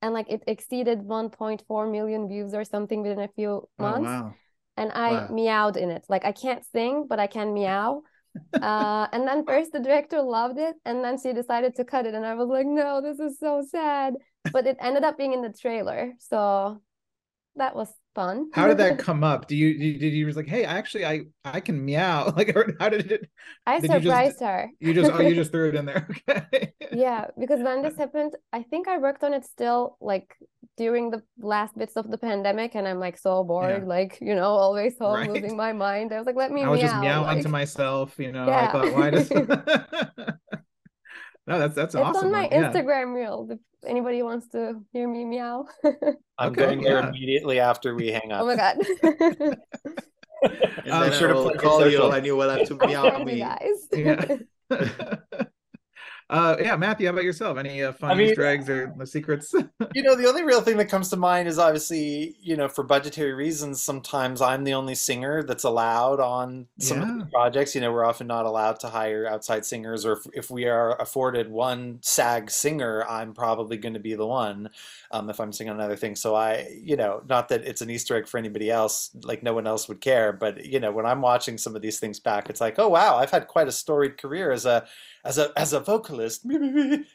And 0.03 0.13
like 0.13 0.29
it 0.29 0.43
exceeded 0.47 0.99
1.4 1.01 1.91
million 1.91 2.29
views 2.29 2.55
or 2.55 2.65
something 2.65 3.03
within 3.03 3.21
a 3.21 3.29
few 3.29 3.51
oh, 3.51 3.69
months. 3.79 4.09
Oh, 4.09 4.23
wow 4.23 4.35
and 4.77 4.93
I 4.93 5.13
wow. 5.13 5.29
meowed 5.31 5.77
in 5.77 5.91
it. 5.91 6.05
Like 6.09 6.25
I 6.25 6.33
can't 6.33 6.65
sing, 6.73 7.07
but 7.09 7.21
I 7.21 7.27
can 7.27 7.53
meow. 7.53 8.03
Uh, 8.61 9.07
and 9.13 9.27
then 9.27 9.45
first 9.45 9.73
the 9.73 9.81
director 9.81 10.21
loved 10.21 10.59
it, 10.59 10.77
and 10.85 11.05
then 11.05 11.21
she 11.21 11.33
decided 11.33 11.75
to 11.77 11.85
cut 11.85 12.07
it, 12.07 12.15
and 12.15 12.25
I 12.25 12.35
was 12.35 12.49
like, 12.49 12.67
no, 12.67 13.01
this 13.01 13.19
is 13.19 13.39
so 13.39 13.65
sad. 13.69 14.15
But 14.53 14.67
it 14.67 14.77
ended 14.81 15.05
up 15.05 15.17
being 15.17 15.33
in 15.33 15.43
the 15.43 15.53
trailer, 15.53 16.13
so 16.19 16.81
that 17.57 17.77
was 17.77 17.93
fun. 18.15 18.51
How 18.53 18.67
did 18.67 18.79
that 18.79 18.99
come 19.07 19.23
up? 19.25 19.47
Do 19.47 19.57
you 19.57 19.99
did 19.99 20.13
you 20.13 20.27
was 20.27 20.37
like, 20.37 20.49
hey, 20.49 20.65
actually, 20.65 21.05
I 21.05 21.23
I 21.45 21.61
can 21.61 21.85
meow? 21.85 22.33
Like, 22.37 22.57
how 22.81 22.89
did 22.89 23.13
it? 23.13 23.31
I 23.67 23.81
did 23.81 23.91
surprised 23.91 24.05
you 24.05 24.11
just, 24.11 24.41
her. 24.41 24.71
You 24.81 24.95
just 24.95 25.13
oh, 25.13 25.21
you 25.21 25.35
just 25.43 25.53
threw 25.53 25.69
it 25.69 25.75
in 25.75 25.87
there. 25.87 26.09
Okay. 26.29 26.73
yeah, 26.93 27.27
because 27.39 27.61
when 27.61 27.83
this 27.83 27.97
happened, 27.97 28.35
I 28.53 28.63
think 28.63 28.89
I 28.89 28.99
worked 28.99 29.23
on 29.25 29.35
it 29.35 29.45
still 29.45 29.97
like 30.01 30.35
during 30.77 31.11
the 31.11 31.23
last 31.39 31.77
bits 31.77 31.97
of 31.97 32.11
the 32.11 32.19
pandemic, 32.19 32.75
and 32.75 32.89
I'm 32.89 32.99
like 32.99 33.19
so 33.19 33.45
bored, 33.45 33.83
yeah. 33.83 33.89
like 33.89 34.19
you 34.21 34.35
know, 34.35 34.51
always 34.51 34.99
home, 34.99 35.15
right. 35.15 35.31
losing 35.31 35.57
my 35.57 35.73
mind. 35.73 36.13
I 36.13 36.19
was 36.19 36.27
like, 36.27 36.37
let 36.37 36.51
me. 36.53 36.63
I 36.63 36.69
was 36.69 36.81
meow. 36.81 36.89
just 36.89 37.01
meowing 37.01 37.27
like, 37.27 37.43
to 37.43 37.49
myself, 37.49 38.19
you 38.19 38.33
know. 38.33 38.47
Yeah. 38.47 38.69
I 38.69 38.73
thought, 38.73 38.93
why 38.95 39.11
does? 39.11 39.31
No, 41.47 41.59
that's 41.59 41.75
that's 41.75 41.95
It's 41.95 42.03
awesome. 42.03 42.27
on 42.27 42.33
my 42.33 42.49
yeah. 42.51 42.71
Instagram 42.71 43.15
reel. 43.15 43.49
If 43.51 43.59
anybody 43.85 44.23
wants 44.23 44.49
to 44.49 44.81
hear 44.93 45.09
me 45.09 45.25
meow. 45.25 45.67
I'm 46.39 46.53
Okay, 46.53 46.67
going 46.67 46.83
there 46.83 47.01
yeah. 47.01 47.09
immediately 47.09 47.59
after 47.59 47.95
we 47.95 48.13
hang 48.13 48.31
up. 48.31 48.43
oh 48.43 48.47
my 48.47 48.57
god. 48.57 48.77
And 50.45 51.05
then 51.05 51.13
sure 51.13 51.31
I 51.31 51.33
to 51.33 51.39
will 51.39 51.51
plug 51.51 51.59
call 51.59 51.87
you 51.87 51.99
social. 51.99 52.13
and 52.13 52.27
you 52.27 52.37
will 52.37 52.51
have 52.51 52.67
to 52.67 52.75
meow 52.87 53.23
me. 53.23 53.39
guys. 53.39 53.89
Yeah. 53.93 54.39
Uh, 56.33 56.57
yeah, 56.59 56.75
Matthew, 56.77 57.07
how 57.07 57.13
about 57.13 57.25
yourself? 57.25 57.59
Any 57.59 57.83
uh, 57.83 57.93
fun 57.93 58.11
I 58.11 58.15
mean- 58.15 58.31
Easter 58.31 58.45
eggs 58.47 58.69
or 58.69 58.93
the 58.97 59.07
secrets? 59.07 59.55
You 59.95 60.03
know, 60.03 60.15
the 60.15 60.27
only 60.27 60.43
real 60.43 60.63
thing 60.63 60.79
that 60.79 60.89
comes 60.89 61.11
to 61.11 61.17
mind 61.17 61.49
is 61.49 61.59
obviously, 61.59 62.37
you 62.41 62.57
know, 62.57 62.67
for 62.67 62.83
budgetary 62.83 63.35
reasons, 63.35 63.83
sometimes 63.83 64.41
I'm 64.41 64.65
the 64.65 64.73
only 64.73 64.95
singer 64.95 65.43
that's 65.43 65.65
allowed 65.65 66.19
on 66.19 66.67
some 66.79 67.03
of 67.03 67.09
Yeah. 67.09 67.15
these 67.17 67.25
projects. 67.33 67.75
You 67.75 67.83
know, 67.83 67.93
we're 67.93 68.05
often 68.07 68.27
not 68.27 68.47
allowed 68.47 68.81
to 68.81 68.89
hire 68.89 69.27
outside 69.27 69.67
singers, 69.67 70.07
or 70.07 70.13
if, 70.13 70.21
if 70.33 70.51
we 70.51 70.67
are 70.67 70.99
afforded 70.99 71.51
one 71.51 71.99
SAG 72.01 72.51
singer, 72.51 73.05
I'm 73.07 73.35
probably 73.35 73.77
going 73.77 73.93
to 73.95 74.01
be 74.01 74.15
the 74.15 74.27
one 74.27 74.71
um, 75.11 75.29
if 75.29 75.41
I'm 75.41 75.53
singing 75.53 75.75
another 75.75 75.97
thing. 75.97 76.17
So 76.17 76.35
I, 76.35 76.69
you 76.83 76.97
know, 76.97 77.23
not 77.29 77.49
that 77.49 77.65
it's 77.65 77.83
an 77.83 77.91
Easter 77.91 78.17
egg 78.17 78.27
for 78.27 78.39
anybody 78.39 78.71
else, 78.71 79.11
like 79.25 79.43
no 79.43 79.53
one 79.53 79.67
else 79.67 79.89
would 79.89 80.01
care, 80.01 80.33
but 80.33 80.65
you 80.65 80.81
know, 80.81 80.93
when 80.93 81.05
I'm 81.05 81.21
watching 81.21 81.59
some 81.59 81.77
of 81.77 81.83
these 81.83 81.99
things 82.01 82.19
back, 82.19 82.49
it's 82.49 82.61
like, 82.63 82.79
oh 82.79 82.89
wow, 82.89 83.17
I've 83.19 83.31
had 83.33 83.47
quite 83.47 83.69
a 83.69 83.73
storied 83.73 84.17
career 84.17 84.53
as 84.53 84.65
a 84.65 84.87
as 85.25 85.37
a 85.39 85.53
as 85.57 85.73
a 85.75 85.81
vocalist. 85.81 86.22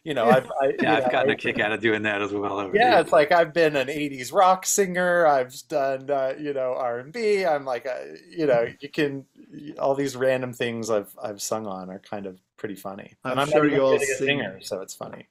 You 0.03 0.13
know, 0.13 0.29
I've 0.29 0.49
I, 0.61 0.67
you 0.67 0.75
Yeah, 0.81 0.95
I've 0.97 1.05
know, 1.05 1.09
gotten 1.09 1.31
I- 1.31 1.33
a 1.33 1.35
kick 1.35 1.59
out 1.59 1.71
of 1.71 1.81
doing 1.81 2.03
that 2.03 2.21
as 2.21 2.31
well. 2.33 2.59
Over 2.59 2.75
yeah, 2.75 2.95
years. 2.95 3.01
it's 3.01 3.11
like 3.11 3.31
I've 3.31 3.53
been 3.53 3.75
an 3.75 3.89
'80s 3.89 4.33
rock 4.33 4.65
singer. 4.65 5.25
I've 5.27 5.53
done, 5.69 6.09
uh, 6.09 6.33
you 6.39 6.53
know, 6.53 6.73
R&B. 6.77 7.45
I'm 7.45 7.65
like, 7.65 7.85
uh, 7.85 8.15
you 8.29 8.45
know, 8.47 8.67
you 8.79 8.89
can 8.89 9.25
all 9.79 9.95
these 9.95 10.15
random 10.15 10.53
things 10.53 10.89
I've 10.89 11.13
I've 11.21 11.41
sung 11.41 11.67
on 11.67 11.89
are 11.89 11.99
kind 11.99 12.25
of 12.25 12.39
pretty 12.57 12.75
funny. 12.75 13.13
I'm 13.23 13.39
I'm 13.39 13.49
sure 13.49 13.67
you 13.67 13.81
all 13.81 13.93
really 13.93 14.05
sing- 14.05 14.27
singer, 14.27 14.59
so 14.61 14.81
it's 14.81 14.95
funny. 14.95 15.27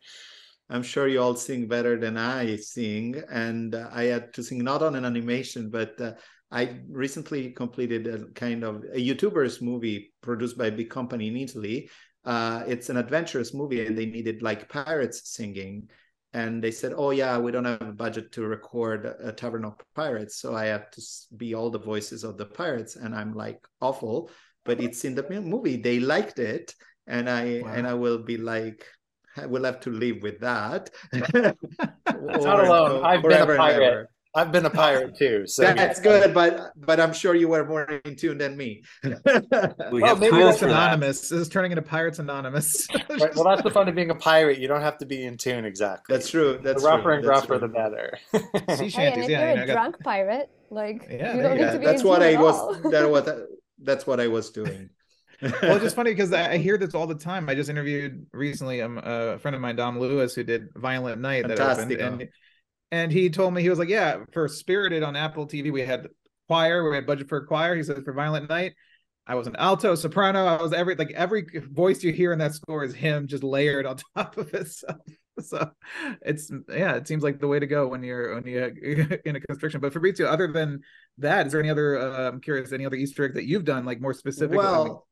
I'm 0.69 0.83
sure 0.83 1.07
you 1.07 1.21
all 1.23 1.37
sing 1.37 1.69
better 1.69 1.97
than 1.99 2.17
I 2.17 2.57
sing, 2.57 3.23
and 3.31 3.75
uh, 3.75 3.89
I 3.93 4.05
had 4.05 4.35
to 4.35 4.43
sing 4.43 4.59
not 4.65 4.83
on 4.83 4.97
an 4.97 5.05
animation, 5.05 5.71
but 5.71 6.01
uh, 6.01 6.15
I 6.51 6.81
recently 6.89 7.51
completed 7.53 8.07
a 8.09 8.27
kind 8.33 8.65
of 8.65 8.85
a 8.93 8.99
YouTuber's 8.99 9.63
movie 9.63 10.13
produced 10.23 10.59
by 10.59 10.67
a 10.67 10.73
big 10.73 10.91
company 10.91 11.29
in 11.29 11.37
Italy. 11.37 11.89
Uh, 12.27 12.65
it's 12.67 12.91
an 12.91 12.97
adventurous 12.97 13.55
movie, 13.55 13.87
and 13.87 13.97
they 13.97 14.07
needed 14.07 14.43
like 14.43 14.69
pirates 14.69 15.31
singing, 15.31 15.89
and 16.33 16.63
they 16.63 16.73
said, 16.73 16.93
"Oh 16.97 17.11
yeah, 17.11 17.39
we 17.39 17.53
don't 17.53 17.65
have 17.65 17.81
a 17.83 17.93
budget 17.93 18.33
to 18.33 18.43
record 18.43 19.07
a 19.07 19.33
Tavern 19.33 19.65
of 19.65 19.79
Pirates, 19.95 20.37
so 20.37 20.55
I 20.55 20.67
have 20.67 20.91
to 20.91 21.03
be 21.37 21.55
all 21.55 21.71
the 21.71 21.79
voices 21.79 22.25
of 22.25 22.37
the 22.37 22.47
pirates," 22.47 22.97
and 22.97 23.15
I'm 23.15 23.33
like 23.33 23.65
awful, 23.81 24.31
but 24.65 24.81
it's 24.81 25.05
in 25.05 25.15
the 25.15 25.23
movie. 25.41 25.77
They 25.77 26.01
liked 26.01 26.39
it, 26.41 26.75
and 27.07 27.31
I 27.31 27.63
Wow. 27.63 27.73
and 27.75 27.87
I 27.87 27.95
will 27.95 28.19
be 28.19 28.37
like. 28.37 28.85
I 29.39 29.45
will 29.45 29.65
have 29.65 29.81
to 29.81 29.91
live 29.91 30.23
with 30.23 30.41
that. 30.41 30.89
It's 31.13 32.45
not 32.45 32.59
alone. 32.65 33.05
I've 33.05 33.23
been 33.23 33.33
a 33.33 33.47
pirate. 33.47 34.09
Ever. 34.37 34.47
I've 34.47 34.53
been 34.53 34.67
a 34.67 34.71
pirate 34.71 35.17
too, 35.17 35.47
so 35.47 35.63
That's 35.63 36.01
good, 36.01 36.33
but 36.35 36.73
but 36.77 37.01
I'm 37.01 37.13
sure 37.13 37.35
you 37.35 37.49
were 37.49 37.65
more 37.65 37.85
in 38.05 38.17
tune 38.17 38.39
than 38.39 38.57
me. 38.57 38.83
We 39.03 40.01
Well, 40.03 40.07
have 40.07 40.21
maybe 40.21 40.31
tools 40.31 40.43
Pirates 40.43 40.59
for 40.59 40.67
that. 40.67 40.73
Anonymous. 40.93 41.21
This 41.29 41.33
is 41.33 41.49
turning 41.49 41.73
into 41.73 41.83
Pirates 41.83 42.19
Anonymous. 42.19 42.87
Right, 43.19 43.35
well, 43.35 43.45
that's 43.45 43.63
the 43.63 43.71
fun 43.71 43.89
of 43.89 43.95
being 43.95 44.11
a 44.11 44.15
pirate. 44.15 44.59
You 44.59 44.69
don't 44.69 44.83
have 44.83 44.99
to 44.99 45.07
be 45.07 45.25
in 45.25 45.37
tune 45.39 45.65
exactly. 45.65 46.15
That's 46.15 46.29
true. 46.29 46.59
That's 46.63 46.83
the 46.83 46.89
rougher 46.89 47.03
true. 47.03 47.15
and 47.15 47.25
That's 47.25 47.47
gruffer, 47.47 47.59
true. 47.59 47.59
the 47.61 47.69
better. 47.69 48.19
sea 48.77 48.89
Hey, 48.91 49.13
and 49.13 49.23
if 49.23 49.31
yeah. 49.31 49.41
you're 49.41 49.49
you 49.51 49.55
know, 49.57 49.61
I 49.61 49.65
a 49.65 49.67
got- 49.67 49.73
drunk 49.73 50.01
pirate, 50.05 50.51
like 50.71 51.07
Yeah, 51.11 51.35
you 51.37 51.43
don't 51.43 51.53
you 51.53 51.59
need 51.59 51.65
go. 51.67 51.73
to 51.73 51.79
be 51.79 51.85
that's 51.87 52.03
in 52.03 52.09
what 52.09 52.19
tune 52.19 52.29
I 52.29 52.33
at 52.35 52.41
was. 52.41 52.83
That 52.93 53.11
what 53.11 53.29
that's 53.83 54.07
what 54.07 54.21
I 54.21 54.27
was 54.29 54.51
doing. 54.51 54.91
well, 55.41 55.53
it's 55.77 55.85
just 55.85 55.97
funny 55.97 56.11
because 56.13 56.33
I 56.33 56.53
I 56.53 56.57
hear 56.59 56.77
this 56.79 56.95
all 56.95 57.07
the 57.07 57.15
time. 57.15 57.49
I 57.49 57.55
just 57.55 57.71
interviewed 57.71 58.27
recently 58.33 58.83
um, 58.83 58.99
a 59.03 59.39
friend 59.39 59.55
of 59.55 59.61
mine, 59.61 59.77
Dom 59.77 59.99
Lewis, 59.99 60.35
who 60.35 60.43
did 60.45 60.69
Violent 60.75 61.21
Night 61.21 61.47
that 61.49 61.59
opened, 61.61 61.91
Fantastico. 61.91 62.07
and 62.07 62.29
and 62.91 63.13
he 63.13 63.31
told 63.31 63.55
me 63.55 63.63
he 63.63 63.71
was 63.71 63.79
like, 63.79 63.89
yeah, 63.89 64.25
for 64.33 64.49
Spirited 64.49 65.03
on 65.03 65.17
Apple 65.17 65.47
TV, 65.47 65.73
we 65.73 65.83
had 65.83 66.09
choir, 66.47 66.89
we 66.89 66.95
had 66.95 67.07
budget 67.07 67.29
for 67.29 67.39
a 67.39 67.47
choir. 67.47 67.75
He 67.75 67.83
said 67.83 68.05
for 68.05 68.13
Violent 68.13 68.49
Night, 68.49 68.75
I 69.27 69.35
was 69.35 69.47
an 69.47 69.57
alto, 69.57 69.95
soprano. 69.95 70.47
I 70.47 70.63
was 70.63 70.73
every 70.73 70.95
like 70.95 71.11
every 71.13 71.47
voice 71.71 72.05
you 72.05 72.13
hear 72.13 72.33
in 72.33 72.39
that 72.39 72.55
score 72.55 72.85
is 72.85 72.95
him 72.95 73.27
just 73.27 73.43
layered 73.43 73.87
on 73.87 73.97
top 74.17 74.37
of 74.37 74.53
itself. 74.55 75.01
So 75.41 75.71
it's 76.23 76.51
yeah, 76.69 76.95
it 76.95 77.09
seems 77.09 77.23
like 77.23 77.41
the 77.41 77.49
way 77.49 77.59
to 77.59 77.67
go 77.67 77.89
when 77.89 78.03
you're 78.03 78.37
when 78.37 78.47
you're 78.47 78.69
in 79.25 79.37
a 79.37 79.41
constriction. 79.41 79.81
But 79.81 79.93
Fabrizio, 79.93 80.29
other 80.29 80.51
than 80.51 80.81
that, 81.19 81.47
is 81.47 81.53
there 81.53 81.61
any 81.61 81.71
other? 81.71 81.99
Uh, 81.99 82.29
I'm 82.29 82.41
curious, 82.41 82.73
any 82.73 82.87
other 82.87 82.97
Easter 82.97 83.25
egg 83.25 83.35
that 83.35 83.47
you've 83.47 83.65
done, 83.65 83.85
like 83.85 84.01
more 84.01 84.15
specific? 84.15 84.57
Well, 84.57 85.07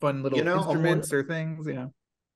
fun 0.00 0.22
little 0.22 0.38
you 0.38 0.44
know, 0.44 0.58
instruments 0.58 1.12
or 1.12 1.22
things 1.22 1.66
yeah 1.66 1.86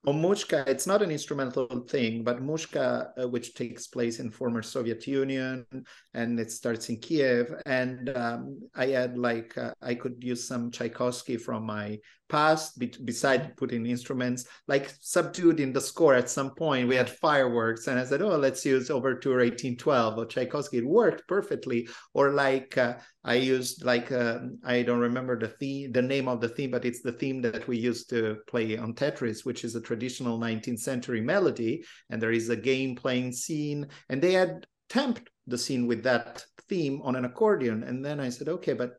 on 0.07 0.23
Mushka, 0.23 0.67
it's 0.67 0.87
not 0.87 1.03
an 1.03 1.11
instrumental 1.11 1.67
thing, 1.89 2.25
but 2.25 2.43
Mushka, 2.43 3.11
uh, 3.21 3.29
which 3.29 3.55
takes 3.55 3.87
place 3.87 4.19
in 4.19 4.31
former 4.31 4.63
Soviet 4.63 5.07
Union, 5.07 5.67
and 6.15 6.41
it 6.41 6.51
starts 6.51 6.89
in 6.89 6.97
Kiev. 6.97 7.53
And 7.67 8.09
um, 8.17 8.61
I 8.75 8.87
had 8.87 9.19
like 9.19 9.59
uh, 9.59 9.73
I 9.83 9.95
could 9.95 10.17
use 10.21 10.47
some 10.47 10.71
Tchaikovsky 10.71 11.37
from 11.37 11.67
my 11.67 11.99
past, 12.31 12.79
be- 12.79 12.95
beside 13.05 13.57
putting 13.57 13.85
instruments 13.85 14.47
like 14.69 14.95
subdued 15.01 15.61
in 15.61 15.73
the 15.73 15.81
score. 15.81 16.15
At 16.15 16.31
some 16.31 16.55
point, 16.55 16.89
we 16.89 16.97
had 16.97 17.11
fireworks, 17.11 17.87
and 17.87 17.99
I 17.99 18.05
said, 18.05 18.23
"Oh, 18.23 18.37
let's 18.37 18.65
use 18.65 18.91
Overture 18.91 19.41
1812 19.41 20.19
or 20.19 20.27
Tchaikovsky." 20.27 20.79
It 20.79 20.87
worked 20.87 21.29
perfectly. 21.29 21.89
Or 22.15 22.31
like 22.31 22.79
uh, 22.79 22.95
I 23.25 23.35
used 23.35 23.85
like 23.85 24.11
uh, 24.13 24.39
I 24.65 24.83
don't 24.83 25.01
remember 25.01 25.39
the 25.39 25.49
theme, 25.49 25.93
the 25.93 26.03
name 26.03 26.29
of 26.29 26.41
the 26.41 26.49
theme, 26.49 26.71
but 26.71 26.85
it's 26.85 27.03
the 27.03 27.13
theme 27.13 27.43
that 27.43 27.69
we 27.69 27.77
used 27.77 28.09
to 28.11 28.39
play 28.47 28.79
on 28.79 28.95
Tetris, 28.95 29.45
which 29.45 29.65
is 29.65 29.75
a 29.75 29.81
traditional 29.81 30.39
19th 30.39 30.81
century 30.81 31.21
melody, 31.21 31.85
and 32.09 32.23
there 32.23 32.33
is 32.33 32.49
a 32.49 32.57
game 32.57 32.97
playing 32.97 33.33
scene, 33.33 33.89
and 34.09 34.23
they 34.23 34.33
had 34.33 34.67
temped 34.89 35.27
the 35.47 35.59
scene 35.59 35.87
with 35.87 36.03
that 36.05 36.45
theme 36.69 37.01
on 37.03 37.17
an 37.17 37.25
accordion, 37.25 37.83
and 37.83 38.05
then 38.05 38.21
I 38.21 38.29
said, 38.29 38.49
okay, 38.49 38.73
but 38.73 38.93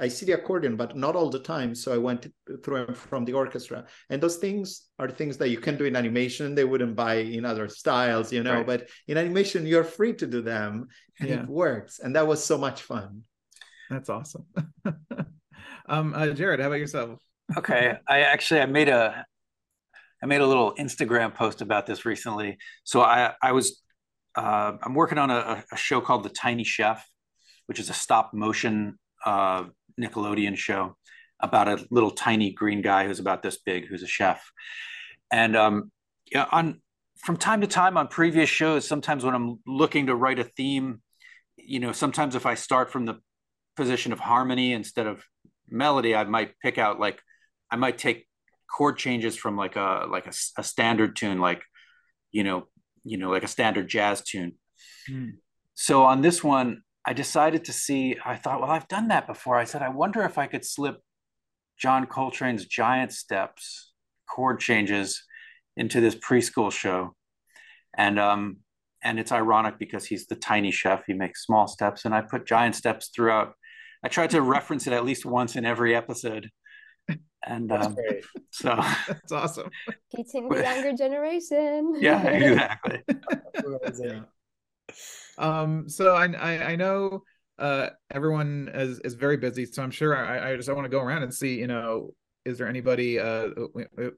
I 0.00 0.08
see 0.08 0.26
the 0.26 0.32
accordion, 0.32 0.76
but 0.76 0.96
not 0.96 1.14
all 1.16 1.30
the 1.30 1.38
time. 1.40 1.74
So 1.74 1.92
I 1.92 1.98
went 1.98 2.26
through 2.64 2.86
them 2.86 2.94
from 2.94 3.24
the 3.24 3.34
orchestra, 3.34 3.84
and 4.10 4.22
those 4.22 4.36
things 4.38 4.88
are 4.98 5.10
things 5.10 5.36
that 5.38 5.48
you 5.50 5.58
can 5.60 5.76
do 5.76 5.84
in 5.84 5.94
animation. 5.96 6.54
They 6.54 6.64
wouldn't 6.64 6.96
buy 6.96 7.16
in 7.16 7.44
other 7.44 7.68
styles, 7.68 8.32
you 8.32 8.42
know. 8.42 8.58
Right. 8.58 8.66
But 8.66 8.88
in 9.08 9.18
animation, 9.18 9.66
you're 9.66 9.84
free 9.84 10.14
to 10.14 10.26
do 10.26 10.40
them, 10.42 10.88
and 11.20 11.28
Yeah. 11.28 11.42
it 11.42 11.46
works, 11.48 12.00
and 12.00 12.16
that 12.16 12.26
was 12.26 12.42
so 12.44 12.56
much 12.58 12.82
fun. 12.82 13.24
that's 13.90 14.08
awesome 14.08 14.46
um 15.88 16.14
uh, 16.14 16.28
jared 16.28 16.60
how 16.60 16.68
about 16.68 16.78
yourself 16.78 17.18
Okay, 17.58 17.96
I 18.06 18.20
actually 18.20 18.60
I 18.60 18.66
made 18.66 18.88
a 18.88 19.26
I 20.22 20.26
made 20.26 20.40
a 20.40 20.46
little 20.46 20.72
Instagram 20.78 21.34
post 21.34 21.62
about 21.62 21.84
this 21.86 22.04
recently. 22.06 22.58
So 22.84 23.00
I 23.00 23.32
I 23.42 23.50
was 23.50 23.82
uh, 24.36 24.72
I'm 24.84 24.94
working 24.94 25.18
on 25.18 25.30
a, 25.30 25.64
a 25.72 25.76
show 25.76 26.00
called 26.00 26.22
The 26.22 26.28
Tiny 26.30 26.62
Chef, 26.62 27.04
which 27.66 27.80
is 27.80 27.90
a 27.90 27.92
stop 27.92 28.30
motion 28.32 29.00
uh, 29.26 29.64
Nickelodeon 29.98 30.56
show 30.56 30.96
about 31.40 31.68
a 31.68 31.86
little 31.90 32.10
tiny 32.10 32.52
green 32.52 32.82
guy 32.82 33.06
who's 33.06 33.18
about 33.18 33.42
this 33.42 33.58
big, 33.58 33.86
who's 33.86 34.02
a 34.02 34.06
chef. 34.06 34.50
And 35.32 35.56
um, 35.56 35.90
yeah, 36.30 36.46
on 36.50 36.80
from 37.18 37.36
time 37.36 37.60
to 37.60 37.66
time 37.66 37.96
on 37.96 38.08
previous 38.08 38.48
shows, 38.48 38.86
sometimes 38.86 39.24
when 39.24 39.34
I'm 39.34 39.60
looking 39.66 40.06
to 40.06 40.14
write 40.14 40.38
a 40.38 40.44
theme, 40.44 41.02
you 41.56 41.78
know, 41.80 41.92
sometimes 41.92 42.34
if 42.34 42.46
I 42.46 42.54
start 42.54 42.90
from 42.90 43.04
the 43.04 43.20
position 43.76 44.12
of 44.12 44.20
harmony 44.20 44.72
instead 44.72 45.06
of 45.06 45.22
melody, 45.68 46.14
I 46.14 46.24
might 46.24 46.58
pick 46.60 46.78
out 46.78 46.98
like 46.98 47.20
I 47.70 47.76
might 47.76 47.98
take 47.98 48.26
chord 48.70 48.96
changes 48.98 49.36
from 49.36 49.56
like 49.56 49.76
a 49.76 50.06
like 50.10 50.26
a, 50.26 50.32
a 50.58 50.64
standard 50.64 51.16
tune, 51.16 51.38
like 51.38 51.62
you 52.32 52.44
know, 52.44 52.68
you 53.04 53.18
know, 53.18 53.30
like 53.30 53.44
a 53.44 53.48
standard 53.48 53.88
jazz 53.88 54.22
tune. 54.22 54.52
Hmm. 55.06 55.30
So 55.74 56.04
on 56.04 56.20
this 56.20 56.44
one, 56.44 56.82
I 57.06 57.12
decided 57.12 57.64
to 57.64 57.72
see. 57.72 58.16
I 58.24 58.36
thought, 58.36 58.60
well, 58.60 58.70
I've 58.70 58.88
done 58.88 59.08
that 59.08 59.26
before. 59.26 59.56
I 59.56 59.64
said, 59.64 59.82
I 59.82 59.88
wonder 59.88 60.22
if 60.22 60.38
I 60.38 60.46
could 60.46 60.64
slip 60.64 60.98
John 61.78 62.06
Coltrane's 62.06 62.66
Giant 62.66 63.12
Steps 63.12 63.92
chord 64.28 64.60
changes 64.60 65.24
into 65.76 66.00
this 66.00 66.14
preschool 66.14 66.70
show, 66.70 67.14
and 67.96 68.18
um, 68.18 68.58
and 69.02 69.18
it's 69.18 69.32
ironic 69.32 69.78
because 69.78 70.04
he's 70.04 70.26
the 70.26 70.36
tiny 70.36 70.70
chef. 70.70 71.04
He 71.06 71.14
makes 71.14 71.44
small 71.44 71.66
steps, 71.66 72.04
and 72.04 72.14
I 72.14 72.20
put 72.20 72.46
giant 72.46 72.74
steps 72.74 73.10
throughout. 73.14 73.54
I 74.04 74.08
tried 74.08 74.30
to 74.30 74.42
reference 74.56 74.86
it 74.86 74.92
at 74.92 75.04
least 75.04 75.24
once 75.24 75.56
in 75.56 75.64
every 75.64 75.94
episode, 75.94 76.50
and 77.44 77.72
um, 77.72 77.94
great. 77.94 78.24
so 78.50 78.78
that's 79.08 79.32
awesome 79.32 79.70
Teaching 80.14 80.48
the 80.48 80.62
younger 80.62 80.92
generation. 80.92 81.94
yeah, 81.98 82.22
exactly. 82.26 83.02
Amazing. 83.64 84.24
Um 85.38 85.88
so 85.88 86.14
i 86.14 86.26
i, 86.26 86.72
I 86.72 86.76
know 86.76 87.22
uh 87.58 87.90
everyone 88.10 88.70
is 88.74 89.00
is 89.00 89.14
very 89.14 89.36
busy 89.36 89.66
so 89.66 89.82
i'm 89.82 89.90
sure 89.90 90.16
i 90.16 90.52
i 90.52 90.56
just 90.56 90.68
i 90.68 90.72
want 90.72 90.86
to 90.86 90.90
go 90.90 91.00
around 91.00 91.22
and 91.22 91.32
see 91.32 91.58
you 91.58 91.66
know 91.66 92.10
is 92.46 92.56
there 92.56 92.66
anybody 92.66 93.18
uh 93.18 93.48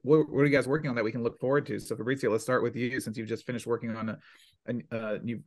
what, 0.01 0.29
what 0.29 0.41
are 0.41 0.45
you 0.45 0.51
guys 0.51 0.67
working 0.67 0.89
on 0.89 0.95
that 0.95 1.03
we 1.03 1.11
can 1.11 1.23
look 1.23 1.39
forward 1.39 1.65
to 1.65 1.77
so 1.79 1.95
fabrizio 1.95 2.31
let's 2.31 2.43
start 2.43 2.63
with 2.63 2.75
you 2.75 2.99
since 3.01 3.17
you've 3.17 3.27
just 3.27 3.45
finished 3.45 3.67
working 3.67 3.95
on 3.95 4.09
a, 4.09 4.17
a, 4.67 4.97
a 4.97 5.19
new 5.19 5.41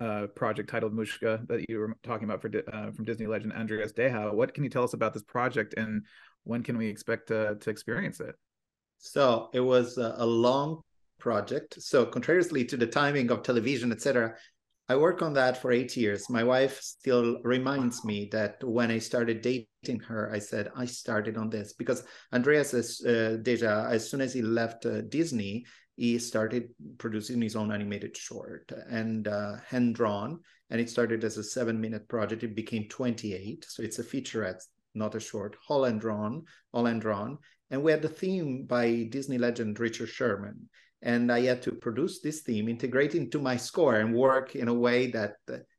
uh 0.00 0.28
project 0.28 0.70
titled 0.70 0.94
mushka 0.94 1.46
that 1.48 1.68
you 1.68 1.78
were 1.78 1.92
talking 2.04 2.24
about 2.24 2.40
for 2.40 2.50
uh, 2.72 2.92
from 2.92 3.04
disney 3.04 3.26
legend 3.26 3.52
andreas 3.52 3.92
Deja 3.92 4.30
what 4.32 4.54
can 4.54 4.62
you 4.62 4.70
tell 4.70 4.84
us 4.84 4.94
about 4.94 5.12
this 5.12 5.24
project 5.24 5.74
and 5.76 6.04
when 6.44 6.62
can 6.62 6.78
we 6.78 6.86
expect 6.86 7.30
uh, 7.32 7.54
to 7.56 7.70
experience 7.70 8.20
it 8.20 8.36
So 8.98 9.48
it 9.52 9.60
was 9.60 9.96
a, 9.98 10.24
long 10.24 10.82
project. 11.18 11.80
So 11.80 12.04
contrariously 12.04 12.64
to 12.66 12.76
the 12.76 12.86
timing 12.86 13.30
of 13.30 13.42
television, 13.42 13.92
etc., 13.92 14.34
I 14.90 14.96
work 14.96 15.22
on 15.22 15.32
that 15.34 15.56
for 15.56 15.70
eight 15.70 15.96
years. 15.96 16.28
My 16.28 16.42
wife 16.42 16.80
still 16.80 17.38
reminds 17.44 18.04
me 18.04 18.28
that 18.32 18.56
when 18.64 18.90
I 18.90 18.98
started 18.98 19.40
dating 19.40 20.00
her, 20.00 20.28
I 20.34 20.40
said 20.40 20.72
I 20.74 20.84
started 20.86 21.36
on 21.36 21.48
this 21.48 21.74
because 21.74 22.02
Andreas 22.32 22.74
is 22.74 23.00
uh, 23.06 23.36
deja. 23.40 23.86
As 23.88 24.10
soon 24.10 24.20
as 24.20 24.34
he 24.34 24.42
left 24.42 24.86
uh, 24.86 25.02
Disney, 25.02 25.64
he 25.94 26.18
started 26.18 26.70
producing 26.98 27.40
his 27.40 27.54
own 27.54 27.70
animated 27.70 28.16
short 28.16 28.72
and 28.90 29.28
uh, 29.28 29.58
hand 29.64 29.94
drawn. 29.94 30.40
And 30.70 30.80
it 30.80 30.90
started 30.90 31.22
as 31.22 31.38
a 31.38 31.44
seven 31.44 31.80
minute 31.80 32.08
project. 32.08 32.42
It 32.42 32.56
became 32.56 32.88
28. 32.88 33.66
So 33.68 33.84
it's 33.84 34.00
a 34.00 34.04
featurette, 34.04 34.60
not 34.96 35.14
a 35.14 35.20
short, 35.20 35.56
all 35.68 35.84
hand 35.84 36.00
drawn, 36.00 36.42
all 36.72 36.86
hand 36.86 37.02
drawn. 37.02 37.38
And 37.70 37.84
we 37.84 37.92
had 37.92 38.02
the 38.02 38.08
theme 38.08 38.64
by 38.66 39.06
Disney 39.08 39.38
legend 39.38 39.78
Richard 39.78 40.08
Sherman 40.08 40.68
and 41.02 41.32
I 41.32 41.40
had 41.42 41.62
to 41.62 41.72
produce 41.72 42.20
this 42.20 42.40
theme, 42.40 42.68
integrate 42.68 43.14
into 43.14 43.40
my 43.40 43.56
score, 43.56 43.96
and 43.96 44.14
work 44.14 44.54
in 44.54 44.68
a 44.68 44.74
way 44.74 45.10
that 45.12 45.36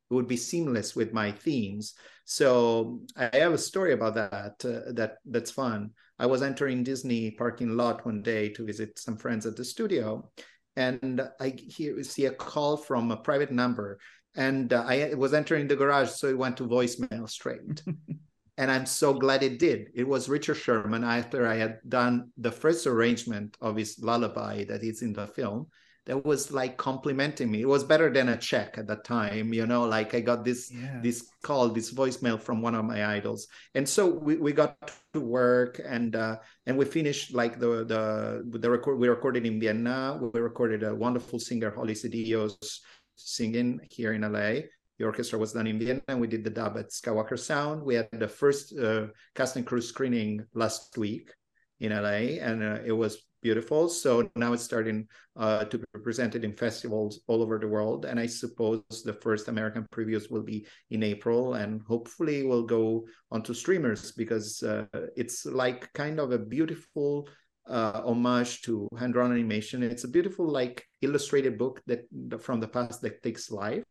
would 0.09 0.27
be 0.27 0.37
seamless 0.37 0.95
with 0.95 1.13
my 1.13 1.31
themes. 1.31 1.93
So 2.25 3.01
I 3.15 3.29
have 3.37 3.53
a 3.53 3.57
story 3.57 3.93
about 3.93 4.15
that. 4.15 4.53
Uh, 4.63 4.91
that 4.93 5.17
that's 5.25 5.51
fun. 5.51 5.91
I 6.19 6.25
was 6.25 6.41
entering 6.41 6.83
Disney 6.83 7.31
parking 7.31 7.75
lot 7.75 8.05
one 8.05 8.21
day 8.21 8.49
to 8.49 8.65
visit 8.65 8.99
some 8.99 9.17
friends 9.17 9.45
at 9.45 9.55
the 9.55 9.65
studio, 9.65 10.29
and 10.75 11.21
I 11.39 11.49
hear 11.57 12.03
see 12.03 12.25
a 12.25 12.31
call 12.31 12.77
from 12.77 13.11
a 13.11 13.17
private 13.17 13.51
number, 13.51 13.99
and 14.35 14.71
uh, 14.71 14.83
I 14.85 15.13
was 15.15 15.33
entering 15.33 15.67
the 15.67 15.75
garage, 15.75 16.09
so 16.09 16.27
it 16.27 16.37
went 16.37 16.57
to 16.57 16.67
voicemail 16.67 17.29
straight. 17.29 17.83
and 18.57 18.71
I'm 18.71 18.85
so 18.85 19.13
glad 19.13 19.43
it 19.43 19.59
did. 19.59 19.87
It 19.93 20.07
was 20.07 20.29
Richard 20.29 20.55
Sherman 20.55 21.03
after 21.03 21.47
I 21.47 21.55
had 21.55 21.79
done 21.87 22.31
the 22.37 22.51
first 22.51 22.85
arrangement 22.85 23.57
of 23.61 23.75
his 23.75 23.97
lullaby 23.99 24.65
that 24.65 24.83
is 24.83 25.01
in 25.01 25.13
the 25.13 25.27
film. 25.27 25.67
That 26.07 26.25
was 26.25 26.51
like 26.51 26.77
complimenting 26.77 27.51
me. 27.51 27.61
It 27.61 27.67
was 27.67 27.83
better 27.83 28.11
than 28.11 28.29
a 28.29 28.37
check 28.37 28.79
at 28.79 28.87
that 28.87 29.03
time, 29.03 29.53
you 29.53 29.67
know. 29.67 29.85
Like 29.85 30.15
I 30.15 30.19
got 30.19 30.43
this 30.43 30.71
yeah. 30.73 30.99
this 31.01 31.29
call, 31.43 31.69
this 31.69 31.93
voicemail 31.93 32.41
from 32.41 32.59
one 32.59 32.73
of 32.73 32.85
my 32.85 33.05
idols, 33.05 33.47
and 33.75 33.87
so 33.87 34.07
we, 34.07 34.35
we 34.37 34.51
got 34.51 34.75
to 35.13 35.21
work 35.21 35.79
and 35.85 36.15
uh, 36.15 36.37
and 36.65 36.75
we 36.75 36.85
finished 36.85 37.35
like 37.35 37.59
the 37.59 37.85
the 37.85 38.57
the 38.59 38.69
record. 38.69 38.97
We 38.97 39.09
recorded 39.09 39.45
in 39.45 39.59
Vienna. 39.59 40.17
We 40.19 40.39
recorded 40.39 40.81
a 40.81 40.93
wonderful 40.93 41.37
singer, 41.37 41.69
Holly 41.69 41.93
Sedillos, 41.93 42.79
singing 43.15 43.79
here 43.91 44.13
in 44.13 44.21
LA 44.21 44.61
the 45.01 45.07
orchestra 45.07 45.39
was 45.39 45.53
done 45.53 45.65
in 45.65 45.79
Vienna, 45.79 46.01
and 46.07 46.21
we 46.21 46.27
did 46.27 46.43
the 46.43 46.49
dub 46.51 46.77
at 46.77 46.91
Skywalker 46.91 47.37
Sound. 47.37 47.81
We 47.81 47.95
had 47.95 48.07
the 48.11 48.27
first 48.27 48.77
uh, 48.77 49.07
cast 49.33 49.55
and 49.55 49.65
crew 49.65 49.81
screening 49.81 50.45
last 50.53 50.95
week 50.95 51.33
in 51.79 51.91
LA, 51.91 52.37
and 52.37 52.61
uh, 52.61 52.77
it 52.85 52.91
was 52.91 53.25
beautiful. 53.41 53.89
So 53.89 54.29
now 54.35 54.53
it's 54.53 54.61
starting 54.61 55.07
uh, 55.35 55.65
to 55.65 55.79
be 55.79 55.85
presented 56.03 56.45
in 56.45 56.53
festivals 56.53 57.21
all 57.25 57.41
over 57.41 57.57
the 57.57 57.67
world, 57.67 58.05
and 58.05 58.19
I 58.19 58.27
suppose 58.27 58.83
the 59.03 59.13
first 59.13 59.47
American 59.47 59.87
previews 59.91 60.29
will 60.29 60.43
be 60.43 60.67
in 60.91 61.01
April, 61.01 61.55
and 61.55 61.81
hopefully 61.87 62.43
will 62.43 62.63
go 62.63 63.07
onto 63.31 63.55
streamers 63.55 64.11
because 64.11 64.61
uh, 64.61 64.85
it's 65.15 65.47
like 65.47 65.91
kind 65.93 66.19
of 66.19 66.31
a 66.31 66.37
beautiful 66.37 67.27
uh, 67.67 68.01
homage 68.05 68.61
to 68.63 68.87
hand-drawn 68.99 69.31
animation. 69.31 69.81
It's 69.81 70.03
a 70.03 70.07
beautiful, 70.07 70.47
like 70.47 70.85
illustrated 71.01 71.57
book 71.57 71.81
that 71.87 72.01
from 72.39 72.59
the 72.59 72.67
past 72.67 73.01
that 73.01 73.23
takes 73.23 73.49
life 73.49 73.83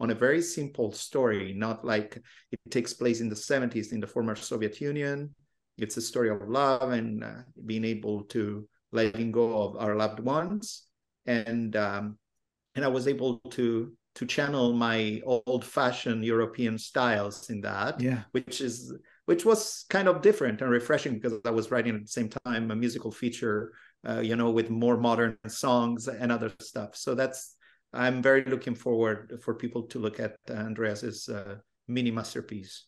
on 0.00 0.10
a 0.10 0.14
very 0.14 0.42
simple 0.42 0.92
story, 0.92 1.54
not 1.54 1.84
like 1.84 2.20
it 2.50 2.58
takes 2.70 2.92
place 2.92 3.20
in 3.20 3.28
the 3.28 3.34
70s 3.34 3.92
in 3.92 4.00
the 4.00 4.06
former 4.06 4.34
Soviet 4.34 4.80
Union. 4.80 5.34
It's 5.78 5.96
a 5.96 6.02
story 6.02 6.30
of 6.30 6.48
love 6.48 6.92
and 6.92 7.24
uh, 7.24 7.42
being 7.64 7.84
able 7.84 8.24
to 8.24 8.68
letting 8.92 9.32
go 9.32 9.62
of 9.62 9.76
our 9.76 9.96
loved 9.96 10.20
ones. 10.20 10.86
And 11.26 11.74
um, 11.76 12.18
and 12.74 12.84
I 12.84 12.88
was 12.88 13.08
able 13.08 13.38
to 13.50 13.92
to 14.16 14.26
channel 14.26 14.72
my 14.72 15.20
old-fashioned 15.24 16.24
European 16.24 16.78
styles 16.78 17.50
in 17.50 17.60
that, 17.62 18.00
yeah. 18.00 18.22
which 18.30 18.60
is 18.60 18.94
which 19.26 19.44
was 19.44 19.86
kind 19.88 20.06
of 20.06 20.22
different 20.22 20.60
and 20.60 20.70
refreshing 20.70 21.14
because 21.14 21.40
I 21.44 21.50
was 21.50 21.70
writing 21.70 21.94
at 21.94 22.02
the 22.02 22.08
same 22.08 22.28
time 22.44 22.70
a 22.70 22.76
musical 22.76 23.10
feature, 23.10 23.72
uh, 24.08 24.20
you 24.20 24.36
know, 24.36 24.50
with 24.50 24.70
more 24.70 24.98
modern 24.98 25.38
songs 25.48 26.08
and 26.08 26.30
other 26.30 26.52
stuff. 26.60 26.94
So 26.94 27.14
that's 27.14 27.56
I'm 27.94 28.22
very 28.22 28.44
looking 28.44 28.74
forward 28.74 29.40
for 29.42 29.54
people 29.54 29.84
to 29.84 29.98
look 29.98 30.20
at 30.20 30.36
Andreas's 30.48 31.28
uh, 31.28 31.56
mini 31.88 32.10
masterpiece. 32.10 32.86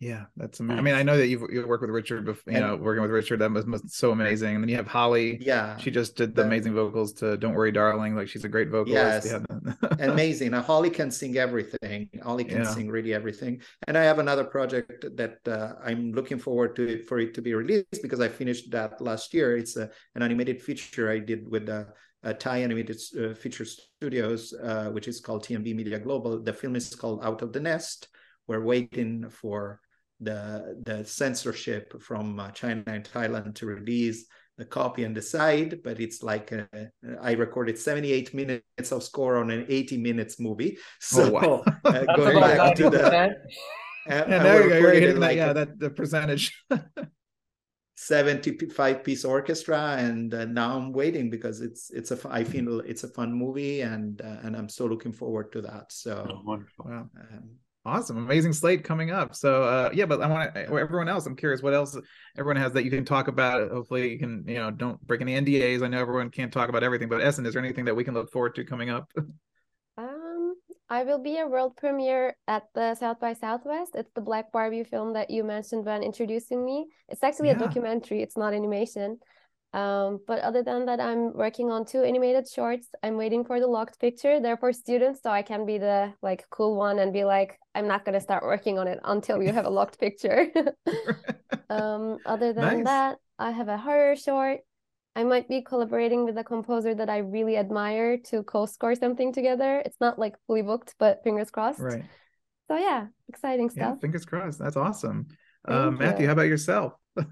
Yeah, 0.00 0.24
that's 0.34 0.60
amazing. 0.60 0.78
I 0.78 0.82
mean, 0.82 0.94
I 0.94 1.02
know 1.02 1.18
that 1.18 1.26
you've 1.26 1.42
you 1.52 1.66
worked 1.68 1.82
with 1.82 1.90
Richard, 1.90 2.24
before, 2.24 2.50
you 2.50 2.58
and, 2.58 2.66
know, 2.66 2.76
working 2.76 3.02
with 3.02 3.10
Richard, 3.10 3.40
that 3.40 3.50
was, 3.50 3.66
was, 3.66 3.82
so 3.88 4.12
amazing. 4.12 4.54
And 4.54 4.64
then 4.64 4.70
you 4.70 4.76
have 4.76 4.86
Holly. 4.86 5.36
Yeah, 5.42 5.76
she 5.76 5.90
just 5.90 6.16
did 6.16 6.34
the 6.34 6.42
amazing 6.42 6.72
vocals 6.72 7.12
to 7.14 7.36
"Don't 7.36 7.52
Worry, 7.52 7.70
Darling." 7.70 8.16
Like 8.16 8.26
she's 8.26 8.44
a 8.44 8.48
great 8.48 8.70
vocalist. 8.70 9.26
Yes, 9.26 9.44
amazing. 10.00 10.52
Now, 10.52 10.62
Holly 10.62 10.88
can 10.88 11.10
sing 11.10 11.36
everything. 11.36 12.08
Holly 12.22 12.44
can 12.44 12.62
yeah. 12.62 12.70
sing 12.70 12.88
really 12.88 13.12
everything. 13.12 13.60
And 13.86 13.98
I 13.98 14.04
have 14.04 14.18
another 14.18 14.44
project 14.44 15.04
that 15.18 15.46
uh, 15.46 15.74
I'm 15.84 16.12
looking 16.12 16.38
forward 16.38 16.76
to 16.76 17.04
for 17.04 17.18
it 17.18 17.34
to 17.34 17.42
be 17.42 17.52
released 17.52 18.00
because 18.00 18.20
I 18.20 18.28
finished 18.28 18.70
that 18.70 19.02
last 19.02 19.34
year. 19.34 19.58
It's 19.58 19.76
a, 19.76 19.90
an 20.14 20.22
animated 20.22 20.62
feature 20.62 21.10
I 21.10 21.18
did 21.18 21.46
with 21.46 21.66
the 21.66 21.88
uh, 22.22 22.32
Thai 22.34 22.58
animated 22.58 23.00
uh, 23.18 23.34
feature 23.34 23.64
studios, 23.64 24.52
uh, 24.52 24.90
which 24.90 25.08
is 25.08 25.20
called 25.20 25.44
T&B 25.44 25.72
Media 25.74 25.98
Global. 25.98 26.42
The 26.42 26.52
film 26.52 26.76
is 26.76 26.94
called 26.94 27.24
Out 27.24 27.42
of 27.42 27.52
the 27.52 27.60
Nest. 27.60 28.08
We're 28.46 28.64
waiting 28.64 29.28
for 29.30 29.80
the 30.22 30.78
the 30.84 31.02
censorship 31.04 32.00
from 32.02 32.38
uh, 32.38 32.50
China 32.50 32.82
and 32.86 33.08
Thailand 33.08 33.54
to 33.54 33.66
release 33.66 34.26
the 34.58 34.66
copy 34.66 35.04
and 35.04 35.14
decide. 35.14 35.82
But 35.82 36.00
it's 36.00 36.22
like 36.22 36.52
a, 36.52 36.68
I 37.22 37.32
recorded 37.32 37.78
78 37.78 38.34
minutes 38.34 38.92
of 38.92 39.02
score 39.02 39.38
on 39.38 39.50
an 39.50 39.66
80 39.68 39.98
minutes 39.98 40.38
movie. 40.38 40.78
So 41.00 41.24
oh, 41.24 41.30
wow. 41.30 41.64
Uh, 41.84 42.04
going 42.16 42.40
back 42.40 42.74
to 42.76 42.90
the. 42.90 43.34
yeah, 44.06 44.24
there 44.24 44.64
you 44.64 44.68
go. 44.68 44.78
You're 44.78 44.92
hitting 44.92 45.20
like 45.20 45.38
that, 45.38 45.46
yeah, 45.46 45.52
that 45.52 45.78
the 45.78 45.90
percentage. 45.90 46.64
75 48.00 49.04
piece 49.04 49.26
orchestra 49.26 49.96
and 49.98 50.32
uh, 50.32 50.46
now 50.46 50.74
i'm 50.74 50.90
waiting 50.90 51.28
because 51.28 51.60
it's 51.60 51.90
it's 51.90 52.10
a 52.10 52.18
i 52.30 52.42
feel 52.42 52.80
it's 52.80 53.04
a 53.04 53.08
fun 53.08 53.30
movie 53.30 53.82
and 53.82 54.22
uh, 54.22 54.38
and 54.42 54.56
i'm 54.56 54.70
so 54.70 54.86
looking 54.86 55.12
forward 55.12 55.52
to 55.52 55.60
that 55.60 55.92
so 55.92 56.26
oh, 56.30 56.40
wonderful. 56.42 56.86
wow. 56.88 57.06
Um, 57.20 57.50
awesome. 57.84 58.16
Amazing 58.16 58.54
slate 58.54 58.84
coming 58.84 59.10
up. 59.10 59.34
So 59.34 59.64
uh 59.64 59.90
yeah 59.92 60.06
but 60.06 60.22
i 60.22 60.26
want 60.26 60.54
to 60.54 60.60
everyone 60.60 61.10
else 61.10 61.26
i'm 61.26 61.36
curious 61.36 61.62
what 61.62 61.74
else 61.74 61.94
everyone 62.38 62.56
has 62.56 62.72
that 62.72 62.84
you 62.84 62.90
can 62.90 63.04
talk 63.04 63.28
about? 63.28 63.70
Hopefully 63.70 64.10
you 64.12 64.18
can 64.18 64.44
you 64.48 64.54
know 64.54 64.70
don't 64.70 64.98
break 65.06 65.20
any 65.20 65.38
ndas 65.38 65.82
i 65.82 65.88
know 65.88 66.00
everyone 66.00 66.30
can't 66.30 66.52
talk 66.52 66.70
about 66.70 66.82
everything 66.82 67.08
but 67.10 67.20
Esin 67.20 67.46
is 67.46 67.52
there 67.52 67.62
anything 67.62 67.84
that 67.84 67.94
we 67.94 68.04
can 68.04 68.14
look 68.14 68.32
forward 68.32 68.54
to 68.54 68.64
coming 68.64 68.88
up 68.88 69.12
I 70.90 71.04
will 71.04 71.20
be 71.20 71.38
a 71.38 71.46
world 71.46 71.76
premiere 71.76 72.36
at 72.48 72.64
the 72.74 72.96
South 72.96 73.20
by 73.20 73.34
Southwest. 73.34 73.92
It's 73.94 74.10
the 74.12 74.20
Black 74.20 74.50
Barbie 74.50 74.82
film 74.82 75.12
that 75.12 75.30
you 75.30 75.44
mentioned 75.44 75.86
when 75.86 76.02
introducing 76.02 76.64
me. 76.64 76.88
It's 77.08 77.22
actually 77.22 77.48
yeah. 77.48 77.56
a 77.56 77.58
documentary, 77.60 78.22
it's 78.22 78.36
not 78.36 78.52
animation. 78.52 79.18
Um, 79.72 80.18
but 80.26 80.40
other 80.40 80.64
than 80.64 80.86
that, 80.86 80.98
I'm 80.98 81.32
working 81.32 81.70
on 81.70 81.84
two 81.84 82.02
animated 82.02 82.48
shorts. 82.48 82.88
I'm 83.04 83.16
waiting 83.16 83.44
for 83.44 83.60
the 83.60 83.68
locked 83.68 84.00
picture. 84.00 84.40
They're 84.40 84.56
for 84.56 84.72
students, 84.72 85.22
so 85.22 85.30
I 85.30 85.42
can 85.42 85.64
be 85.64 85.78
the 85.78 86.12
like 86.22 86.44
cool 86.50 86.74
one 86.74 86.98
and 86.98 87.12
be 87.12 87.22
like, 87.22 87.56
I'm 87.76 87.86
not 87.86 88.04
gonna 88.04 88.20
start 88.20 88.42
working 88.42 88.76
on 88.76 88.88
it 88.88 88.98
until 89.04 89.40
you 89.40 89.52
have 89.52 89.66
a 89.66 89.70
locked 89.70 90.00
picture. 90.00 90.48
um, 91.70 92.18
other 92.26 92.52
than 92.52 92.78
nice. 92.78 92.84
that, 92.84 93.18
I 93.38 93.52
have 93.52 93.68
a 93.68 93.76
horror 93.76 94.16
short 94.16 94.58
I 95.16 95.24
might 95.24 95.48
be 95.48 95.60
collaborating 95.60 96.24
with 96.24 96.38
a 96.38 96.44
composer 96.44 96.94
that 96.94 97.10
I 97.10 97.18
really 97.18 97.56
admire 97.56 98.16
to 98.30 98.42
co-score 98.44 98.94
something 98.94 99.32
together. 99.32 99.82
It's 99.84 100.00
not 100.00 100.18
like 100.18 100.36
fully 100.46 100.62
booked, 100.62 100.94
but 100.98 101.22
fingers 101.24 101.50
crossed. 101.50 101.80
Right. 101.80 102.04
So 102.68 102.76
yeah, 102.76 103.06
exciting 103.28 103.70
stuff. 103.70 103.96
Yeah, 103.96 104.00
fingers 104.00 104.24
crossed. 104.24 104.60
That's 104.60 104.76
awesome. 104.76 105.26
Uh, 105.66 105.90
Matthew, 105.90 106.26
how 106.26 106.32
about 106.32 106.46
yourself? 106.46 106.94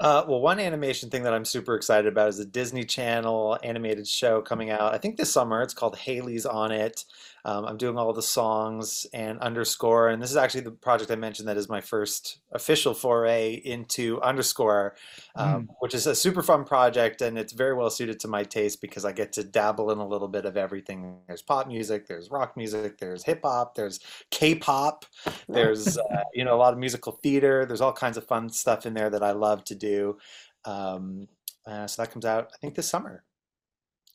Uh, 0.00 0.24
well, 0.26 0.40
one 0.40 0.58
animation 0.58 1.10
thing 1.10 1.24
that 1.24 1.34
I'm 1.34 1.44
super 1.44 1.74
excited 1.74 2.10
about 2.10 2.30
is 2.30 2.38
a 2.38 2.46
Disney 2.46 2.84
Channel 2.84 3.58
animated 3.62 4.08
show 4.08 4.40
coming 4.40 4.70
out. 4.70 4.94
I 4.94 4.98
think 4.98 5.18
this 5.18 5.30
summer. 5.30 5.60
It's 5.60 5.74
called 5.74 5.94
Hailey's 5.94 6.46
on 6.46 6.72
It. 6.72 7.04
Um, 7.44 7.64
I'm 7.64 7.76
doing 7.76 7.96
all 7.96 8.12
the 8.12 8.22
songs 8.22 9.06
and 9.12 9.38
underscore, 9.40 10.08
and 10.08 10.22
this 10.22 10.30
is 10.30 10.36
actually 10.36 10.62
the 10.62 10.72
project 10.72 11.10
I 11.10 11.16
mentioned 11.16 11.48
that 11.48 11.56
is 11.56 11.68
my 11.68 11.80
first 11.80 12.40
official 12.52 12.94
foray 12.94 13.54
into 13.54 14.20
underscore, 14.22 14.96
um, 15.36 15.62
mm. 15.62 15.68
which 15.80 15.94
is 15.94 16.06
a 16.06 16.14
super 16.14 16.42
fun 16.42 16.64
project, 16.64 17.22
and 17.22 17.38
it's 17.38 17.52
very 17.52 17.74
well 17.74 17.90
suited 17.90 18.20
to 18.20 18.28
my 18.28 18.44
taste 18.44 18.80
because 18.80 19.04
I 19.04 19.12
get 19.12 19.32
to 19.34 19.44
dabble 19.44 19.90
in 19.90 19.98
a 19.98 20.06
little 20.06 20.28
bit 20.28 20.44
of 20.44 20.56
everything. 20.56 21.18
There's 21.26 21.42
pop 21.42 21.66
music, 21.66 22.06
there's 22.06 22.30
rock 22.30 22.56
music, 22.56 22.98
there's 22.98 23.24
hip 23.24 23.40
hop, 23.42 23.74
there's 23.74 24.00
K-pop, 24.30 25.06
there's 25.48 25.98
uh, 25.98 26.24
you 26.34 26.44
know 26.44 26.54
a 26.54 26.60
lot 26.60 26.72
of 26.72 26.78
musical 26.78 27.12
theater. 27.12 27.64
There's 27.66 27.80
all 27.80 27.92
kinds 27.92 28.16
of 28.16 28.26
fun 28.26 28.48
stuff 28.50 28.86
in 28.86 28.94
there 28.94 29.10
that 29.10 29.22
I 29.22 29.32
love 29.32 29.64
to 29.64 29.74
do. 29.74 30.18
Um, 30.64 31.28
uh, 31.66 31.86
so 31.86 32.02
that 32.02 32.10
comes 32.10 32.24
out 32.24 32.50
I 32.54 32.56
think 32.58 32.74
this 32.74 32.88
summer. 32.88 33.24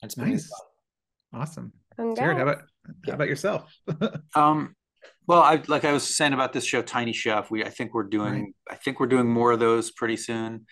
It's 0.02 0.16
nice. 0.16 0.50
Awesome. 1.32 1.72
Congrats. 1.96 2.20
Jared, 2.20 2.36
how 2.36 2.42
about 2.42 2.62
how 3.06 3.12
about 3.12 3.28
yourself? 3.28 3.72
um, 4.34 4.74
well, 5.26 5.42
I 5.42 5.62
like 5.66 5.84
I 5.84 5.92
was 5.92 6.16
saying 6.16 6.32
about 6.32 6.52
this 6.52 6.64
show, 6.64 6.82
Tiny 6.82 7.12
Chef. 7.12 7.50
We 7.50 7.64
I 7.64 7.68
think 7.70 7.94
we're 7.94 8.04
doing 8.04 8.32
right. 8.32 8.54
I 8.70 8.74
think 8.76 9.00
we're 9.00 9.06
doing 9.06 9.28
more 9.28 9.52
of 9.52 9.60
those 9.60 9.90
pretty 9.90 10.16
soon, 10.16 10.66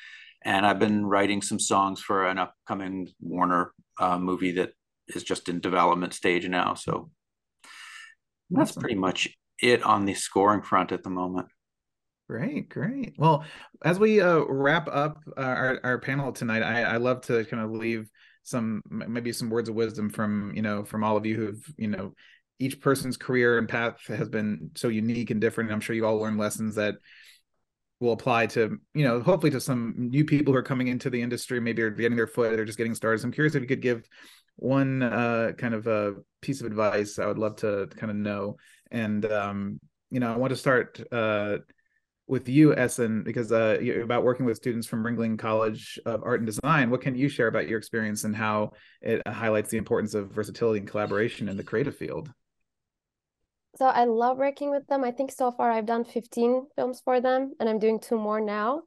and 0.45 0.65
I've 0.65 0.79
been 0.79 1.05
writing 1.05 1.43
some 1.43 1.59
songs 1.59 2.01
for 2.01 2.27
an 2.27 2.39
upcoming 2.39 3.09
Warner 3.21 3.73
uh, 3.99 4.19
movie 4.19 4.53
that 4.53 4.71
is 5.09 5.25
just 5.25 5.49
in 5.49 5.61
development 5.61 6.15
stage 6.15 6.49
now. 6.49 6.75
So 6.75 7.11
that's 8.51 8.71
Awesome. 8.71 8.81
pretty 8.81 8.97
much 8.97 9.29
it 9.61 9.83
on 9.83 10.05
the 10.05 10.15
scoring 10.15 10.63
front 10.63 10.93
at 10.93 11.03
the 11.03 11.11
moment. 11.11 11.49
Great, 12.29 12.69
great. 12.71 13.15
Well, 13.19 13.45
as 13.85 13.99
we 13.99 14.21
uh, 14.21 14.45
wrap 14.49 14.89
up 14.89 15.19
uh, 15.37 15.41
our 15.41 15.81
our 15.85 15.99
panel 15.99 16.33
tonight, 16.33 16.63
I 16.63 16.83
I 16.83 16.97
love 16.97 17.23
to 17.23 17.45
kind 17.45 17.63
of 17.63 17.71
leave 17.71 18.09
some 18.45 18.83
maybe 18.89 19.33
some 19.33 19.51
words 19.51 19.69
of 19.69 19.75
wisdom 19.75 20.11
from 20.11 20.53
you 20.55 20.63
know 20.63 20.85
from 20.85 21.03
all 21.03 21.17
of 21.17 21.27
you 21.27 21.35
who've 21.35 21.75
you 21.77 21.89
know 21.89 22.15
each 22.61 22.81
person's 22.81 23.17
career 23.17 23.59
and 23.59 23.69
path 23.69 24.07
has 24.07 24.29
been 24.29 24.71
so 24.77 24.89
unique 24.89 25.31
and 25.31 25.41
different. 25.41 25.73
I'm 25.73 25.81
sure 25.81 25.97
you 25.97 26.07
all 26.07 26.19
learned 26.19 26.39
lessons 26.39 26.77
that 26.77 26.95
will 28.01 28.13
apply 28.13 28.47
to 28.47 28.79
you 28.93 29.05
know 29.05 29.21
hopefully 29.21 29.51
to 29.51 29.61
some 29.61 29.95
new 29.97 30.25
people 30.25 30.53
who 30.53 30.59
are 30.59 30.63
coming 30.63 30.89
into 30.89 31.11
the 31.11 31.21
industry, 31.21 31.59
maybe 31.59 31.83
are 31.83 31.91
getting 31.91 32.17
their 32.17 32.27
foot 32.27 32.59
or 32.61 32.65
just 32.65 32.79
getting 32.79 32.95
started. 32.95 33.21
So 33.21 33.27
I'm 33.27 33.33
curious 33.33 33.55
if 33.55 33.63
you 33.63 33.69
could 33.69 33.83
give 33.83 34.09
one 34.57 35.03
uh, 35.03 35.53
kind 35.59 35.75
of 35.75 35.87
a 35.87 36.15
piece 36.41 36.61
of 36.61 36.67
advice. 36.67 37.19
I 37.19 37.27
would 37.27 37.39
love 37.39 37.57
to 37.57 37.89
kind 37.97 38.11
of 38.11 38.17
know. 38.17 38.57
And 38.91 39.25
um, 39.27 39.81
you 40.11 40.21
know, 40.21 40.33
I 40.33 40.37
want 40.37 40.51
to 40.51 40.57
start. 40.57 41.01
Uh, 41.11 41.59
with 42.27 42.49
you, 42.49 42.71
Esin, 42.71 43.23
because 43.25 43.53
uh, 43.53 43.79
you, 43.81 44.03
about 44.03 44.25
working 44.25 44.47
with 44.47 44.57
students 44.57 44.87
from 44.87 45.05
Ringling 45.05 45.39
College 45.39 45.99
of 46.07 46.23
Art 46.25 46.41
and 46.41 46.47
Design. 46.47 46.91
What 46.91 47.03
can 47.03 47.15
you 47.15 47.29
share 47.29 47.49
about 47.49 47.69
your 47.69 47.79
experience 47.79 48.25
and 48.25 48.35
how 48.35 48.73
it 49.03 49.27
highlights 49.27 49.71
the 49.71 49.77
importance 49.77 50.15
of 50.15 50.31
versatility 50.31 50.81
and 50.81 50.89
collaboration 50.89 51.49
in 51.49 51.57
the 51.57 51.63
creative 51.63 51.97
field? 51.97 52.33
So 53.77 53.87
I 53.87 54.05
love 54.05 54.39
working 54.39 54.71
with 54.71 54.87
them. 54.87 55.05
I 55.05 55.11
think 55.11 55.33
so 55.33 55.51
far 55.51 55.71
I've 55.71 55.87
done 55.87 56.05
15 56.05 56.69
films 56.77 57.03
for 57.05 57.21
them, 57.21 57.53
and 57.61 57.69
I'm 57.69 57.79
doing 57.79 58.01
two 58.01 58.17
more 58.17 58.41
now. 58.41 58.83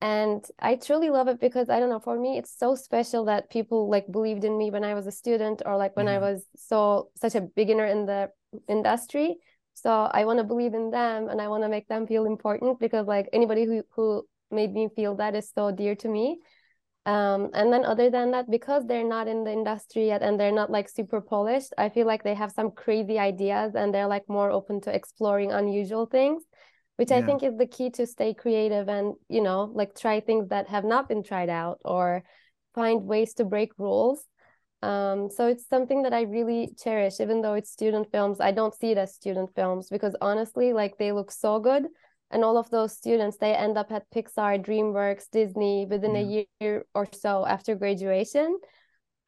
And 0.00 0.42
I 0.58 0.76
truly 0.76 1.10
love 1.10 1.28
it 1.28 1.40
because 1.40 1.68
I 1.68 1.78
don't 1.78 1.90
know, 1.90 2.00
for 2.00 2.18
me, 2.18 2.38
it's 2.38 2.56
so 2.56 2.74
special 2.74 3.26
that 3.26 3.50
people 3.50 3.90
like 3.90 4.10
believed 4.10 4.44
in 4.44 4.56
me 4.56 4.70
when 4.70 4.84
I 4.84 4.94
was 4.94 5.06
a 5.06 5.12
student 5.12 5.60
or 5.66 5.76
like 5.76 5.94
when 5.94 6.08
I 6.08 6.18
was 6.18 6.42
so 6.56 7.10
such 7.16 7.34
a 7.34 7.42
beginner 7.42 7.84
in 7.84 8.06
the 8.06 8.30
industry. 8.66 9.36
So 9.74 9.90
I 9.90 10.24
want 10.24 10.38
to 10.38 10.44
believe 10.44 10.74
in 10.74 10.90
them 10.90 11.28
and 11.28 11.40
I 11.40 11.48
want 11.48 11.62
to 11.62 11.68
make 11.68 11.88
them 11.88 12.06
feel 12.06 12.26
important 12.26 12.78
because 12.80 13.06
like 13.06 13.28
anybody 13.32 13.64
who 13.64 13.82
who 13.94 14.26
made 14.50 14.72
me 14.72 14.88
feel 14.94 15.14
that 15.16 15.34
is 15.34 15.50
so 15.54 15.70
dear 15.70 15.94
to 15.96 16.08
me. 16.08 16.40
Um, 17.06 17.50
and 17.54 17.72
then 17.72 17.84
other 17.84 18.10
than 18.10 18.32
that, 18.32 18.50
because 18.50 18.86
they're 18.86 19.08
not 19.08 19.26
in 19.26 19.44
the 19.44 19.52
industry 19.52 20.08
yet 20.08 20.22
and 20.22 20.38
they're 20.38 20.52
not 20.52 20.70
like 20.70 20.88
super 20.88 21.20
polished, 21.20 21.72
I 21.78 21.88
feel 21.88 22.06
like 22.06 22.22
they 22.22 22.34
have 22.34 22.52
some 22.52 22.70
crazy 22.72 23.18
ideas 23.18 23.74
and 23.74 23.92
they're 23.92 24.06
like 24.06 24.28
more 24.28 24.50
open 24.50 24.80
to 24.82 24.94
exploring 24.94 25.50
unusual 25.50 26.06
things, 26.06 26.42
which 26.96 27.10
I 27.10 27.22
think 27.22 27.42
is 27.42 27.56
the 27.56 27.66
key 27.66 27.90
to 27.90 28.06
stay 28.06 28.34
creative 28.34 28.88
and, 28.88 29.14
you 29.28 29.40
know, 29.40 29.70
like 29.72 29.98
try 29.98 30.20
things 30.20 30.48
that 30.48 30.68
have 30.68 30.84
not 30.84 31.08
been 31.08 31.22
tried 31.22 31.48
out 31.48 31.80
or 31.84 32.22
find 32.74 33.06
ways 33.06 33.32
to 33.34 33.44
break 33.44 33.72
rules. 33.78 34.22
Um, 34.82 35.28
so 35.30 35.46
it's 35.46 35.68
something 35.68 36.02
that 36.02 36.12
I 36.14 36.22
really 36.22 36.70
cherish, 36.82 37.20
even 37.20 37.42
though 37.42 37.54
it's 37.54 37.70
student 37.70 38.10
films. 38.10 38.40
I 38.40 38.50
don't 38.50 38.74
see 38.74 38.92
it 38.92 38.98
as 38.98 39.14
student 39.14 39.54
films 39.54 39.88
because 39.90 40.16
honestly, 40.20 40.72
like 40.72 40.96
they 40.98 41.12
look 41.12 41.30
so 41.30 41.58
good. 41.60 41.86
And 42.30 42.44
all 42.44 42.56
of 42.56 42.70
those 42.70 42.96
students, 42.96 43.38
they 43.38 43.54
end 43.54 43.76
up 43.76 43.90
at 43.92 44.08
Pixar, 44.10 44.64
DreamWorks, 44.64 45.30
Disney 45.30 45.84
within 45.86 46.14
a 46.16 46.46
year 46.60 46.86
or 46.94 47.08
so 47.12 47.44
after 47.44 47.74
graduation. 47.74 48.58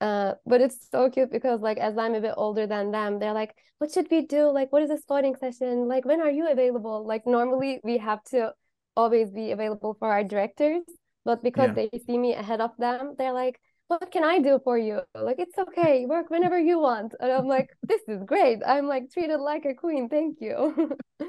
Uh, 0.00 0.34
but 0.46 0.60
it's 0.60 0.88
so 0.90 1.08
cute 1.10 1.30
because 1.30 1.60
like 1.60 1.78
as 1.78 1.96
I'm 1.96 2.14
a 2.14 2.20
bit 2.20 2.34
older 2.36 2.66
than 2.66 2.90
them, 2.90 3.18
they're 3.18 3.32
like, 3.32 3.54
what 3.78 3.92
should 3.92 4.08
we 4.10 4.26
do? 4.26 4.50
Like, 4.50 4.72
what 4.72 4.82
is 4.82 4.88
this 4.88 5.04
coding 5.04 5.36
session? 5.36 5.86
Like, 5.88 6.04
when 6.04 6.20
are 6.20 6.30
you 6.30 6.50
available? 6.50 7.06
Like 7.06 7.26
normally 7.26 7.80
we 7.84 7.98
have 7.98 8.22
to 8.24 8.52
always 8.96 9.30
be 9.30 9.52
available 9.52 9.94
for 9.98 10.08
our 10.10 10.24
directors, 10.24 10.82
but 11.24 11.42
because 11.42 11.72
Yeah. 11.76 11.86
they 11.90 11.98
see 12.06 12.18
me 12.18 12.34
ahead 12.34 12.60
of 12.60 12.76
them, 12.78 13.14
they're 13.18 13.32
like, 13.32 13.60
what 13.88 14.10
can 14.10 14.24
I 14.24 14.38
do 14.38 14.60
for 14.64 14.78
you? 14.78 15.00
Like, 15.14 15.38
it's 15.38 15.58
okay, 15.58 16.06
work 16.06 16.30
whenever 16.30 16.58
you 16.58 16.78
want. 16.78 17.14
And 17.20 17.30
I'm 17.30 17.46
like, 17.46 17.68
this 17.82 18.00
is 18.08 18.22
great. 18.24 18.60
I'm 18.66 18.86
like 18.86 19.10
treated 19.12 19.38
like 19.38 19.64
a 19.64 19.74
queen. 19.74 20.08
Thank 20.08 20.40
you. 20.40 20.96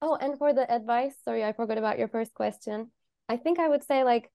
Oh, 0.00 0.14
and 0.14 0.38
for 0.38 0.52
the 0.52 0.70
advice, 0.70 1.16
sorry, 1.24 1.44
I 1.44 1.52
forgot 1.52 1.78
about 1.78 1.98
your 1.98 2.08
first 2.08 2.32
question. 2.34 2.90
I 3.28 3.36
think 3.36 3.58
I 3.58 3.68
would 3.68 3.82
say 3.82 4.04
like 4.04 4.30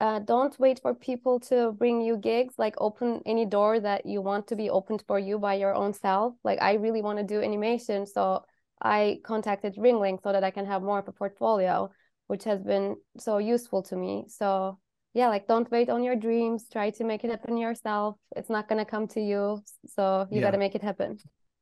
uh, 0.00 0.18
don't 0.18 0.58
wait 0.58 0.80
for 0.80 0.94
people 0.94 1.40
to 1.40 1.72
bring 1.72 2.00
you 2.00 2.16
gigs, 2.16 2.54
like 2.58 2.74
open 2.78 3.22
any 3.26 3.44
door 3.44 3.78
that 3.80 4.06
you 4.06 4.20
want 4.22 4.48
to 4.48 4.56
be 4.56 4.70
opened 4.70 5.04
for 5.06 5.18
you 5.18 5.38
by 5.38 5.54
your 5.54 5.74
own 5.74 5.92
self. 5.92 6.34
Like 6.42 6.60
I 6.60 6.74
really 6.74 7.02
want 7.02 7.18
to 7.18 7.24
do 7.24 7.42
animation, 7.42 8.06
so 8.06 8.44
I 8.82 9.20
contacted 9.24 9.76
Ringling 9.76 10.22
so 10.22 10.32
that 10.32 10.44
I 10.44 10.50
can 10.50 10.66
have 10.66 10.82
more 10.82 10.98
of 10.98 11.08
a 11.08 11.12
portfolio, 11.12 11.90
which 12.26 12.44
has 12.44 12.62
been 12.62 12.96
so 13.18 13.38
useful 13.38 13.82
to 13.84 13.96
me. 13.96 14.24
So 14.28 14.78
yeah, 15.14 15.28
like 15.28 15.46
don't 15.46 15.70
wait 15.70 15.88
on 15.88 16.02
your 16.02 16.16
dreams. 16.16 16.68
Try 16.70 16.90
to 16.90 17.04
make 17.04 17.24
it 17.24 17.30
happen 17.30 17.56
yourself. 17.56 18.16
It's 18.36 18.50
not 18.50 18.68
gonna 18.68 18.84
come 18.84 19.08
to 19.08 19.20
you, 19.20 19.62
so 19.86 20.26
you 20.30 20.40
Yeah. 20.40 20.46
gotta 20.46 20.58
make 20.58 20.74
it 20.74 20.82
happen. 20.82 21.18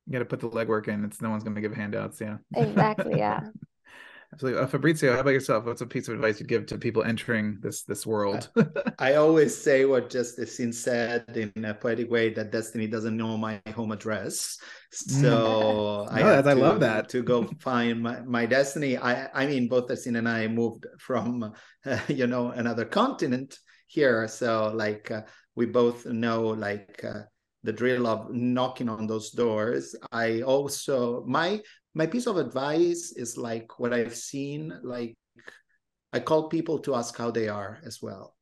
You 0.06 0.12
got 0.14 0.18
to 0.18 0.24
put 0.24 0.40
the 0.40 0.50
legwork 0.50 0.88
in. 0.88 1.04
It's 1.04 1.20
no 1.22 1.30
one's 1.30 1.44
going 1.44 1.54
to 1.54 1.60
give 1.60 1.72
handouts. 1.72 2.20
Yeah. 2.20 2.38
Exactly, 2.56 3.18
yeah. 3.18 3.40
Absolutely. 4.32 4.62
Uh, 4.62 4.66
Fabrizio, 4.66 5.12
how 5.12 5.20
about 5.20 5.34
yourself? 5.34 5.66
What's 5.66 5.82
a 5.82 5.86
piece 5.86 6.08
of 6.08 6.14
advice 6.14 6.40
you'd 6.40 6.48
give 6.48 6.64
to 6.66 6.78
people 6.78 7.02
entering 7.02 7.58
this 7.60 7.82
this 7.82 8.06
world? 8.06 8.48
I 8.98 9.14
always 9.16 9.56
say 9.56 9.84
what 9.84 10.08
Justine 10.08 10.72
said 10.72 11.24
in 11.36 11.64
a 11.66 11.74
poetic 11.74 12.10
way 12.10 12.30
that 12.30 12.50
destiny 12.50 12.86
doesn't 12.86 13.16
know 13.16 13.36
my 13.36 13.60
home 13.74 13.92
address. 13.92 14.56
So 14.90 16.06
I, 16.10 16.20
No, 16.20 16.38
I 16.38 16.42
to, 16.42 16.54
love 16.54 16.80
that. 16.80 17.10
to 17.10 17.22
go 17.22 17.44
find 17.60 18.02
my, 18.02 18.20
my 18.20 18.46
destiny. 18.46 18.96
I 18.96 19.28
I 19.34 19.46
mean, 19.46 19.68
both 19.68 19.88
Justine 19.88 20.16
and 20.16 20.28
I 20.28 20.48
moved 20.48 20.86
from 20.98 21.52
uh, 21.84 21.98
you 22.08 22.26
know 22.26 22.48
another 22.48 22.86
continent 22.86 23.58
here, 23.86 24.26
so 24.28 24.72
like 24.74 25.10
uh, 25.10 25.22
we 25.56 25.66
both 25.66 26.06
know 26.06 26.48
like 26.48 27.04
uh, 27.04 27.20
the 27.64 27.72
drill 27.72 28.06
of 28.06 28.32
knocking 28.32 28.88
on 28.88 29.06
those 29.06 29.30
doors. 29.30 29.94
I 30.10 30.40
also 30.40 31.24
my 31.26 31.60
my 31.94 32.06
piece 32.06 32.26
of 32.26 32.36
advice 32.36 33.12
is 33.16 33.36
like 33.36 33.78
what 33.78 33.92
I've 33.92 34.14
seen 34.16 34.72
like 34.82 35.14
I 36.12 36.20
call 36.20 36.48
people 36.48 36.78
to 36.80 36.94
ask 36.94 37.16
how 37.16 37.30
they 37.30 37.48
are 37.48 37.80
as 37.84 38.02
well. 38.02 38.36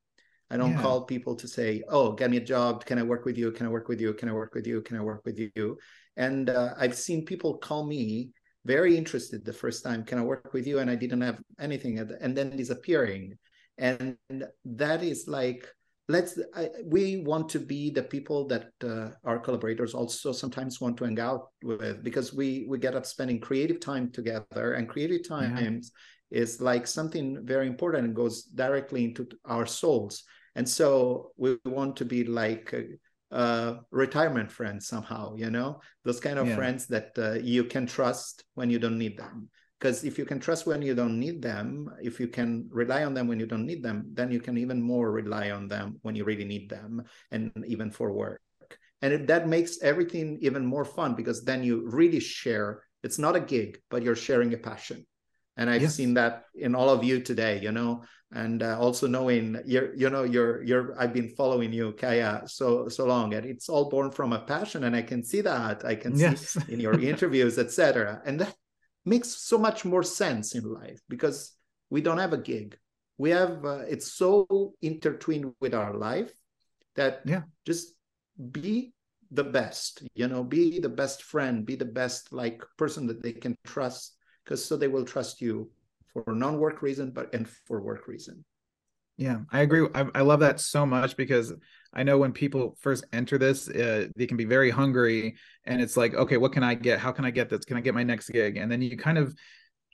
I 0.50 0.56
don't 0.56 0.72
Yeah. 0.72 0.82
call 0.82 1.04
people 1.04 1.36
to 1.36 1.46
say, 1.46 1.84
"Oh, 1.88 2.12
get 2.12 2.30
me 2.30 2.38
a 2.38 2.44
job. 2.44 2.84
Can 2.84 2.98
I 2.98 3.04
work 3.04 3.24
with 3.24 3.38
you? 3.38 3.52
Can 3.52 3.66
I 3.66 3.70
work 3.70 3.88
with 3.88 4.00
you? 4.00 4.12
Can 4.14 4.28
I 4.28 4.32
work 4.32 4.54
with 4.54 4.66
you? 4.66 4.82
Can 4.82 4.96
I 4.96 5.02
work 5.02 5.22
with 5.24 5.38
you?" 5.38 5.78
And 6.16 6.50
uh, 6.50 6.74
I've 6.76 6.96
seen 6.98 7.24
people 7.24 7.58
call 7.58 7.86
me 7.86 8.32
very 8.64 8.96
interested 8.96 9.44
the 9.44 9.52
first 9.52 9.84
time. 9.84 10.04
Can 10.04 10.18
I 10.18 10.22
work 10.22 10.52
with 10.52 10.66
you? 10.66 10.80
And 10.80 10.90
I 10.90 10.96
didn't 10.96 11.20
have 11.20 11.38
anything, 11.60 11.98
and 12.00 12.10
and 12.20 12.36
then 12.36 12.56
disappearing. 12.56 13.38
And 13.78 14.18
that 14.64 15.02
is 15.02 15.28
like, 15.28 15.66
let's. 16.10 16.38
I, 16.54 16.68
we 16.84 17.22
want 17.24 17.48
to 17.50 17.60
be 17.60 17.90
the 17.90 18.02
people 18.02 18.46
that 18.48 18.70
uh, 18.84 19.10
our 19.24 19.38
collaborators 19.38 19.94
also 19.94 20.32
sometimes 20.32 20.80
want 20.80 20.96
to 20.98 21.04
hang 21.04 21.20
out 21.20 21.48
with 21.62 22.02
because 22.02 22.34
we 22.34 22.66
we 22.68 22.78
get 22.78 22.94
up 22.94 23.06
spending 23.06 23.40
creative 23.40 23.80
time 23.80 24.10
together, 24.10 24.74
and 24.74 24.88
creative 24.88 25.26
times 25.26 25.92
is 26.30 26.60
like 26.60 26.86
something 26.86 27.44
very 27.44 27.66
important 27.66 28.04
and 28.04 28.14
goes 28.14 28.44
directly 28.44 29.04
into 29.04 29.26
our 29.44 29.66
souls. 29.66 30.24
And 30.54 30.68
so 30.68 31.32
we 31.36 31.58
want 31.64 31.96
to 31.96 32.04
be 32.04 32.24
like 32.24 32.72
a, 32.72 32.84
a 33.36 33.80
retirement 33.90 34.50
friends 34.50 34.86
somehow, 34.86 35.34
you 35.36 35.50
know, 35.50 35.80
those 36.04 36.20
kind 36.20 36.38
of 36.38 36.48
Yeah. 36.48 36.54
friends 36.54 36.86
that 36.86 37.10
uh, 37.18 37.32
you 37.42 37.64
can 37.64 37.86
trust 37.86 38.44
when 38.54 38.70
you 38.70 38.78
don't 38.78 38.98
need 38.98 39.16
them. 39.18 39.48
Because 39.80 40.04
if 40.04 40.18
you 40.18 40.26
can 40.26 40.38
trust 40.38 40.66
when 40.66 40.82
you 40.82 40.94
don't 40.94 41.18
need 41.18 41.40
them, 41.40 41.90
if 42.02 42.20
you 42.20 42.28
can 42.28 42.68
rely 42.70 43.02
on 43.04 43.14
them 43.14 43.26
when 43.26 43.40
you 43.40 43.46
don't 43.46 43.64
need 43.64 43.82
them, 43.82 44.04
then 44.12 44.30
you 44.30 44.38
can 44.38 44.58
even 44.58 44.82
more 44.82 45.10
rely 45.10 45.50
on 45.50 45.68
them 45.68 45.98
when 46.02 46.14
you 46.14 46.24
really 46.24 46.44
need 46.44 46.68
them 46.68 47.02
and 47.30 47.50
even 47.66 47.90
for 47.90 48.12
work. 48.12 48.42
And 49.00 49.14
it, 49.14 49.26
that 49.28 49.48
makes 49.48 49.80
everything 49.82 50.38
even 50.42 50.66
more 50.66 50.84
fun 50.84 51.14
because 51.14 51.42
then 51.42 51.64
you 51.64 51.88
really 51.88 52.20
share. 52.20 52.82
It's 53.02 53.18
not 53.18 53.36
a 53.36 53.40
gig, 53.40 53.80
but 53.88 54.02
you're 54.02 54.14
sharing 54.14 54.52
a 54.52 54.58
passion 54.58 55.06
and 55.56 55.68
I've 55.68 55.82
Yes. 55.82 55.94
seen 55.94 56.14
that 56.14 56.44
in 56.54 56.74
all 56.74 56.88
of 56.88 57.04
you 57.04 57.20
today, 57.20 57.60
you 57.60 57.72
know, 57.72 58.02
and 58.32 58.62
uh, 58.62 58.78
also 58.78 59.06
knowing 59.06 59.60
you're, 59.66 59.94
you 59.94 60.08
know, 60.08 60.22
you're, 60.22 60.62
you're, 60.62 60.98
I've 60.98 61.12
been 61.12 61.28
following 61.28 61.72
you, 61.72 61.92
Kaya, 61.92 62.42
so 62.46 62.88
so 62.88 63.04
long, 63.06 63.34
and 63.34 63.44
it's 63.44 63.68
all 63.68 63.90
born 63.90 64.10
from 64.10 64.32
a 64.32 64.40
passion, 64.40 64.84
and 64.84 64.96
I 64.96 65.02
can 65.02 65.22
see 65.22 65.42
that, 65.42 65.84
I 65.84 65.96
can 65.96 66.14
yes. 66.14 66.56
see 66.56 66.72
in 66.72 66.80
your 66.80 66.98
interviews, 66.98 67.58
etc., 67.58 68.22
and 68.24 68.40
that 68.40 68.54
makes 69.10 69.28
so 69.28 69.58
much 69.58 69.84
more 69.84 70.02
sense 70.04 70.54
in 70.54 70.64
life 70.64 71.00
because 71.08 71.58
we 71.90 72.00
don't 72.00 72.22
have 72.22 72.32
a 72.32 72.38
gig, 72.38 72.78
we 73.18 73.30
have, 73.30 73.64
uh, 73.64 73.82
it's 73.94 74.12
so 74.12 74.46
intertwined 74.80 75.52
with 75.60 75.74
our 75.74 75.94
life 75.98 76.32
that 76.94 77.22
Yeah. 77.26 77.42
just 77.66 77.98
be 78.50 78.94
the 79.30 79.44
best, 79.44 80.02
you 80.14 80.28
know, 80.28 80.42
be 80.42 80.80
the 80.80 80.94
best 81.02 81.22
friend, 81.22 81.66
be 81.66 81.76
the 81.76 81.92
best 82.00 82.32
like 82.32 82.62
person 82.78 83.06
that 83.08 83.22
they 83.22 83.32
can 83.34 83.56
trust 83.66 84.16
because 84.44 84.64
so 84.64 84.76
they 84.76 84.88
will 84.88 85.04
trust 85.04 85.40
you 85.40 85.70
for 86.12 86.24
non-work 86.34 86.82
reason 86.82 87.10
but 87.10 87.32
and 87.34 87.46
for 87.66 87.80
work 87.82 88.08
reason 88.08 88.44
Yeah, 89.16 89.40
I 89.52 89.60
agree. 89.60 89.86
I, 89.94 90.06
I 90.14 90.20
love 90.22 90.40
that 90.40 90.60
so 90.60 90.86
much 90.86 91.16
because 91.16 91.52
I 91.92 92.02
know 92.02 92.18
when 92.18 92.32
people 92.32 92.76
first 92.80 93.04
enter 93.12 93.36
this, 93.36 93.68
uh, 93.68 94.06
they 94.16 94.26
can 94.26 94.36
be 94.36 94.44
very 94.44 94.70
hungry, 94.70 95.36
and 95.64 95.80
it's 95.80 95.96
like, 95.96 96.14
okay, 96.14 96.36
what 96.36 96.52
can 96.52 96.62
I 96.62 96.74
get? 96.74 96.98
How 97.00 97.12
can 97.12 97.24
I 97.24 97.30
get 97.30 97.50
this? 97.50 97.64
Can 97.64 97.76
I 97.76 97.80
get 97.80 97.94
my 97.94 98.02
next 98.02 98.30
gig? 98.30 98.56
And 98.56 98.70
then 98.70 98.80
you 98.80 98.96
kind 98.96 99.18
of 99.18 99.34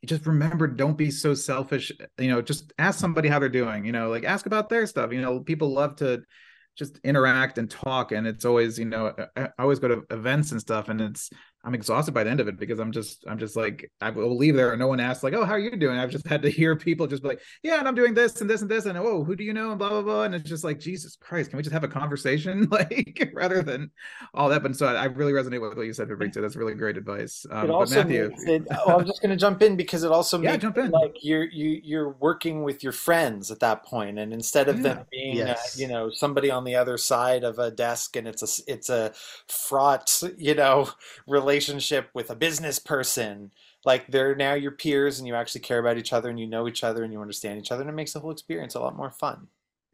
just 0.05 0.27
remember, 0.27 0.69
don't 0.69 0.97
be 0.97 1.11
so 1.11 1.35
selfish. 1.35 1.91
You 2.19 2.29
know, 2.29 2.43
just 2.43 2.73
ask 2.79 3.01
somebody 3.01 3.29
how 3.29 3.39
they're 3.39 3.49
doing. 3.49 3.85
You 3.85 3.93
know, 3.93 4.11
like 4.11 4.25
ask 4.25 4.47
about 4.47 4.69
their 4.69 4.87
stuff. 4.87 5.13
You 5.13 5.21
know, 5.23 5.41
people 5.41 5.73
love 5.73 5.97
to 5.97 6.23
just 6.77 6.99
interact 7.05 7.57
and 7.59 7.71
talk 7.71 8.13
and 8.13 8.27
it's 8.27 8.45
always 8.45 8.79
you 8.79 8.85
know 8.85 9.15
I, 9.35 9.49
always 9.59 9.79
go 9.79 9.89
to 9.89 10.03
events 10.11 10.53
and 10.53 10.61
stuff 10.61 10.91
and 10.91 11.01
it's 11.01 11.31
i'm 11.67 11.75
exhausted 11.75 12.13
by 12.13 12.23
the 12.23 12.31
end 12.31 12.41
of 12.41 12.47
it 12.47 12.59
because 12.59 12.79
i'm 12.79 12.93
just 12.93 13.25
i'm 13.27 13.39
just 13.39 13.57
like 13.57 13.91
i 14.01 14.09
will 14.09 14.37
leave 14.37 14.55
there 14.55 14.71
and 14.71 14.79
no 14.79 14.87
one 14.87 15.01
asks 15.01 15.25
like 15.25 15.35
oh 15.35 15.45
how 15.45 15.53
are 15.53 15.59
you 15.59 15.77
doing 15.77 15.99
i've 15.99 16.11
just 16.11 16.27
had 16.27 16.41
to 16.41 16.49
hear 16.49 16.77
people 16.77 17.07
just 17.07 17.23
be 17.23 17.29
like 17.29 17.41
yeah 17.63 17.79
and 17.79 17.89
i'm 17.89 17.95
doing 17.95 18.15
this 18.15 18.41
and 18.41 18.49
this 18.49 18.63
and 18.63 18.71
this 18.71 18.87
and 18.87 18.97
oh 18.97 19.25
who 19.25 19.35
do 19.35 19.43
you 19.43 19.53
know 19.53 19.71
and 19.71 19.79
blah 19.79 19.89
blah 19.89 20.01
blah 20.01 20.23
and 20.23 20.35
it's 20.35 20.49
just 20.49 20.63
like 20.63 20.79
jesus 20.79 21.17
christ 21.17 21.51
can 21.51 21.57
we 21.57 21.63
just 21.63 21.73
have 21.73 21.85
a 21.85 21.89
conversation 21.89 22.69
like 22.71 23.31
rather 23.35 23.63
than 23.63 23.91
all 24.33 24.49
that 24.49 24.63
but 24.63 24.77
so 24.77 24.87
i 24.87 25.05
really 25.07 25.33
resonate 25.33 25.61
with 25.61 25.77
what 25.77 25.85
you 25.85 25.93
said 25.93 26.09
Fabrizio. 26.09 26.41
that's 26.41 26.57
really 26.57 26.75
great 26.75 26.97
advice 26.97 27.45
um, 27.51 27.71
also 27.71 27.97
Matthew, 27.97 28.31
it, 28.47 28.63
oh, 28.87 28.99
i'm 28.99 29.05
just 29.05 29.21
going 29.21 29.31
to 29.31 29.37
jump 29.37 29.61
in 29.61 29.77
because 29.77 30.05
it 30.05 30.13
also 30.13 30.41
yeah, 30.41 30.53
makes 30.53 30.63
jump 30.63 30.79
in. 30.79 30.91
like 30.93 31.17
you're 31.23 31.45
you, 31.45 31.81
you're 31.83 32.11
working 32.21 32.63
with 32.63 32.85
your 32.85 32.93
friends 32.93 33.51
at 33.51 33.59
that 33.59 33.85
point 33.85 34.21
and 34.21 34.33
instead 34.33 34.69
of 34.69 34.77
yeah. 34.77 34.83
them 34.83 35.07
being 35.11 35.37
yes. 35.37 35.77
uh, 35.77 35.83
you 35.83 35.89
know 35.89 36.11
somebody 36.11 36.49
on 36.49 36.63
the 36.63 36.77
other 36.77 36.97
side 36.97 37.43
of 37.43 37.59
a 37.59 37.73
desk 37.73 38.15
and 38.15 38.29
it's 38.29 38.43
a 38.43 38.73
it's 38.73 38.89
a 38.89 39.13
fraught 39.49 40.23
you 40.39 40.55
know 40.55 40.89
relationship 41.27 41.56
with 42.15 42.31
a 42.31 42.37
business 42.37 42.79
person 42.79 43.51
like 43.85 44.07
they're 44.09 44.35
now 44.35 44.55
your 44.55 44.73
peers 44.73 45.19
and 45.19 45.29
you 45.29 45.35
actually 45.35 45.61
care 45.61 45.79
about 45.79 45.99
each 45.99 46.13
other 46.13 46.29
and 46.29 46.41
you 46.41 46.47
know 46.47 46.69
each 46.69 46.85
other 46.85 47.05
and 47.05 47.13
you 47.13 47.21
understand 47.21 47.59
each 47.59 47.73
other 47.73 47.83
and 47.83 47.91
it 47.91 47.95
makes 47.95 48.13
the 48.13 48.21
whole 48.21 48.31
experience 48.31 48.75
a 48.75 48.81
lot 48.81 48.97
more 48.97 49.11
fun 49.11 49.47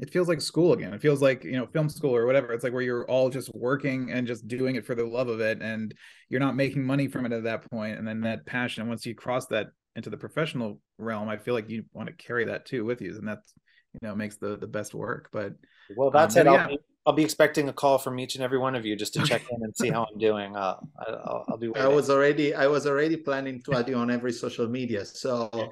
it 0.03 0.11
feels 0.11 0.27
like 0.27 0.41
school 0.41 0.73
again. 0.73 0.93
It 0.93 1.01
feels 1.01 1.23
like, 1.23 1.45
you 1.45 1.53
know, 1.53 1.67
film 1.67 1.89
school 1.89 2.17
or 2.17 2.27
whatever. 2.27 2.53
It's 2.53 2.65
like 2.65 2.73
where 2.73 2.83
you're 2.83 3.09
all 3.09 3.31
just 3.31 3.55
working 3.55 4.11
and 4.11 4.27
just 4.27 4.49
doing 4.49 4.75
it 4.75 4.85
for 4.85 4.97
the 4.97 5.07
love 5.07 5.29
of 5.29 5.41
it. 5.41 5.63
And 5.63 5.95
you're 6.29 6.41
not 6.41 6.57
making 6.57 6.85
money 6.85 7.07
from 7.07 7.25
it 7.25 7.31
at 7.31 7.45
that 7.45 7.71
point. 7.71 7.99
And 7.99 8.09
then 8.09 8.21
that 8.23 8.45
passion, 8.45 8.89
once 8.89 9.07
you 9.07 9.15
cross 9.15 9.47
that 9.47 9.69
into 9.95 10.11
the 10.11 10.17
professional 10.17 10.81
realm, 10.99 11.29
I 11.29 11.37
feel 11.37 11.55
like 11.55 11.71
you 11.71 11.85
want 11.93 12.09
to 12.09 12.15
carry 12.15 12.47
that 12.47 12.67
too 12.67 12.85
with 12.85 13.01
you. 13.01 13.15
And 13.17 13.29
that's, 13.29 13.55
you 13.93 14.01
know, 14.09 14.17
makes 14.17 14.39
the, 14.39 14.57
the 14.57 14.67
best 14.67 14.93
work. 14.93 15.29
But 15.33 15.53
well, 15.95 16.11
that's 16.11 16.37
um, 16.37 16.49
it. 16.49 16.69
Be, 16.69 16.79
I'll 17.05 17.13
be 17.13 17.25
expecting 17.25 17.69
a 17.69 17.73
call 17.73 17.99
from 17.99 18.21
each 18.21 18.37
and 18.37 18.45
every 18.45 18.59
one 18.59 18.77
of 18.77 18.87
you 18.87 18.95
just 18.95 19.15
to 19.15 19.25
check 19.25 19.43
in 19.51 19.63
and 19.63 19.77
see 19.77 19.91
how 19.91 20.07
I'm 20.11 20.19
doing. 20.19 20.55
Uh, 20.55 20.77
I'll, 20.99 21.45
I'll 21.49 21.57
be. 21.57 21.69
Waiting. 21.69 21.83
I 21.83 21.89
was 21.89 22.11
already, 22.11 22.55
I 22.55 22.69
was 22.69 22.87
already 22.87 23.17
planning 23.17 23.61
to 23.63 23.75
add 23.75 23.89
you 23.89 23.97
on 23.97 24.11
every 24.11 24.33
social 24.33 24.69
media. 24.69 25.05
So. 25.05 25.51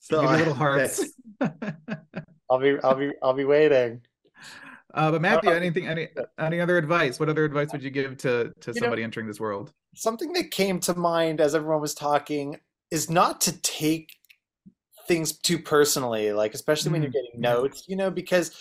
so 0.00 0.22
little 0.22 0.54
hearts. 0.54 1.12
I'll 2.50 2.58
be, 2.58 2.76
I'll 2.82 2.96
be, 2.96 3.12
I'll 3.22 3.34
be 3.34 3.44
waiting. 3.44 4.02
Uh, 4.94 5.12
but 5.12 5.22
Matthew, 5.22 5.50
uh, 5.50 5.54
anything, 5.54 5.86
any, 5.86 6.08
any 6.38 6.60
other 6.60 6.76
advice? 6.76 7.20
What 7.20 7.28
other 7.28 7.44
advice 7.44 7.70
would 7.72 7.82
you 7.82 7.90
give 7.90 8.16
to 8.18 8.52
to 8.60 8.74
somebody 8.74 9.02
know, 9.02 9.06
entering 9.06 9.28
this 9.28 9.38
world? 9.38 9.72
Something 9.94 10.32
that 10.32 10.50
came 10.50 10.80
to 10.80 10.94
mind 10.94 11.40
as 11.40 11.54
everyone 11.54 11.80
was 11.80 11.94
talking 11.94 12.58
is 12.90 13.08
not 13.08 13.40
to 13.42 13.60
take 13.62 14.16
things 15.10 15.32
too 15.32 15.58
personally, 15.58 16.32
like 16.32 16.54
especially 16.54 16.92
when 16.92 17.02
you're 17.02 17.10
mm, 17.10 17.14
getting 17.14 17.40
notes, 17.40 17.84
you 17.88 17.96
know, 17.96 18.10
because 18.10 18.56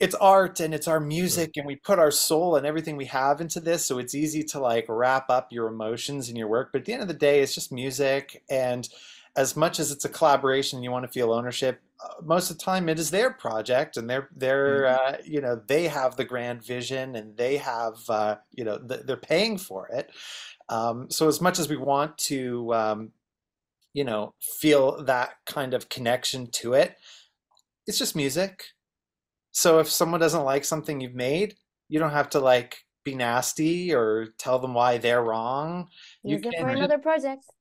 it's 0.00 0.16
art 0.16 0.58
and 0.58 0.74
it's 0.74 0.88
our 0.88 0.98
music 0.98 1.52
and 1.56 1.66
we 1.66 1.76
put 1.76 1.98
our 1.98 2.10
soul 2.10 2.56
and 2.56 2.66
everything 2.66 2.96
we 2.96 3.06
have 3.06 3.40
into 3.40 3.60
this 3.60 3.86
so 3.86 3.98
it's 3.98 4.14
easy 4.14 4.42
to 4.42 4.58
like 4.58 4.84
wrap 4.90 5.30
up 5.30 5.50
your 5.50 5.68
emotions 5.68 6.28
in 6.28 6.36
your 6.36 6.48
work 6.48 6.68
but 6.70 6.80
at 6.80 6.84
the 6.84 6.92
end 6.92 7.00
of 7.00 7.08
the 7.08 7.14
day 7.14 7.40
it's 7.40 7.54
just 7.54 7.72
music 7.72 8.42
and 8.50 8.90
as 9.36 9.54
much 9.54 9.78
as 9.78 9.92
it's 9.92 10.04
a 10.04 10.08
collaboration, 10.08 10.82
you 10.82 10.90
want 10.90 11.04
to 11.04 11.12
feel 11.12 11.32
ownership. 11.32 11.82
Uh, 12.02 12.22
most 12.22 12.50
of 12.50 12.58
the 12.58 12.64
time, 12.64 12.88
it 12.88 12.98
is 12.98 13.10
their 13.10 13.30
project, 13.30 13.96
and 13.96 14.08
they're 14.08 14.28
they're 14.34 14.82
mm-hmm. 14.82 15.14
uh, 15.14 15.18
you 15.24 15.40
know 15.40 15.60
they 15.66 15.88
have 15.88 16.16
the 16.16 16.24
grand 16.24 16.64
vision, 16.64 17.14
and 17.16 17.36
they 17.36 17.58
have 17.58 17.96
uh, 18.08 18.36
you 18.52 18.64
know 18.64 18.78
th- 18.78 19.02
they're 19.04 19.16
paying 19.16 19.58
for 19.58 19.88
it. 19.88 20.10
Um, 20.68 21.10
so 21.10 21.28
as 21.28 21.40
much 21.40 21.58
as 21.58 21.68
we 21.68 21.76
want 21.76 22.16
to 22.18 22.74
um, 22.74 23.12
you 23.96 24.04
know 24.04 24.34
feel 24.60 25.04
that 25.04 25.30
kind 25.46 25.72
of 25.72 25.88
connection 25.88 26.50
to 26.52 26.74
it, 26.74 26.94
it's 27.86 27.98
just 27.98 28.14
music. 28.14 28.64
So 29.52 29.78
if 29.78 29.88
someone 29.88 30.20
doesn't 30.20 30.44
like 30.44 30.64
something 30.64 31.00
you've 31.00 31.14
made, 31.14 31.54
you 31.88 31.98
don't 31.98 32.10
have 32.10 32.30
to 32.30 32.40
like 32.40 32.76
be 33.04 33.14
nasty 33.14 33.94
or 33.94 34.28
tell 34.38 34.58
them 34.58 34.74
why 34.74 34.98
they're 34.98 35.22
wrong. 35.22 35.88
Use 36.22 36.42
you 36.44 36.50
it 36.50 36.54
can... 36.54 36.64
for 36.64 36.70
another 36.70 36.98
project. 36.98 37.44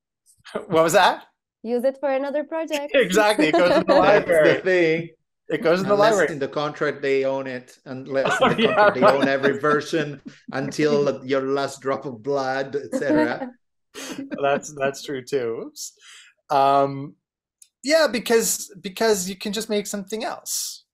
What 0.68 0.84
was 0.84 0.94
that? 0.94 1.24
use 1.66 1.84
it 1.84 1.98
for 2.00 2.12
another 2.12 2.44
project. 2.44 2.92
exactly. 2.94 3.48
It 3.48 3.54
goes 3.54 3.76
in 3.78 3.88
the 3.88 3.96
library. 3.96 4.48
That's 4.50 4.64
the 4.64 4.70
thing. 4.70 5.10
It 5.48 5.62
goes 5.62 5.80
in 5.80 5.88
the 5.88 5.94
unless 5.94 6.12
library. 6.12 6.34
in 6.34 6.40
the 6.40 6.48
contract 6.48 7.02
they 7.02 7.26
own 7.26 7.48
it, 7.48 7.78
unless 7.86 8.38
oh, 8.42 8.50
in 8.50 8.58
the 8.58 8.72
oh, 8.72 8.76
contract 8.76 8.98
yeah, 8.98 9.12
they 9.12 9.18
own 9.18 9.28
every 9.28 9.60
version 9.60 10.22
until 10.54 11.26
your 11.26 11.42
last 11.42 11.82
drop 11.82 12.06
of 12.06 12.22
blood, 12.22 12.76
etc. 12.76 13.52
that's 14.42 14.74
that's 14.74 15.04
true 15.04 15.24
too. 15.24 15.66
Oops. 15.68 15.94
Um, 16.50 17.16
yeah, 17.84 18.08
because 18.12 18.74
because 18.82 19.30
you 19.30 19.36
can 19.36 19.54
just 19.54 19.70
make 19.70 19.88
something 19.88 20.24
else 20.24 20.86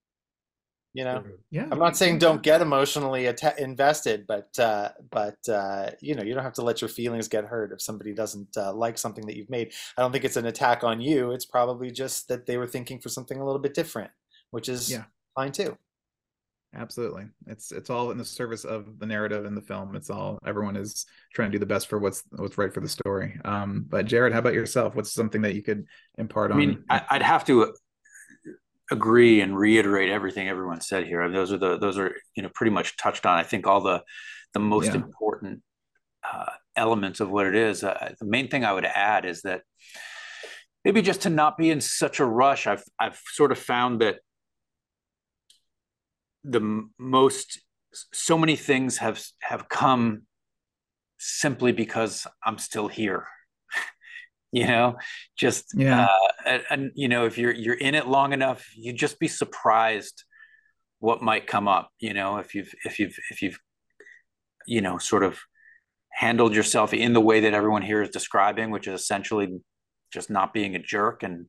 you 0.93 1.04
know? 1.04 1.24
Yeah 1.49 1.68
i'm 1.72 1.80
not 1.80 1.95
saying 1.95 2.18
don't 2.18 2.41
get 2.41 2.62
emotionally 2.62 3.28
att- 3.28 3.60
invested 3.60 4.26
but 4.28 4.58
uh, 4.60 4.89
but 5.10 5.38
uh, 5.47 5.91
you 6.02 6.16
know 6.16 6.24
you 6.24 6.34
don't 6.34 6.43
have 6.43 6.54
to 6.54 6.62
let 6.62 6.82
your 6.82 6.89
feelings 6.89 7.28
get 7.28 7.45
hurt 7.45 7.72
if 7.72 7.82
somebody 7.82 8.14
doesn't 8.14 8.58
uh, 8.58 8.74
like 8.74 8.97
something 8.97 9.26
that 9.26 9.36
you've 9.36 9.49
made. 9.49 9.74
I 9.97 10.02
don't 10.02 10.12
think 10.12 10.26
it's 10.26 10.38
an 10.38 10.47
attack 10.47 10.84
on 10.84 11.02
you. 11.02 11.32
It's 11.32 11.45
probably 11.45 11.91
just 11.91 12.28
that 12.28 12.45
they 12.45 12.58
were 12.58 12.68
thinking 12.68 12.99
for 12.99 13.10
something 13.10 13.39
a 13.39 13.45
little 13.45 13.62
bit 13.62 13.74
different 13.74 14.12
which 14.52 14.68
is 14.68 14.91
yeah. 14.91 15.04
fine 15.36 15.52
too 15.52 15.78
absolutely 16.74 17.26
it's 17.47 17.72
it's 17.72 17.89
all 17.89 18.11
in 18.11 18.17
the 18.17 18.24
service 18.24 18.63
of 18.63 18.97
the 18.99 19.05
narrative 19.05 19.45
and 19.45 19.57
the 19.57 19.61
film 19.61 19.93
it's 19.95 20.09
all 20.09 20.39
everyone 20.45 20.78
is 20.78 21.05
trying 21.34 21.51
to 21.51 21.55
do 21.57 21.59
the 21.59 21.65
best 21.65 21.88
for 21.88 21.99
what's 21.99 22.24
what's 22.38 22.57
right 22.57 22.74
for 22.74 22.80
the 22.80 22.88
story 22.88 23.38
um 23.43 23.86
but 23.89 24.05
jared 24.05 24.32
how 24.32 24.39
about 24.39 24.53
yourself 24.53 24.95
what's 24.95 25.13
something 25.13 25.41
that 25.41 25.53
you 25.53 25.61
could 25.61 25.86
impart 26.17 26.51
on 26.51 26.57
I 26.57 26.59
mean, 26.65 26.84
on 26.89 27.01
i'd 27.09 27.22
have 27.22 27.43
to 27.45 27.74
agree 28.91 29.39
and 29.39 29.57
reiterate 29.57 30.09
everything 30.09 30.49
everyone 30.49 30.82
said 30.82 31.07
here. 31.07 31.22
I 31.22 31.26
mean, 31.26 31.34
Those 31.34 31.53
are 31.53 31.57
the 31.57 31.78
those 31.78 31.97
are 31.97 32.13
you 32.36 32.43
know 32.43 32.49
pretty 32.53 32.72
much 32.72 32.97
touched 32.97 33.26
on. 33.26 33.39
I 33.39 33.43
think 33.43 33.65
all 33.65 33.82
the 33.82 34.03
the 34.53 34.59
most 34.59 34.88
yeah. 34.88 34.95
important 34.95 35.61
uh, 36.30 36.51
elements 36.76 37.22
of 37.22 37.32
what 37.32 37.47
it 37.47 37.55
is. 37.55 37.84
Uh, 37.84 38.13
the 38.19 38.26
main 38.26 38.49
thing 38.49 38.65
I 38.65 38.74
would 38.74 38.86
add 38.86 39.26
is 39.26 39.41
that 39.43 39.61
maybe 40.84 41.01
just 41.01 41.22
to 41.22 41.30
not 41.30 41.57
be 41.57 41.72
in 41.72 41.82
such 41.82 42.19
a 42.19 42.26
rush. 42.26 42.67
I've 42.67 42.84
I've 42.99 43.19
sort 43.32 43.51
of 43.51 43.57
found 43.57 44.01
that 44.01 44.17
the 46.43 46.87
most 46.97 47.61
so 48.13 48.37
many 48.37 48.55
things 48.55 48.97
have 48.97 49.21
have 49.41 49.69
come 49.69 50.23
simply 51.17 51.71
because 51.71 52.25
I'm 52.43 52.57
still 52.57 52.87
here. 52.87 53.27
You 54.53 54.67
know 54.67 54.97
just 55.37 55.73
yeah. 55.77 56.09
uh, 56.45 56.59
and, 56.69 56.91
you 56.93 57.07
know 57.07 57.25
if 57.25 57.37
you're 57.37 57.53
you're 57.53 57.73
in 57.73 57.95
it 57.95 58.05
long 58.05 58.33
enough 58.33 58.67
you'd 58.75 58.97
just 58.97 59.17
be 59.17 59.29
surprised 59.29 60.25
what 60.99 61.21
might 61.21 61.47
come 61.47 61.69
up 61.69 61.89
you 61.99 62.13
know 62.13 62.35
if 62.35 62.53
you've 62.53 62.69
if 62.83 62.99
you've 62.99 63.17
if 63.29 63.41
you've 63.41 63.57
you 64.67 64.81
know 64.81 64.97
sort 64.97 65.23
of 65.23 65.39
handled 66.11 66.53
yourself 66.53 66.93
in 66.93 67.13
the 67.13 67.21
way 67.21 67.39
that 67.39 67.53
everyone 67.53 67.81
here 67.81 68.01
is 68.01 68.09
describing 68.09 68.71
which 68.71 68.89
is 68.89 68.99
essentially 68.99 69.61
just 70.11 70.29
not 70.29 70.53
being 70.53 70.75
a 70.75 70.79
jerk 70.79 71.23
and 71.23 71.45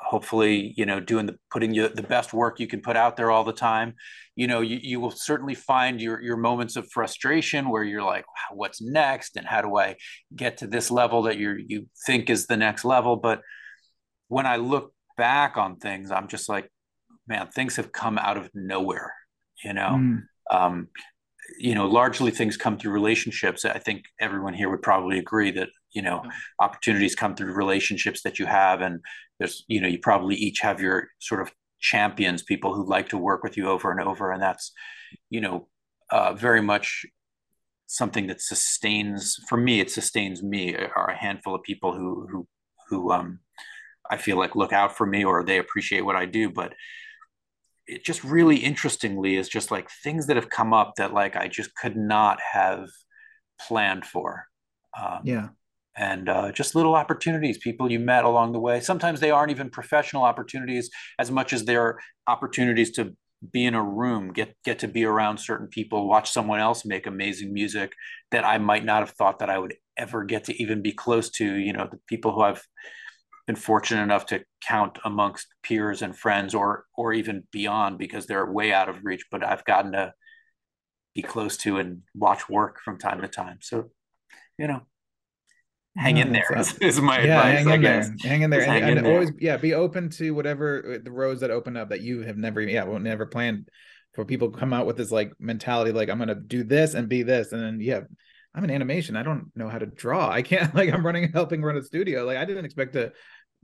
hopefully 0.00 0.72
you 0.76 0.86
know 0.86 1.00
doing 1.00 1.26
the 1.26 1.36
putting 1.50 1.74
you 1.74 1.88
the 1.88 2.02
best 2.02 2.32
work 2.32 2.60
you 2.60 2.66
can 2.66 2.80
put 2.80 2.96
out 2.96 3.16
there 3.16 3.30
all 3.30 3.44
the 3.44 3.52
time 3.52 3.94
you 4.36 4.46
know 4.46 4.60
you, 4.60 4.78
you 4.80 5.00
will 5.00 5.10
certainly 5.10 5.54
find 5.54 6.00
your 6.00 6.20
your 6.20 6.36
moments 6.36 6.76
of 6.76 6.90
frustration 6.90 7.68
where 7.68 7.82
you're 7.82 8.02
like 8.02 8.26
wow, 8.26 8.56
what's 8.56 8.80
next? 8.80 9.36
And 9.36 9.46
how 9.46 9.60
do 9.60 9.76
i 9.76 9.96
get 10.34 10.58
to 10.58 10.66
this 10.66 10.90
level 10.90 11.22
that 11.22 11.36
you 11.36 11.56
you 11.66 11.86
think 12.06 12.30
is 12.30 12.46
the 12.46 12.56
next 12.56 12.84
level? 12.84 13.16
But 13.16 13.42
when 14.28 14.46
i 14.46 14.56
look 14.56 14.92
back 15.16 15.56
on 15.56 15.76
things 15.76 16.12
i'm 16.12 16.28
just 16.28 16.48
like 16.48 16.70
man 17.26 17.48
things 17.48 17.74
have 17.76 17.90
come 17.90 18.18
out 18.18 18.36
of 18.36 18.48
nowhere 18.54 19.12
you 19.64 19.72
know? 19.72 19.98
Mm. 19.98 20.22
um, 20.52 20.88
you 21.58 21.74
know 21.74 21.86
largely 21.86 22.30
things 22.30 22.56
come 22.56 22.78
through 22.78 22.92
relationships. 22.92 23.64
I 23.64 23.78
think 23.78 24.04
everyone 24.20 24.54
here 24.54 24.68
would 24.68 24.82
probably 24.82 25.18
agree 25.18 25.50
that 25.52 25.68
you 25.92 26.02
know 26.02 26.22
opportunities 26.60 27.14
come 27.14 27.34
through 27.34 27.52
relationships 27.52 28.22
that 28.22 28.38
you 28.38 28.46
have 28.46 28.80
and 28.80 29.00
there's 29.38 29.64
you 29.68 29.80
know 29.80 29.88
you 29.88 29.98
probably 29.98 30.34
each 30.36 30.60
have 30.60 30.80
your 30.80 31.08
sort 31.18 31.40
of 31.40 31.50
champions 31.80 32.42
people 32.42 32.74
who 32.74 32.86
like 32.86 33.08
to 33.08 33.18
work 33.18 33.42
with 33.42 33.56
you 33.56 33.68
over 33.68 33.90
and 33.90 34.00
over 34.00 34.32
and 34.32 34.42
that's 34.42 34.72
you 35.30 35.40
know 35.40 35.68
uh, 36.10 36.32
very 36.32 36.62
much 36.62 37.06
something 37.86 38.26
that 38.26 38.40
sustains 38.40 39.38
for 39.48 39.56
me 39.56 39.80
it 39.80 39.90
sustains 39.90 40.42
me 40.42 40.74
are 40.74 41.10
a 41.10 41.16
handful 41.16 41.54
of 41.54 41.62
people 41.62 41.94
who 41.94 42.26
who 42.30 42.46
who 42.88 43.12
um 43.12 43.38
i 44.10 44.16
feel 44.16 44.36
like 44.36 44.56
look 44.56 44.72
out 44.72 44.96
for 44.96 45.06
me 45.06 45.24
or 45.24 45.42
they 45.42 45.58
appreciate 45.58 46.02
what 46.02 46.16
i 46.16 46.26
do 46.26 46.50
but 46.50 46.74
it 47.86 48.04
just 48.04 48.22
really 48.22 48.56
interestingly 48.56 49.36
is 49.36 49.48
just 49.48 49.70
like 49.70 49.88
things 50.02 50.26
that 50.26 50.36
have 50.36 50.50
come 50.50 50.74
up 50.74 50.94
that 50.96 51.14
like 51.14 51.36
i 51.36 51.48
just 51.48 51.74
could 51.74 51.96
not 51.96 52.38
have 52.52 52.88
planned 53.58 54.04
for 54.04 54.44
um, 55.00 55.20
yeah 55.24 55.48
and 55.98 56.28
uh, 56.28 56.52
just 56.52 56.74
little 56.74 56.94
opportunities, 56.94 57.58
people 57.58 57.90
you 57.90 57.98
met 57.98 58.24
along 58.24 58.52
the 58.52 58.60
way. 58.60 58.80
Sometimes 58.80 59.18
they 59.18 59.32
aren't 59.32 59.50
even 59.50 59.68
professional 59.68 60.22
opportunities 60.22 60.90
as 61.18 61.30
much 61.30 61.52
as 61.52 61.64
they're 61.64 61.98
opportunities 62.26 62.92
to 62.92 63.16
be 63.52 63.66
in 63.66 63.74
a 63.74 63.82
room, 63.82 64.32
get 64.32 64.54
get 64.64 64.78
to 64.80 64.88
be 64.88 65.04
around 65.04 65.38
certain 65.38 65.66
people, 65.66 66.08
watch 66.08 66.30
someone 66.30 66.60
else 66.60 66.84
make 66.84 67.06
amazing 67.06 67.52
music 67.52 67.92
that 68.30 68.44
I 68.44 68.58
might 68.58 68.84
not 68.84 69.00
have 69.00 69.10
thought 69.10 69.40
that 69.40 69.50
I 69.50 69.58
would 69.58 69.74
ever 69.96 70.24
get 70.24 70.44
to 70.44 70.62
even 70.62 70.82
be 70.82 70.92
close 70.92 71.30
to. 71.30 71.44
You 71.44 71.72
know, 71.72 71.88
the 71.90 71.98
people 72.08 72.32
who 72.32 72.42
I've 72.42 72.64
been 73.48 73.56
fortunate 73.56 74.02
enough 74.02 74.26
to 74.26 74.44
count 74.62 74.98
amongst 75.04 75.48
peers 75.62 76.02
and 76.02 76.16
friends 76.16 76.54
or 76.54 76.84
or 76.94 77.14
even 77.14 77.44
beyond 77.50 77.96
because 77.96 78.26
they're 78.26 78.52
way 78.52 78.74
out 78.74 78.90
of 78.90 79.02
reach 79.04 79.24
but 79.30 79.42
i've 79.42 79.64
gotten 79.64 79.92
to 79.92 80.12
be 81.14 81.22
close 81.22 81.56
to 81.56 81.78
and 81.78 82.02
watch 82.14 82.46
work 82.50 82.78
from 82.84 82.98
time 82.98 83.22
to 83.22 83.26
time 83.26 83.56
so 83.62 83.88
you 84.58 84.66
know 84.66 84.82
hang 85.98 86.16
in 86.16 86.32
there 86.32 86.56
is, 86.56 86.74
is 86.80 87.00
my 87.00 87.20
yeah, 87.20 87.38
advice 87.38 87.58
hang 87.58 87.68
i 87.68 87.74
in 87.74 87.80
guess. 87.80 88.08
There 88.08 88.30
hang 88.30 88.42
in 88.42 88.50
there 88.50 88.60
Just 88.60 88.70
and, 88.70 88.82
hang 88.84 88.92
in 88.92 88.98
and 88.98 89.06
there. 89.06 89.12
always 89.14 89.32
yeah 89.38 89.56
be 89.56 89.74
open 89.74 90.08
to 90.10 90.30
whatever 90.32 90.94
uh, 90.94 90.98
the 91.02 91.10
roads 91.10 91.40
that 91.40 91.50
open 91.50 91.76
up 91.76 91.90
that 91.90 92.00
you 92.00 92.22
have 92.22 92.36
never 92.36 92.60
yeah 92.62 92.84
will 92.84 92.98
never 93.00 93.26
planned 93.26 93.68
for. 94.14 94.24
People 94.24 94.50
to 94.50 94.58
come 94.58 94.72
out 94.72 94.86
with 94.86 94.96
this 94.96 95.10
like 95.12 95.32
mentality 95.38 95.92
like 95.92 96.08
i'm 96.08 96.18
gonna 96.18 96.34
do 96.34 96.64
this 96.64 96.94
and 96.94 97.08
be 97.08 97.22
this 97.22 97.52
and 97.52 97.62
then 97.62 97.80
yeah 97.80 98.00
i'm 98.54 98.64
an 98.64 98.70
animation. 98.70 99.16
I 99.16 99.22
don't 99.22 99.50
know 99.54 99.68
how 99.68 99.78
to 99.78 99.86
draw. 99.86 100.28
I 100.30 100.42
can't 100.42 100.74
like 100.80 100.92
i'm 100.92 101.04
running 101.04 101.30
helping 101.32 101.62
run 101.62 101.76
a 101.76 101.82
studio. 101.82 102.24
Like 102.24 102.36
i 102.38 102.44
didn't 102.44 102.64
expect 102.64 102.94
to 102.94 103.12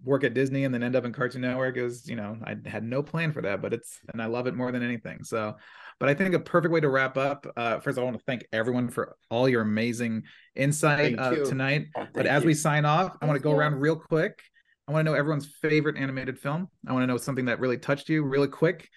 work 0.02 0.24
at 0.24 0.34
disney 0.34 0.64
and 0.64 0.74
then 0.74 0.82
end 0.82 0.96
up 0.96 1.04
in 1.04 1.12
cartoon 1.12 1.40
network 1.40 1.76
it 1.76 1.82
was 1.82 2.06
you 2.08 2.16
know 2.16 2.36
i 2.44 2.56
had 2.68 2.82
no 2.82 3.00
plan 3.02 3.32
for 3.32 3.40
that 3.40 3.62
but 3.62 3.72
it's 3.72 4.00
and 4.12 4.20
i 4.20 4.26
love 4.26 4.46
it 4.48 4.54
more 4.54 4.70
than 4.72 4.82
anything. 4.82 5.22
So 5.22 5.54
but 6.00 6.08
i 6.08 6.14
think 6.14 6.34
a 6.34 6.38
perfect 6.40 6.72
way 6.72 6.80
to 6.80 6.88
wrap 6.88 7.16
up 7.16 7.46
uh 7.56 7.78
first 7.80 7.98
i 7.98 8.02
want 8.02 8.16
to 8.16 8.22
thank 8.24 8.44
everyone 8.52 8.88
for 8.88 9.16
all 9.30 9.48
your 9.48 9.62
amazing 9.62 10.22
insight 10.56 11.18
uh, 11.18 11.34
tonight 11.44 11.86
Oh, 11.96 12.06
but 12.14 12.26
as 12.26 12.42
you. 12.42 12.48
we 12.48 12.54
sign 12.54 12.84
off, 12.84 13.16
I 13.20 13.26
want 13.26 13.36
to 13.36 13.42
go 13.42 13.50
you. 13.50 13.56
around 13.56 13.80
real 13.80 13.96
quick. 13.96 14.40
I 14.86 14.92
want 14.92 15.04
to 15.06 15.10
know 15.10 15.16
everyone's 15.16 15.46
favorite 15.46 15.96
animated 15.96 16.38
film. 16.38 16.68
I 16.86 16.92
want 16.92 17.02
to 17.04 17.06
know 17.06 17.16
something 17.16 17.46
that 17.46 17.58
really 17.58 17.78
touched 17.78 18.08
you 18.08 18.22
really 18.22 18.48
quick. 18.48 18.88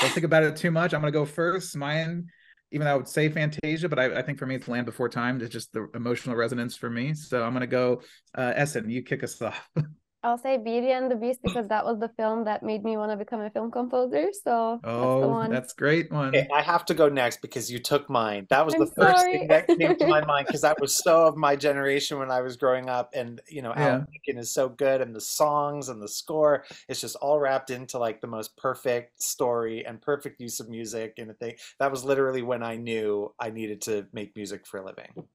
Don't 0.00 0.10
think 0.10 0.24
about 0.24 0.42
it 0.42 0.56
too 0.56 0.70
much. 0.70 0.94
I'm 0.94 1.00
going 1.02 1.12
to 1.12 1.18
go 1.18 1.24
first. 1.26 1.76
Mine, 1.76 2.26
even 2.72 2.86
though 2.86 2.92
I 2.92 2.96
would 2.96 3.08
say 3.08 3.28
Fantasia, 3.28 3.88
but 3.88 3.98
I, 3.98 4.18
I 4.18 4.22
think 4.22 4.38
for 4.38 4.46
me 4.46 4.54
it's 4.54 4.66
Land 4.68 4.86
Before 4.86 5.08
Time. 5.08 5.40
It's 5.40 5.52
just 5.52 5.72
the 5.72 5.86
emotional 5.94 6.34
resonance 6.34 6.76
for 6.76 6.88
me. 6.88 7.12
So 7.14 7.42
I'm 7.44 7.52
going 7.52 7.60
to 7.60 7.66
go 7.66 8.00
uh, 8.34 8.54
Esin. 8.54 8.90
You 8.90 9.02
kick 9.02 9.22
us 9.22 9.40
off. 9.42 9.68
I'll 10.24 10.38
say 10.38 10.56
Beauty 10.56 10.90
and 10.90 11.10
the 11.10 11.16
Beast 11.16 11.40
because 11.42 11.68
that 11.68 11.84
was 11.84 12.00
the 12.00 12.08
film 12.08 12.44
that 12.44 12.62
made 12.62 12.82
me 12.82 12.96
want 12.96 13.12
to 13.12 13.16
become 13.16 13.42
a 13.42 13.50
film 13.50 13.70
composer. 13.70 14.30
So 14.32 14.80
that's 14.82 14.94
the 14.94 14.98
oh, 14.98 15.28
one. 15.28 15.50
that's 15.50 15.74
great 15.74 16.10
one. 16.10 16.28
Okay, 16.28 16.48
I 16.52 16.62
have 16.62 16.86
to 16.86 16.94
go 16.94 17.10
next 17.10 17.42
because 17.42 17.70
you 17.70 17.78
took 17.78 18.08
mine. 18.08 18.46
That 18.48 18.64
was 18.64 18.72
I'm 18.74 18.80
the 18.80 18.86
first 18.86 19.18
sorry. 19.18 19.38
thing 19.38 19.48
that 19.48 19.68
came 19.68 19.96
to 19.96 20.06
my 20.06 20.24
mind 20.26 20.46
because 20.46 20.62
that 20.62 20.80
was 20.80 20.96
so 20.96 21.26
of 21.26 21.36
my 21.36 21.54
generation 21.56 22.18
when 22.18 22.30
I 22.30 22.40
was 22.40 22.56
growing 22.56 22.88
up. 22.88 23.10
And 23.14 23.42
you 23.48 23.60
know, 23.60 23.74
Yeah. 23.76 23.88
Alan 23.88 24.06
Menken 24.10 24.38
is 24.38 24.50
so 24.50 24.70
good, 24.70 25.02
and 25.02 25.14
the 25.14 25.20
songs 25.20 25.90
and 25.90 26.00
the 26.00 26.08
score, 26.08 26.64
it's 26.88 27.02
just 27.02 27.16
all 27.16 27.38
wrapped 27.38 27.68
into 27.68 27.98
like 27.98 28.22
the 28.22 28.26
most 28.26 28.56
perfect 28.56 29.22
story 29.22 29.84
and 29.84 30.00
perfect 30.00 30.40
use 30.40 30.58
of 30.58 30.70
music 30.70 31.14
and 31.18 31.30
a 31.30 31.34
thing. 31.34 31.54
That 31.80 31.90
was 31.90 32.02
literally 32.02 32.40
when 32.40 32.62
I 32.62 32.76
knew 32.76 33.34
I 33.38 33.50
needed 33.50 33.82
to 33.82 34.06
make 34.14 34.34
music 34.34 34.66
for 34.66 34.78
a 34.78 34.86
living. 34.86 35.28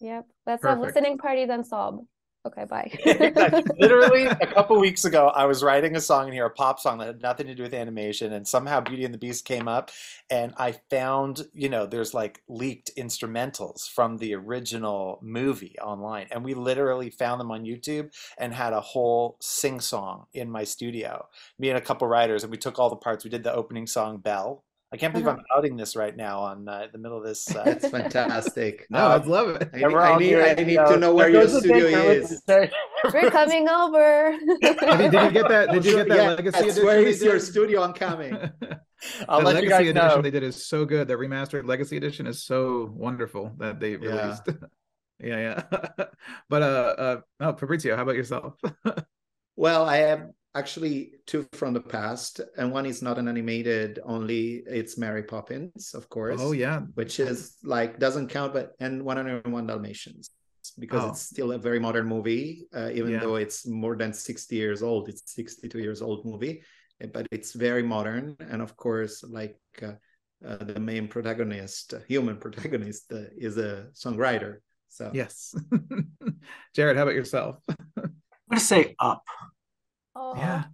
Yep. 0.00 0.26
Let's 0.46 0.64
have 0.64 0.78
listening 0.78 1.18
party 1.18 1.46
then 1.46 1.64
sob. 1.64 1.98
Okay, 2.46 2.64
bye. 2.64 2.90
Literally 3.78 4.24
a 4.24 4.46
couple 4.46 4.78
weeks 4.80 5.04
ago, 5.04 5.28
I 5.28 5.44
was 5.44 5.62
writing 5.62 5.94
a 5.94 6.00
song 6.00 6.26
in 6.28 6.32
here, 6.32 6.46
a 6.46 6.50
pop 6.50 6.80
song 6.80 6.98
that 6.98 7.06
had 7.06 7.22
nothing 7.22 7.46
to 7.48 7.54
do 7.54 7.62
with 7.62 7.74
animation, 7.74 8.32
and 8.32 8.48
somehow 8.48 8.80
Beauty 8.80 9.04
and 9.04 9.12
the 9.12 9.18
Beast 9.18 9.44
came 9.44 9.68
up, 9.68 9.90
and 10.30 10.54
I 10.56 10.72
found, 10.88 11.46
you 11.52 11.68
know, 11.68 11.84
there's 11.84 12.14
like 12.14 12.42
leaked 12.48 12.92
instrumentals 12.96 13.86
from 13.90 14.16
the 14.16 14.34
original 14.34 15.18
movie 15.22 15.76
online, 15.82 16.28
and 16.30 16.42
we 16.42 16.54
literally 16.54 17.10
found 17.10 17.40
them 17.40 17.50
on 17.50 17.64
YouTube 17.64 18.10
and 18.38 18.54
had 18.54 18.72
a 18.72 18.80
whole 18.80 19.36
sing 19.40 19.78
song 19.78 20.24
in 20.32 20.50
my 20.50 20.64
studio. 20.64 21.26
Me 21.58 21.68
and 21.68 21.76
a 21.76 21.82
couple 21.82 22.08
writers, 22.08 22.42
and 22.42 22.50
we 22.50 22.56
took 22.56 22.78
all 22.78 22.88
the 22.88 22.96
parts. 22.96 23.22
We 23.22 23.30
did 23.30 23.42
the 23.42 23.52
opening 23.52 23.86
song, 23.86 24.16
Belle. 24.16 24.64
I 24.92 24.96
can't 24.96 25.12
believe 25.12 25.28
Uh-huh. 25.28 25.38
I'm 25.38 25.44
outing 25.56 25.76
this 25.76 25.94
right 25.94 26.16
now 26.16 26.40
on 26.40 26.68
uh, 26.68 26.88
the 26.90 26.98
middle 26.98 27.16
of 27.16 27.22
this. 27.24 27.54
Uh, 27.54 27.62
That's 27.64 27.88
fantastic. 27.88 28.86
No, 28.90 29.06
I 29.06 29.14
Um, 29.16 29.28
love 29.28 29.48
it. 29.50 29.70
I, 29.72 29.76
need- 29.76 29.94
I 29.94 30.18
need, 30.18 30.36
I 30.36 30.54
need 30.64 30.76
to 30.76 30.96
know 30.96 31.14
where 31.14 31.28
your 31.30 31.46
studio 31.48 31.86
thing, 31.86 31.94
I 31.94 32.06
was 32.18 32.32
is. 32.32 32.42
We're 33.14 33.30
coming 33.30 33.68
over. 33.68 34.36
Did 34.60 34.80
you, 34.80 34.96
did 35.10 35.12
you 35.22 35.30
get 35.30 35.48
that? 35.48 35.70
Did 35.72 35.84
you 35.84 35.94
get 35.94 36.08
that 36.08 36.16
Yeah, 36.16 36.28
legacy 36.30 36.50
that's 36.50 36.62
edition? 36.64 36.84
where 36.84 37.02
they 37.04 37.10
is 37.10 37.22
your 37.22 37.34
did? 37.34 37.42
studio 37.42 37.82
on 37.82 37.92
coming? 37.94 38.34
I'll 39.28 39.38
the 39.40 39.46
let 39.46 39.54
legacy 39.54 39.62
you 39.64 39.70
guys 39.70 39.80
edition 39.90 40.08
know. 40.16 40.22
they 40.22 40.30
did 40.30 40.42
is 40.42 40.66
so 40.66 40.84
good. 40.84 41.06
The 41.08 41.14
remastered 41.14 41.66
legacy 41.66 41.96
edition 41.96 42.26
is 42.26 42.42
so 42.42 42.92
wonderful 42.94 43.52
that 43.58 43.78
they 43.80 43.96
released. 43.96 44.42
yeah, 45.18 45.62
yeah. 45.70 45.86
but 46.50 46.62
uh, 46.62 46.94
uh, 46.98 47.20
oh, 47.40 47.52
Fabrizio, 47.54 47.94
how 47.96 48.02
about 48.02 48.16
yourself? 48.16 48.54
Well, 49.56 49.84
I 49.84 49.98
have 49.98 50.30
actually 50.54 51.12
two 51.26 51.46
from 51.52 51.74
the 51.74 51.80
past, 51.80 52.40
and 52.56 52.72
one 52.72 52.86
is 52.86 53.02
not 53.02 53.18
an 53.18 53.28
animated 53.28 53.98
only. 54.04 54.62
It's 54.66 54.98
Mary 54.98 55.22
Poppins, 55.22 55.94
of 55.94 56.08
course. 56.08 56.40
oh 56.42 56.52
yeah, 56.52 56.80
which 56.94 57.20
is 57.20 57.56
like 57.62 57.98
doesn't 57.98 58.28
count, 58.28 58.52
but 58.52 58.72
and 58.80 59.02
101 59.04 59.66
Dalmatians 59.66 60.30
because 60.78 61.02
Oh. 61.04 61.08
it's 61.08 61.22
still 61.22 61.52
a 61.52 61.58
very 61.58 61.80
modern 61.80 62.06
movie, 62.06 62.66
uh, 62.74 62.90
even 62.92 63.12
Yeah. 63.12 63.20
though 63.20 63.36
it's 63.36 63.66
more 63.66 63.96
than 63.96 64.12
60 64.12 64.56
years 64.56 64.82
old. 64.82 65.08
It's 65.08 65.22
62 65.34 65.78
years 65.78 66.02
old 66.02 66.24
movie, 66.24 66.62
uh, 67.02 67.06
but 67.12 67.26
it's 67.30 67.52
very 67.52 67.82
modern, 67.82 68.36
and 68.40 68.60
of 68.62 68.76
course, 68.76 69.22
like 69.24 69.58
uh, 69.82 69.92
uh, 70.44 70.64
the 70.64 70.80
main 70.80 71.08
protagonist, 71.08 71.94
uh, 71.94 71.98
human 72.08 72.36
protagonist, 72.44 73.12
uh, 73.12 73.24
is 73.36 73.56
a 73.56 73.88
songwriter. 73.94 74.58
So 74.88 75.10
yes. 75.14 75.54
Jared, 76.74 76.96
how 76.96 77.04
about 77.04 77.14
yourself? 77.14 77.56
i'm 77.96 78.56
gonna 78.58 78.60
say 78.60 78.96
up 78.98 79.22
Oh, 80.22 80.34
Yeah, 80.34 80.64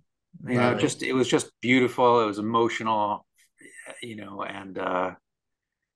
you 0.47 0.59
know 0.59 0.75
just 0.75 1.03
it 1.03 1.13
was 1.15 1.29
just 1.29 1.51
beautiful 1.63 2.23
it 2.23 2.27
was 2.27 2.39
emotional 2.39 3.27
you 4.03 4.17
know 4.17 4.43
and 4.45 4.79
uh 4.79 5.13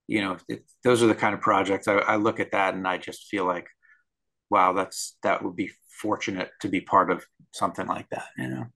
you 0.08 0.22
know 0.22 0.36
it, 0.48 0.64
those 0.84 1.02
are 1.02 1.08
the 1.08 1.14
kind 1.14 1.34
of 1.34 1.40
projects 1.40 1.88
I, 1.88 1.94
I 1.98 2.16
look 2.16 2.40
at 2.40 2.52
that 2.52 2.74
and 2.74 2.86
i 2.88 2.98
just 2.98 3.28
feel 3.28 3.46
like 3.46 3.68
wow 4.50 4.72
that's 4.74 5.16
that 5.24 5.44
would 5.44 5.56
be 5.56 5.70
fortunate 6.02 6.50
to 6.62 6.68
be 6.68 6.80
part 6.80 7.10
of 7.10 7.24
something 7.52 7.86
like 7.86 8.08
that 8.10 8.26
you 8.38 8.48
know 8.48 8.66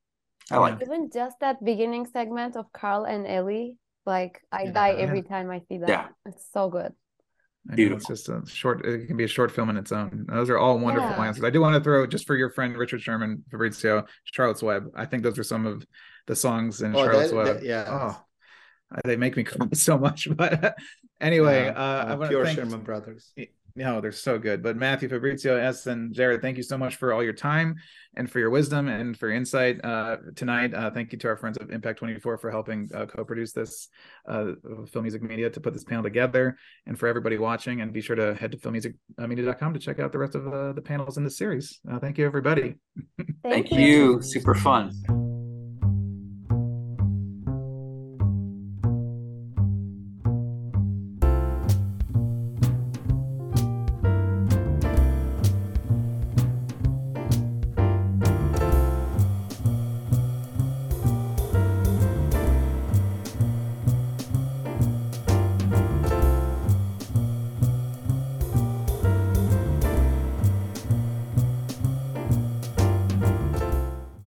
i 0.51 0.59
like 0.59 0.81
it. 0.83 0.89
Even 0.89 1.11
just 1.11 1.41
that 1.41 1.65
beginning 1.65 2.07
segment 2.07 2.57
of 2.57 2.73
Carl 2.73 3.05
and 3.05 3.27
Ellie, 3.27 3.77
like 4.07 4.43
I 4.53 4.67
Yeah, 4.67 4.73
die 4.73 4.93
yeah. 4.93 5.01
every 5.03 5.23
time 5.23 5.51
I 5.51 5.61
see 5.69 5.79
that. 5.79 5.91
Yeah. 5.91 6.09
It's 6.27 6.47
so 6.53 6.69
good. 6.69 6.95
I 7.67 7.73
know, 7.73 7.77
Beautiful. 7.77 7.97
It's 7.99 8.07
just 8.25 8.29
a 8.29 8.43
short. 8.47 8.85
It 8.85 9.07
can 9.07 9.17
be 9.17 9.25
a 9.25 9.29
short 9.29 9.51
film 9.51 9.71
in 9.71 9.77
its 9.79 9.91
own. 9.91 10.27
Those 10.29 10.51
are 10.51 10.59
all 10.59 10.79
wonderful 10.79 11.09
Yeah. 11.11 11.25
answers. 11.27 11.45
I 11.45 11.51
do 11.51 11.61
want 11.63 11.75
to 11.75 11.81
throw 11.83 12.07
just 12.07 12.27
for 12.27 12.37
your 12.37 12.51
friend 12.51 12.77
Richard 12.77 13.01
Sherman, 13.01 13.43
Fabrizio, 13.51 14.05
Charlotte's 14.25 14.63
Web. 14.63 14.91
I 14.95 15.07
think 15.07 15.23
those 15.23 15.39
are 15.39 15.45
some 15.45 15.65
of 15.67 15.87
the 16.27 16.37
songs 16.37 16.83
in 16.83 16.95
Oh, 16.95 17.05
Charlotte's 17.05 17.31
that- 17.31 17.37
Web. 17.37 17.47
that- 17.57 17.65
yeah. 17.65 17.85
Oh, 17.89 18.25
they 19.05 19.17
make 19.17 19.37
me 19.37 19.45
cry 19.45 19.67
so 19.73 19.97
much. 19.97 20.29
But 20.37 20.77
anyway, 21.21 21.65
Yeah, 21.65 21.71
uh, 21.73 22.05
I 22.09 22.11
uh, 22.13 22.17
want 22.19 22.31
to 22.33 22.45
thank 22.45 22.59
Sherman 22.59 22.83
Brothers. 22.83 23.33
No, 23.77 24.01
they're 24.01 24.13
so 24.13 24.39
good. 24.39 24.63
But 24.63 24.77
Matthew, 24.77 25.09
Fabrizio, 25.09 25.57
S, 25.57 25.87
and 25.87 26.15
Jared, 26.15 26.41
thank 26.41 26.57
you 26.57 26.63
so 26.63 26.79
much 26.79 26.97
for 26.97 27.13
all 27.13 27.23
your 27.25 27.33
time 27.33 27.77
and 28.17 28.31
for 28.31 28.39
your 28.39 28.51
wisdom 28.51 28.89
and 28.89 29.17
for 29.17 29.27
your 29.27 29.37
insight 29.37 29.85
uh, 29.85 30.19
tonight. 30.37 30.73
Uh, 30.73 30.91
thank 30.91 31.13
you 31.13 31.19
to 31.19 31.29
our 31.29 31.37
friends 31.37 31.59
of 31.59 31.71
Impact 31.71 31.99
24 31.99 32.39
for 32.39 32.51
helping 32.51 32.89
uh, 32.95 33.07
co-produce 33.07 33.53
this 33.53 33.89
uh, 34.29 34.53
Film 34.93 35.03
Music 35.03 35.23
Media 35.23 35.51
to 35.51 35.61
put 35.61 35.73
this 35.73 35.83
panel 35.83 36.05
together, 36.05 36.57
and 36.87 36.99
for 36.99 37.09
everybody 37.09 37.37
watching. 37.37 37.81
And 37.81 37.93
be 37.93 38.01
sure 38.01 38.17
to 38.17 38.35
head 38.35 38.53
to 38.53 38.59
filmmusicmedia.com 38.59 39.75
to 39.75 39.81
check 39.81 39.99
out 39.99 40.13
the 40.13 40.19
rest 40.19 40.37
of 40.37 40.47
uh, 40.47 40.73
the 40.73 40.83
panels 40.83 41.17
in 41.17 41.25
the 41.25 41.31
series. 41.31 41.81
Uh, 41.91 41.99
thank 41.99 42.17
you, 42.17 42.27
everybody. 42.27 42.77
thank 43.43 43.73
you 43.73 44.23
super 44.23 44.55
fun 44.55 45.34